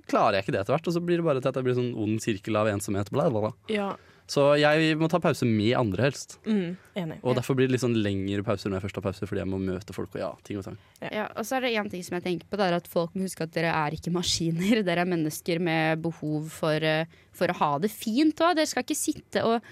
klarer 0.09 0.39
jeg 0.39 0.45
ikke 0.47 0.53
det 0.55 0.61
etter 0.63 0.75
hvert. 0.75 0.87
Og 0.89 0.95
så 0.95 1.01
blir 1.03 1.19
det 1.19 1.25
bare 1.27 1.41
til 1.43 1.51
at 1.51 1.59
jeg 1.59 1.67
blir 1.67 1.77
sånn 1.77 1.91
ond 1.99 2.21
sirkel 2.23 2.59
av 2.59 2.69
ensomhet. 2.71 3.11
Bla, 3.13 3.27
bla, 3.29 3.43
bla. 3.47 3.51
Ja. 3.71 3.89
Så 4.29 4.43
jeg 4.61 4.93
må 4.99 5.07
ta 5.09 5.17
pause 5.23 5.47
med 5.49 5.73
andre, 5.73 6.03
helst. 6.05 6.37
Mm. 6.45 6.77
Enig. 7.01 7.17
Og 7.25 7.33
derfor 7.37 7.57
blir 7.57 7.65
det 7.65 7.73
litt 7.73 7.83
sånn 7.83 7.97
lengre 7.97 8.43
pauser 8.45 8.69
når 8.69 8.77
jeg 8.77 8.85
først 8.85 8.99
har 8.99 9.05
pause, 9.07 9.29
fordi 9.29 9.41
jeg 9.41 9.49
må 9.49 9.57
møte 9.63 9.95
folk 9.95 10.13
og 10.13 10.21
ja, 10.21 10.29
ting 10.45 10.59
og 10.61 10.67
tang. 10.67 10.77
Ja, 11.01 11.25
og 11.33 11.47
så 11.49 11.57
er 11.57 11.65
det 11.65 11.73
en 11.81 11.89
ting 11.89 12.05
som 12.05 12.19
jeg 12.19 12.25
tenker 12.27 12.49
på, 12.49 12.59
det 12.59 12.67
er 12.67 12.77
at 12.77 12.89
folk 12.91 13.17
må 13.17 13.25
huske 13.25 13.47
at 13.47 13.55
dere 13.57 13.73
er 13.73 13.97
ikke 13.97 14.13
maskiner. 14.13 14.83
Dere 14.89 15.05
er 15.05 15.09
mennesker 15.09 15.61
med 15.65 16.03
behov 16.05 16.49
for, 16.53 16.85
eh, 16.85 17.09
for 17.35 17.49
å 17.49 17.57
ha 17.57 17.71
det 17.81 17.89
fint 17.93 18.37
òg. 18.45 18.59
Dere 18.59 18.69
skal 18.69 18.85
ikke 18.85 18.99
sitte 19.01 19.45
og 19.49 19.65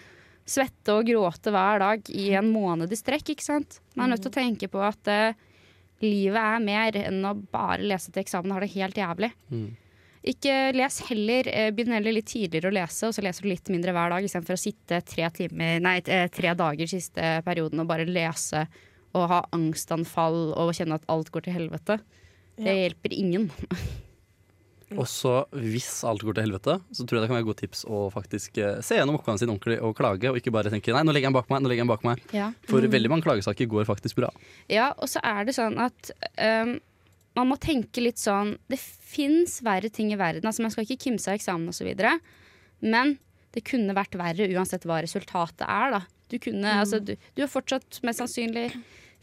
svette 0.48 0.96
og 0.96 1.06
gråte 1.06 1.52
hver 1.54 1.84
dag 1.84 2.10
i 2.10 2.30
en 2.40 2.50
måned 2.50 2.92
i 2.92 2.98
strekk, 2.98 3.34
ikke 3.34 3.46
sant. 3.46 3.82
Man 3.94 4.08
er 4.08 4.16
nødt 4.16 4.26
til 4.26 4.32
å 4.32 4.38
tenke 4.38 4.70
på 4.72 4.82
at 4.82 5.10
uh, 5.12 5.36
livet 6.02 6.40
er 6.40 6.64
mer 6.64 6.98
enn 7.02 7.20
å 7.28 7.34
bare 7.52 7.84
lese 7.84 8.14
til 8.14 8.24
eksamen 8.24 8.54
og 8.54 8.60
ha 8.60 8.64
det 8.64 8.74
helt 8.78 8.98
jævlig. 8.98 9.32
Mm. 9.52 9.68
Ikke 10.28 10.56
les 10.76 10.98
heller, 11.08 11.48
eh, 11.48 11.70
Begynn 11.72 11.94
heller 11.96 12.12
litt 12.16 12.28
tidligere 12.28 12.68
å 12.72 12.76
lese, 12.76 13.08
og 13.08 13.14
så 13.16 13.24
leser 13.24 13.46
du 13.46 13.50
litt 13.54 13.70
mindre 13.72 13.94
hver 13.96 14.12
dag, 14.12 14.26
istedenfor 14.28 14.58
å 14.58 14.60
sitte 14.60 15.00
tre, 15.08 15.30
timer, 15.38 15.80
nei, 15.84 15.98
eh, 16.06 16.28
tre 16.34 16.52
dager 16.58 16.90
siste 16.92 17.30
perioden 17.48 17.80
og 17.84 17.88
bare 17.88 18.06
lese 18.10 18.66
og 19.16 19.30
ha 19.32 19.40
angstanfall 19.56 20.52
og 20.60 20.74
kjenne 20.76 21.00
at 21.00 21.08
alt 21.10 21.32
går 21.32 21.48
til 21.48 21.54
helvete. 21.56 22.00
Det 22.58 22.66
Ja. 22.68 22.90
hjelper 22.90 23.14
ingen. 23.14 23.52
Og 24.96 25.04
så 25.06 25.46
hvis 25.52 26.04
alt 26.08 26.22
går 26.24 26.36
til 26.38 26.44
helvete, 26.46 26.78
så 26.96 27.04
tror 27.06 27.18
jeg 27.20 27.22
det 27.26 27.30
kan 27.30 27.36
være 27.36 27.44
et 27.44 27.50
godt 27.50 27.60
tips 27.64 27.82
å 27.92 28.06
faktisk 28.14 28.58
eh, 28.64 28.78
se 28.82 28.96
gjennom 28.96 29.18
oppgaven 29.20 29.40
sin 29.42 29.50
ordentlig 29.52 29.82
og 29.84 29.96
klage, 29.98 30.30
og 30.32 30.38
ikke 30.40 30.54
bare 30.56 30.72
tenke 30.72 30.94
nei, 30.96 31.04
nå 31.04 31.12
legger 31.12 31.28
jeg 31.28 31.34
den 31.34 31.40
bak 31.42 31.50
meg, 31.52 31.62
nå 31.62 31.68
legger 31.68 31.84
jeg 31.84 31.88
den 31.88 31.92
bak 31.96 32.06
meg. 32.08 32.22
Ja. 32.32 32.52
For 32.70 32.80
veldig 32.80 33.10
mange 33.12 33.26
klagesaker 33.28 33.68
går 33.68 33.84
faktisk 33.90 34.16
bra. 34.16 34.30
Ja, 34.72 34.94
og 34.98 35.10
så 35.12 35.20
er 35.24 35.44
det 35.44 35.56
sånn 35.56 35.76
at 35.78 36.12
um, 36.40 36.80
man 37.38 37.52
må 37.52 37.58
tenke 37.62 38.02
litt 38.02 38.20
sånn 38.22 38.56
Det 38.70 38.80
fins 38.82 39.60
verre 39.66 39.92
ting 39.94 40.12
i 40.14 40.20
verden. 40.20 40.48
Altså 40.48 40.66
Man 40.66 40.74
skal 40.74 40.88
ikke 40.88 41.08
kimse 41.08 41.30
av 41.32 41.38
eksamen 41.38 41.70
osv. 41.72 41.90
Men 42.82 43.18
det 43.56 43.66
kunne 43.68 43.96
vært 43.98 44.18
verre 44.20 44.50
uansett 44.54 44.86
hva 44.88 45.02
resultatet 45.06 45.66
er. 45.66 45.98
da 45.98 46.02
Du, 46.30 46.38
kunne, 46.44 46.80
altså, 46.82 47.00
du, 47.00 47.16
du 47.38 47.44
er 47.44 47.52
fortsatt 47.52 48.02
mest 48.06 48.22
sannsynlig 48.24 48.72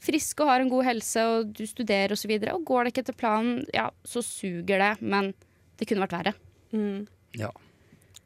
frisk 0.04 0.42
og 0.42 0.50
har 0.50 0.62
en 0.62 0.72
god 0.72 0.88
helse, 0.88 1.22
og 1.22 1.52
du 1.56 1.64
studerer 1.68 2.12
osv. 2.12 2.16
Og, 2.16 2.22
så 2.24 2.32
videre, 2.32 2.56
og 2.56 2.66
går 2.68 2.84
det 2.84 2.92
ikke 2.92 3.04
etter 3.06 3.18
planen, 3.18 3.62
ja, 3.74 3.88
så 4.06 4.24
suger 4.24 4.82
det. 4.82 4.92
Men 5.00 5.32
det 5.78 5.88
kunne 5.88 6.04
vært 6.04 6.18
verre. 6.18 6.34
Mm. 6.74 7.06
Ja. 7.38 7.50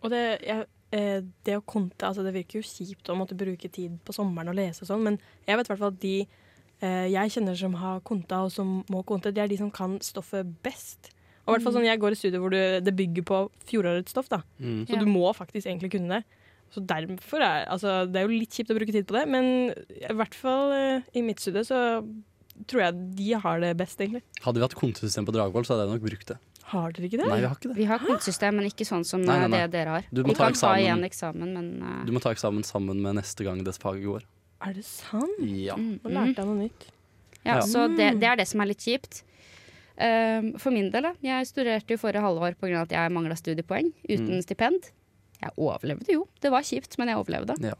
Og 0.02 0.12
det, 0.12 0.22
jeg, 0.46 0.66
eh, 0.96 1.20
det 1.44 1.56
å 1.58 1.64
konte 1.66 2.06
altså 2.06 2.22
Det 2.24 2.32
virker 2.36 2.60
jo 2.60 2.68
kjipt 2.68 3.08
å 3.10 3.16
måtte 3.18 3.36
bruke 3.38 3.70
tid 3.72 3.96
på 4.04 4.14
sommeren 4.14 4.52
og 4.52 4.58
lese 4.58 4.84
og 4.84 4.92
sånn, 4.92 5.04
men 5.04 5.16
jeg 5.48 5.58
vet 5.58 5.68
i 5.68 5.72
hvert 5.72 5.82
fall 5.82 5.94
at 5.94 6.02
de 6.04 6.16
jeg 6.80 7.32
kjenner 7.34 7.56
som 7.58 7.72
har 7.80 8.02
konta 8.06 8.44
og 8.46 8.52
som 8.54 8.82
må 8.92 9.00
konte, 9.06 9.32
det 9.34 9.42
er 9.42 9.50
de 9.50 9.56
som 9.58 9.70
kan 9.74 9.96
stoffet 10.04 10.46
best. 10.62 11.10
Og 11.48 11.54
i 11.54 11.56
hvert 11.56 11.64
fall 11.64 11.78
sånn 11.78 11.88
Jeg 11.88 12.00
går 12.02 12.12
i 12.12 12.18
studier 12.20 12.42
hvor 12.42 12.52
det, 12.52 12.84
det 12.84 12.92
bygger 12.96 13.24
på 13.24 13.38
fjorårets 13.70 14.12
stoff, 14.12 14.28
da. 14.28 14.42
Mm. 14.60 14.84
så 14.86 14.94
Ja. 14.94 15.00
du 15.00 15.08
må 15.08 15.32
faktisk 15.34 15.66
egentlig 15.66 15.90
kunne 15.96 16.20
det. 16.20 16.24
Så 16.70 16.84
derfor 16.84 17.40
er 17.40 17.64
altså, 17.64 18.04
Det 18.04 18.20
er 18.20 18.28
jo 18.28 18.36
litt 18.36 18.52
kjipt 18.52 18.70
å 18.70 18.76
bruke 18.76 18.92
tid 18.92 19.06
på 19.08 19.16
det, 19.16 19.24
men 19.32 19.72
i 19.72 20.14
hvert 20.14 20.36
fall 20.36 20.72
eh, 20.76 21.06
i 21.16 21.22
mitt 21.24 21.40
studie 21.40 21.64
så 21.64 22.04
tror 22.68 22.82
jeg 22.82 23.00
de 23.16 23.32
har 23.38 23.60
det 23.62 23.76
best, 23.78 24.00
egentlig. 24.00 24.22
Hadde 24.44 24.60
vi 24.60 24.66
hatt 24.66 24.76
kontesystem 24.76 25.24
på 25.24 25.32
Dragvoll, 25.32 25.64
så 25.64 25.74
hadde 25.74 25.86
jeg 25.86 25.94
nok 25.94 26.04
brukt 26.04 26.32
det. 26.34 26.38
Har 26.68 26.92
dere 26.92 27.08
ikke 27.08 27.20
det? 27.22 27.28
Nei, 27.30 27.38
vi 27.40 27.46
har 27.48 27.56
ikke 27.56 27.70
det. 27.70 27.76
Vi 27.78 27.86
har 27.88 28.02
kontesystem, 28.02 28.58
men 28.58 28.68
ikke 28.68 28.84
sånn 28.84 29.06
som 29.08 29.22
Nei, 29.22 29.38
nei, 29.38 29.44
eh, 29.46 29.48
nei. 29.48 29.60
det 29.62 29.72
dere 29.72 29.94
har. 29.94 30.08
Du 30.12 30.20
må 30.20 30.34
Vi 30.34 30.36
ta 30.36 30.50
kan 30.50 30.58
ta 30.58 30.74
igjen 30.76 31.06
eksamen, 31.06 31.54
men 31.54 31.70
uh... 31.80 32.02
Du 32.04 32.12
må 32.12 32.20
ta 32.20 32.34
eksamen 32.34 32.66
sammen 32.66 33.00
med 33.00 33.16
neste 33.16 33.46
gang 33.46 33.62
det 33.64 33.78
faget 33.80 34.04
går. 34.04 34.26
Er 34.66 34.74
det 34.74 34.84
sant? 34.84 35.38
Ja. 35.40 35.76
mm, 35.78 36.00
Nå 36.04 36.10
lærte 36.10 36.40
jeg 36.42 36.46
noe 36.48 36.58
nytt. 36.64 36.86
Ja, 37.44 37.54
Ja. 37.56 37.60
Så 37.62 37.86
det, 37.96 38.08
det 38.20 38.26
er 38.28 38.36
det 38.40 38.48
som 38.50 38.60
er 38.60 38.66
litt 38.72 38.82
kjipt. 38.82 39.22
Um, 39.98 40.52
for 40.62 40.70
min 40.74 40.90
del, 40.94 41.02
da. 41.08 41.12
Jeg 41.24 41.46
studerte 41.50 41.94
jo 41.94 41.98
forrige 41.98 42.22
halvår 42.22 42.54
pga. 42.60 42.82
at 42.84 42.92
jeg 42.94 43.10
mangla 43.14 43.34
studiepoeng 43.38 43.92
uten 44.08 44.36
Mm. 44.38 44.42
stipend. 44.42 44.90
Jeg 45.40 45.50
overlevde 45.56 46.12
jo. 46.12 46.26
Det 46.42 46.50
var 46.50 46.62
kjipt, 46.62 46.98
men 46.98 47.08
jeg 47.08 47.16
overlevde. 47.18 47.56
Ja. 47.62 47.74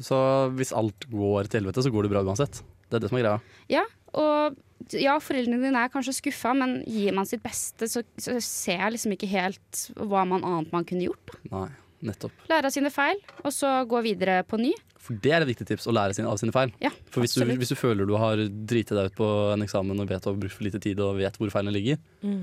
Så 0.00 0.16
hvis 0.54 0.72
alt 0.72 1.06
går 1.10 1.48
til 1.50 1.60
helvete, 1.60 1.82
så 1.82 1.90
går 1.90 2.02
det 2.06 2.10
bra 2.12 2.22
uansett. 2.22 2.62
Det 2.90 2.94
er 2.98 3.00
det 3.00 3.08
som 3.10 3.18
er 3.18 3.22
greia. 3.22 3.40
Ja, 3.68 3.84
og 4.14 4.56
ja, 4.94 5.18
foreldrene 5.18 5.60
dine 5.62 5.78
er 5.84 5.88
kanskje 5.90 6.14
skuffa, 6.14 6.54
men 6.56 6.82
gir 6.86 7.12
man 7.14 7.26
sitt 7.26 7.42
beste, 7.42 7.86
så, 7.90 8.02
så 8.18 8.38
ser 8.42 8.78
jeg 8.78 8.92
liksom 8.96 9.12
ikke 9.14 9.28
helt 9.30 9.82
hva 9.96 10.24
man 10.26 10.42
annet 10.46 10.72
man 10.72 10.84
kunne 10.84 11.06
gjort. 11.06 11.34
Da. 11.34 11.38
Nei, 11.50 11.68
nettopp. 12.06 12.46
Lære 12.50 12.70
av 12.70 12.74
sine 12.74 12.92
feil, 12.92 13.20
og 13.42 13.52
så 13.54 13.80
gå 13.88 14.00
videre 14.04 14.40
på 14.48 14.60
ny. 14.60 14.72
For 15.00 15.16
det 15.16 15.32
er 15.32 15.44
et 15.44 15.48
viktig 15.48 15.64
tips, 15.70 15.86
å 15.88 15.94
lære 15.96 16.14
sin, 16.16 16.26
av 16.28 16.36
sine 16.40 16.52
feil. 16.52 16.72
Ja, 16.82 16.90
For 17.08 17.24
hvis 17.24 17.32
du, 17.38 17.44
hvis 17.48 17.72
du 17.72 17.76
føler 17.78 18.08
du 18.08 18.12
har 18.20 18.40
driti 18.68 18.96
deg 18.96 19.08
ut 19.10 19.16
på 19.16 19.28
en 19.54 19.64
eksamen 19.64 20.02
og 20.02 20.10
vet 20.10 20.20
du 20.20 20.28
har 20.28 20.36
brukt 20.42 20.56
for 20.56 20.66
lite 20.66 20.80
tid 20.84 21.00
og 21.00 21.16
vet 21.22 21.38
hvor 21.40 21.52
feilene 21.52 21.72
ligger, 21.72 22.00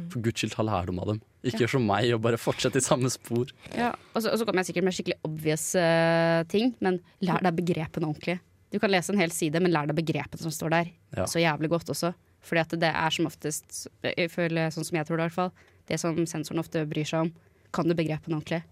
for 0.09 0.25
guds 0.25 0.41
skyld 0.41 0.55
ta 0.55 0.65
lærdom 0.65 1.01
av 1.03 1.13
dem. 1.13 1.21
Ikke 1.45 1.63
gjør 1.63 1.75
som 1.75 1.85
meg 1.85 2.09
og 2.15 2.23
bare 2.25 2.41
fortsett 2.41 2.79
i 2.79 2.83
samme 2.83 3.11
spor. 3.13 3.53
Ja, 3.77 3.91
og 4.13 4.23
så, 4.23 4.33
og 4.33 4.41
så 4.41 4.47
kommer 4.47 4.65
jeg 4.65 4.71
sikkert 4.71 4.87
med 4.87 4.97
skikkelig 4.97 5.19
obvious 5.29 5.67
uh, 5.77 6.41
ting, 6.49 6.73
men 6.83 6.97
lær 7.23 7.45
deg 7.45 7.59
begrepene 7.61 8.09
ordentlig. 8.09 8.39
Du 8.73 8.81
kan 8.83 8.91
lese 8.91 9.13
en 9.13 9.21
hel 9.21 9.31
side, 9.31 9.61
men 9.63 9.71
lær 9.71 9.87
deg 9.87 9.95
begrepene 9.99 10.41
som 10.41 10.51
står 10.51 10.73
der. 10.73 10.89
Ja. 11.15 11.27
Så 11.29 11.39
jævlig 11.39 11.69
godt 11.71 11.93
også. 11.93 12.11
Fordi 12.47 12.63
at 12.63 12.73
det 12.81 12.89
er 12.89 13.13
som 13.13 13.29
oftest, 13.29 13.85
jeg 14.03 14.31
føler 14.31 14.73
sånn 14.73 14.87
som 14.87 14.97
jeg 14.99 15.07
tror 15.07 15.19
det 15.19 15.27
i 15.27 15.29
hvert 15.29 15.37
fall, 15.37 15.53
det 15.87 15.99
som 16.01 16.17
sensoren 16.27 16.63
ofte 16.63 16.83
bryr 16.89 17.07
seg 17.07 17.27
om. 17.27 17.31
Kan 17.75 17.87
du 17.87 17.95
begrepene 17.95 18.37
ordentlig? 18.37 18.63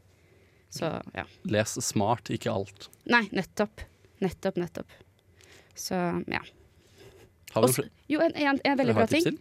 Så 0.73 0.89
ja. 1.15 1.25
Les 1.49 1.77
smart, 1.85 2.29
ikke 2.33 2.51
alt. 2.51 2.89
Nei, 3.09 3.25
nettopp. 3.35 3.83
Nettopp, 4.23 4.57
nettopp. 4.59 4.95
Så 5.75 5.97
ja. 6.31 6.41
Har 7.55 7.63
Også, 7.67 7.85
jo, 8.11 8.19
en, 8.19 8.33
en, 8.35 8.59
en 8.63 8.79
veldig 8.79 8.95
bra 8.97 9.05
ting. 9.07 9.23
til? 9.23 9.37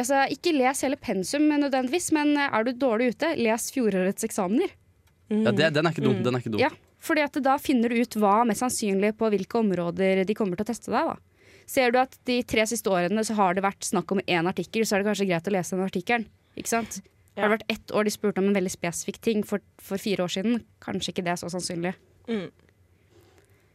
Altså, 0.00 0.22
ikke 0.32 0.52
les 0.56 0.80
hele 0.86 0.96
pensum 0.96 1.48
nødvendigvis, 1.50 2.10
men 2.16 2.36
er 2.40 2.64
du 2.64 2.72
dårlig 2.78 3.10
ute, 3.14 3.34
les 3.36 3.66
fjorårets 3.74 4.24
eksamener. 4.24 4.70
Ja, 5.30 5.52
det, 5.52 5.72
den 5.76 5.86
er 5.86 5.92
ikke 5.94 6.04
dum. 6.06 6.16
Mm. 6.18 6.22
Den 6.26 6.36
er 6.36 6.42
ikke 6.42 6.52
dum. 6.54 6.62
Ja, 6.62 6.70
fordi 7.02 7.24
at 7.26 7.36
da 7.44 7.56
finner 7.60 7.92
du 7.92 8.00
ut 8.00 8.16
hva 8.22 8.40
mest 8.48 8.64
sannsynlig 8.64 9.12
på 9.18 9.28
hvilke 9.32 9.60
områder 9.60 10.22
de 10.26 10.36
kommer 10.38 10.58
til 10.58 10.66
å 10.66 10.70
teste 10.70 10.94
deg. 10.94 11.10
da. 11.12 11.60
Ser 11.70 11.92
du 11.94 12.00
at 12.00 12.16
de 12.26 12.40
tre 12.50 12.64
siste 12.66 12.90
årene 12.90 13.22
så 13.26 13.36
har 13.38 13.54
det 13.54 13.62
vært 13.62 13.86
snakk 13.86 14.10
om 14.14 14.22
én 14.26 14.48
artikkel, 14.50 14.82
så 14.86 14.96
er 14.96 15.02
det 15.02 15.10
kanskje 15.10 15.28
greit 15.30 15.50
å 15.50 15.54
lese 15.54 15.76
den 15.76 15.86
artikkelen. 15.86 16.26
Ikke 16.58 16.72
sant? 16.72 16.98
Ja. 17.40 17.46
Har 17.46 17.52
det 17.52 17.58
vært 17.60 17.72
ett 17.72 17.92
år 17.96 18.06
de 18.06 18.12
spurte 18.12 18.42
om 18.42 18.50
en 18.50 18.56
veldig 18.56 18.72
spesifikk 18.72 19.20
ting 19.24 19.44
for, 19.46 19.64
for 19.80 20.00
fire 20.00 20.26
år 20.26 20.32
siden, 20.34 20.60
kanskje 20.84 21.14
ikke 21.14 21.24
det 21.24 21.32
er 21.34 21.40
så 21.40 21.48
sannsynlig. 21.52 21.94
Mm. 22.28 22.48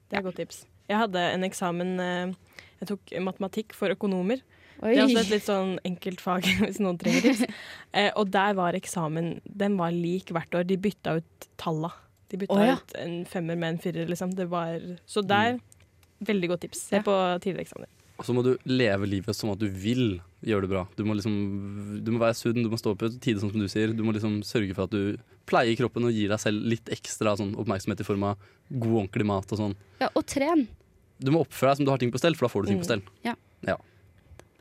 Det 0.05 0.13
er 0.13 0.21
et 0.21 0.27
godt 0.27 0.37
tips. 0.41 0.65
Jeg 0.85 1.01
hadde 1.01 1.21
en 1.33 1.45
eksamen 1.47 1.95
eh, 1.99 2.35
Jeg 2.81 2.91
tok 2.91 3.15
matematikk 3.25 3.73
for 3.73 3.89
økonomer. 3.89 4.43
Det 4.75 4.91
er 4.91 5.05
også 5.05 5.21
et 5.23 5.31
litt 5.31 5.45
sånn 5.47 5.75
enkelt 5.87 6.21
fag, 6.21 6.45
hvis 6.65 6.81
noen 6.83 6.99
trenger 7.01 7.29
tips. 7.31 7.45
Eh, 7.95 8.09
og 8.19 8.27
der 8.27 8.57
var 8.57 8.75
eksamen 8.75 9.37
Den 9.47 9.77
var 9.79 9.93
lik 9.95 10.33
hvert 10.35 10.51
år. 10.57 10.65
De 10.67 10.75
bytta 10.75 11.13
ut 11.21 11.45
talla. 11.61 11.93
De 12.27 12.39
bytta 12.41 12.57
oh, 12.57 12.63
ja. 12.67 12.73
ut 12.75 12.95
en 12.99 13.21
femmer 13.29 13.55
med 13.55 13.75
en 13.75 13.79
firer, 13.79 14.09
liksom. 14.11 14.33
Det 14.35 14.49
var, 14.51 14.83
så 15.07 15.23
der 15.23 15.61
Veldig 16.25 16.47
godt 16.49 16.61
tips. 16.63 16.79
Se 16.89 16.95
Ja. 16.99 17.03
på 17.03 17.13
tidligere 17.43 17.65
eksamener. 17.65 17.94
Og 18.15 18.23
så 18.23 18.31
må 18.35 18.45
du 18.45 18.53
leve 18.69 19.07
livet 19.09 19.35
som 19.35 19.51
at 19.51 19.59
du 19.59 19.67
vil 19.67 20.21
gjøre 20.45 20.63
det 20.63 20.71
bra. 20.71 20.83
Du 20.95 21.03
må, 21.07 21.17
liksom, 21.17 21.33
du 22.05 22.13
må 22.15 22.21
være 22.21 22.37
sunn, 22.39 22.61
du 22.63 22.69
må 22.71 22.79
stå 22.79 22.93
opp 22.93 23.03
i 23.03 23.09
tide, 23.19 23.41
sånn 23.41 23.51
som 23.51 23.59
du 23.59 23.67
sier. 23.71 23.91
Du 23.91 24.05
må 24.07 24.13
liksom 24.15 24.37
sørge 24.47 24.75
for 24.77 24.87
at 24.87 24.95
du 24.95 25.19
pleier 25.49 25.75
kroppen 25.79 26.07
og 26.07 26.15
gir 26.15 26.31
deg 26.31 26.39
selv 26.41 26.63
litt 26.71 26.87
ekstra 26.93 27.35
sånn, 27.39 27.53
oppmerksomhet 27.59 28.01
i 28.01 28.07
form 28.07 28.23
av 28.29 28.39
god, 28.69 29.01
ordentlig 29.01 29.27
mat 29.27 29.51
og 29.51 29.61
sånn. 29.61 29.75
Ja, 29.99 30.09
og 30.13 30.23
tren. 30.31 30.63
Du 31.19 31.33
må 31.35 31.43
oppføre 31.43 31.73
deg 31.73 31.81
som 31.81 31.89
du 31.89 31.91
har 31.91 32.01
ting 32.01 32.13
på 32.13 32.21
stell, 32.21 32.39
for 32.39 32.47
da 32.47 32.53
får 32.53 32.65
du 32.65 32.71
ting 32.71 32.81
på 32.83 32.87
stell. 32.87 33.03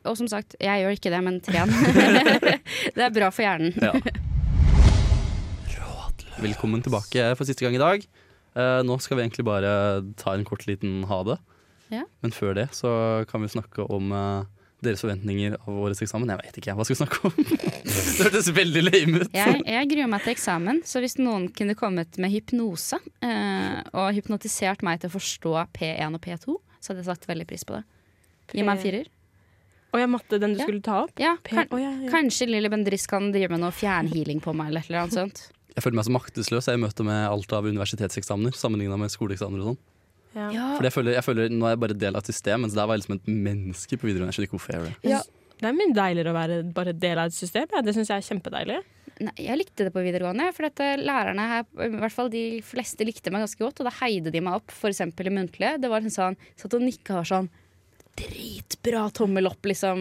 Og 0.04 0.18
som 0.20 0.28
sagt, 0.28 0.58
jeg 0.60 0.82
gjør 0.82 0.98
ikke 0.98 1.14
det, 1.14 1.22
men 1.24 1.40
tren. 1.40 1.70
det 2.96 3.06
er 3.06 3.14
bra 3.14 3.30
for 3.32 3.46
hjernen. 3.46 3.72
Ja. 3.80 3.94
Velkommen 6.42 6.82
tilbake 6.84 7.30
for 7.38 7.48
siste 7.48 7.64
gang 7.64 7.78
i 7.78 7.80
dag. 7.80 8.04
Uh, 8.54 8.82
nå 8.84 8.98
skal 9.00 9.16
vi 9.16 9.24
egentlig 9.24 9.46
bare 9.46 9.70
ta 10.20 10.34
en 10.34 10.44
kort 10.44 10.66
liten 10.68 11.06
ha 11.08 11.22
det. 11.24 11.38
Ja. 11.94 12.04
Men 12.24 12.34
før 12.34 12.54
det 12.58 12.68
så 12.76 12.90
kan 13.30 13.44
vi 13.44 13.50
snakke 13.52 13.86
om 13.94 14.12
uh, 14.14 14.44
deres 14.84 15.00
forventninger 15.04 15.56
av 15.60 15.80
årets 15.86 16.02
eksamen. 16.04 16.28
Jeg 16.34 16.42
vet 16.42 16.58
ikke, 16.60 16.74
hva 16.76 16.84
skal 16.84 16.96
vi 16.96 17.00
snakke 17.00 17.30
om? 17.30 17.38
det 17.86 18.26
hørtes 18.26 18.50
veldig 18.56 18.82
lame 18.84 19.22
ut. 19.24 19.34
Jeg, 19.36 19.62
jeg 19.70 19.90
gruer 19.94 20.10
meg 20.12 20.24
til 20.26 20.34
eksamen, 20.34 20.82
så 20.88 21.00
hvis 21.04 21.16
noen 21.20 21.48
kunne 21.56 21.76
kommet 21.78 22.18
med 22.20 22.34
hypnose 22.34 22.98
uh, 23.00 23.80
og 23.94 24.12
hypnotisert 24.18 24.84
meg 24.86 25.00
til 25.02 25.12
å 25.12 25.16
forstå 25.16 25.56
P1 25.78 26.18
og 26.18 26.22
P2, 26.24 26.58
så 26.80 26.92
hadde 26.92 27.04
jeg 27.04 27.10
satt 27.12 27.28
veldig 27.30 27.48
pris 27.48 27.64
på 27.64 27.78
det. 27.78 27.84
Gi 28.52 28.60
meg 28.64 28.76
en 28.76 28.82
firer. 28.82 29.12
Å 29.94 30.00
ja, 30.02 30.08
matte, 30.10 30.40
den 30.42 30.56
du 30.56 30.58
Ja. 30.58 30.66
skulle 30.66 30.82
ta 30.82 31.04
opp? 31.04 31.12
Ja, 31.22 31.36
kan, 31.46 31.68
oh, 31.70 31.78
ja, 31.78 31.92
ja. 32.02 32.10
Kanskje 32.10 32.48
Lilly 32.50 32.68
Bendriss 32.68 33.06
kan 33.06 33.30
drive 33.32 33.54
med 33.54 33.62
noe 33.62 33.70
fjernhealing 33.72 34.40
på 34.42 34.52
meg, 34.52 34.72
eller 34.72 34.82
eller 34.88 35.04
annet 35.04 35.14
sånt. 35.14 35.44
Jeg 35.74 35.82
føler 35.84 35.98
meg 36.00 36.06
så 36.08 36.14
maktesløs 36.14 36.68
jeg 36.70 36.78
i 36.78 36.82
møte 36.82 37.06
med 37.06 37.28
alt 37.28 37.52
av 37.54 37.66
universitetseksamener 37.66 38.54
sammenligna 38.58 38.98
med 38.98 39.12
skoleeksamener 39.14 39.62
og 39.62 39.70
sånn. 39.72 39.80
Ja. 40.34 40.66
Fordi 40.74 40.90
jeg 40.90 40.94
føler, 40.96 41.14
jeg 41.14 41.24
føler 41.26 41.52
Nå 41.54 41.68
er 41.68 41.76
jeg 41.76 41.80
bare 41.84 41.96
del 41.98 42.16
av 42.18 42.24
et 42.24 42.30
system, 42.32 42.64
mens 42.64 42.74
der 42.76 42.88
var 42.88 42.96
jeg 42.96 43.04
liksom 43.04 43.20
et 43.20 43.30
menneske 43.46 43.98
på 43.98 44.08
videregående. 44.08 44.32
Jeg 44.32 44.38
skjønner 44.38 44.50
ikke 44.50 44.58
hvorfor 44.58 44.74
jeg 44.74 44.82
gjør 44.82 44.90
det. 44.90 45.12
Ja. 45.14 45.22
Det 45.54 45.68
er 45.70 45.76
mye 45.78 45.94
deiligere 45.96 46.32
å 46.32 46.36
være 46.36 46.56
bare 46.76 46.92
del 46.98 47.20
av 47.22 47.30
et 47.30 47.36
system. 47.36 47.70
Ja. 47.70 47.82
Det 47.86 47.94
syns 47.96 48.10
jeg 48.10 48.20
er 48.20 48.28
kjempedeilig. 48.28 48.80
Nei, 49.22 49.34
jeg 49.46 49.58
likte 49.60 49.86
det 49.86 49.92
på 49.94 50.02
videregående, 50.02 50.48
for 50.56 50.66
at 50.66 50.80
eh, 50.82 50.96
lærerne 50.98 51.44
her, 51.46 51.66
i 51.86 51.90
hvert 52.02 52.14
fall 52.14 52.30
de 52.32 52.44
fleste 52.66 53.06
likte 53.06 53.30
meg 53.30 53.44
ganske 53.44 53.62
godt, 53.62 53.78
og 53.78 53.86
da 53.86 53.92
heide 54.00 54.32
de 54.34 54.42
meg 54.42 54.58
opp, 54.58 54.74
f.eks. 54.74 55.04
i 55.06 55.30
muntlige. 55.30 55.76
Det 55.78 55.90
var 55.92 56.02
en 56.02 56.14
sånn, 56.14 56.38
satt 56.58 56.74
og 56.74 56.82
nikka 56.82 57.20
og 57.20 57.28
sånn 57.30 57.52
Dritbra 58.14 59.08
tommel 59.14 59.48
opp, 59.50 59.66
liksom. 59.66 59.98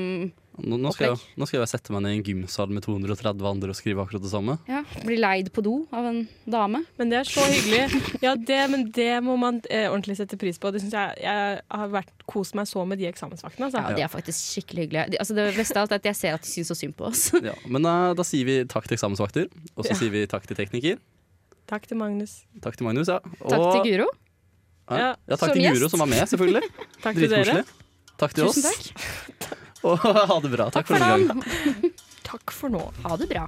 Nå, 0.62 0.78
nå, 0.78 0.92
skal 0.94 1.08
jeg, 1.16 1.18
nå 1.42 1.48
skal 1.50 1.63
jeg 1.63 1.70
sette 1.72 1.94
meg 1.96 2.04
ned 2.06 2.13
i 2.13 2.18
en 2.20 2.26
gymsal 2.28 2.70
med 2.70 2.84
230 2.86 3.42
andre 3.50 3.72
og 3.74 3.78
skrive 3.80 4.04
akkurat 4.04 4.22
det 4.22 4.30
samme. 4.30 4.54
Ja, 4.70 4.84
Bli 5.02 5.16
leid 5.18 5.48
på 5.56 5.63
do 5.66 5.74
av 5.89 6.06
en 6.12 6.20
dame. 6.46 6.84
Men 7.00 7.10
det 7.10 7.18
er 7.24 7.30
så 7.32 7.42
hyggelig. 7.50 8.02
Ja, 8.22 8.36
det, 8.38 8.60
men 8.70 8.84
det 8.94 9.08
må 9.26 9.34
man 9.42 9.58
eh, 9.74 9.88
ordentlig 9.89 10.20
sette 10.20 10.38
pris 10.38 10.60
på. 10.62 10.70
Det 10.76 10.84
synes 10.84 10.94
jeg, 10.94 11.18
jeg 11.26 11.63
har 11.74 11.89
vært, 11.96 12.13
kost 12.30 12.54
meg 12.60 12.70
så 12.70 12.86
med 12.86 13.02
de 13.02 13.08
eksamensvaktene. 13.10 13.66
Altså. 13.72 13.82
Ja, 13.82 13.96
De 13.98 14.06
er 14.06 14.13
faktisk 14.13 14.54
skikkelig 14.54 14.86
hyggelige. 14.86 15.08
De, 15.16 15.22
altså, 15.26 15.34
det 15.39 15.48
beste 15.58 15.80
av 15.80 15.88
alt 15.88 15.96
er 15.98 16.04
at 16.04 16.10
jeg 16.12 16.20
ser 16.22 16.38
at 16.38 16.46
de 16.46 16.52
syns 16.54 16.70
så 16.70 16.78
synd 16.84 16.94
på 17.02 17.10
oss. 17.10 17.26
Ja, 17.42 17.56
men 17.66 17.89
eh, 17.89 18.12
da 18.22 18.28
sier 18.30 18.46
vi 18.48 18.60
takk 18.70 18.86
til 18.92 19.00
eksamensvakter, 19.00 19.50
og 19.74 19.88
så 19.88 19.96
Ja. 19.96 20.00
sier 20.04 20.13
vi 20.13 20.24
takk 20.30 20.46
til 20.50 20.60
tekniker. 20.62 21.02
Takk 21.74 21.89
til 21.89 21.98
Magnus. 21.98 22.44
Takk 22.62 22.78
til 22.78 22.86
Magnus, 22.92 23.10
ja. 23.10 23.18
Takk 23.42 23.66
til 23.80 23.89
Guro. 23.89 24.08
Ja, 24.92 24.98
Ja, 25.02 25.12
takk 25.34 25.48
som 25.50 25.58
til 25.58 25.66
Guro, 25.72 25.89
som 25.89 26.04
var 26.06 26.10
med, 26.13 26.24
selvfølgelig. 26.30 26.62
Takk 27.08 27.16
til 27.18 27.30
dere. 27.32 27.44
Dritkoselig. 27.58 27.66
Takk 28.22 28.34
til 28.38 28.46
Tusen 28.46 28.70
oss. 28.70 28.94
takk. 28.94 29.60
Og 29.84 30.00
ha 30.00 30.39
det 30.43 30.52
bra. 30.54 30.69
Takk, 30.72 30.88
Takk 30.88 30.88
for 30.88 31.04
for 31.04 31.28
gang. 31.28 31.91
Takk 32.30 32.56
for 32.56 32.74
nå. 32.74 32.84
Ha 33.04 33.17
det 33.19 33.28
bra. 33.32 33.48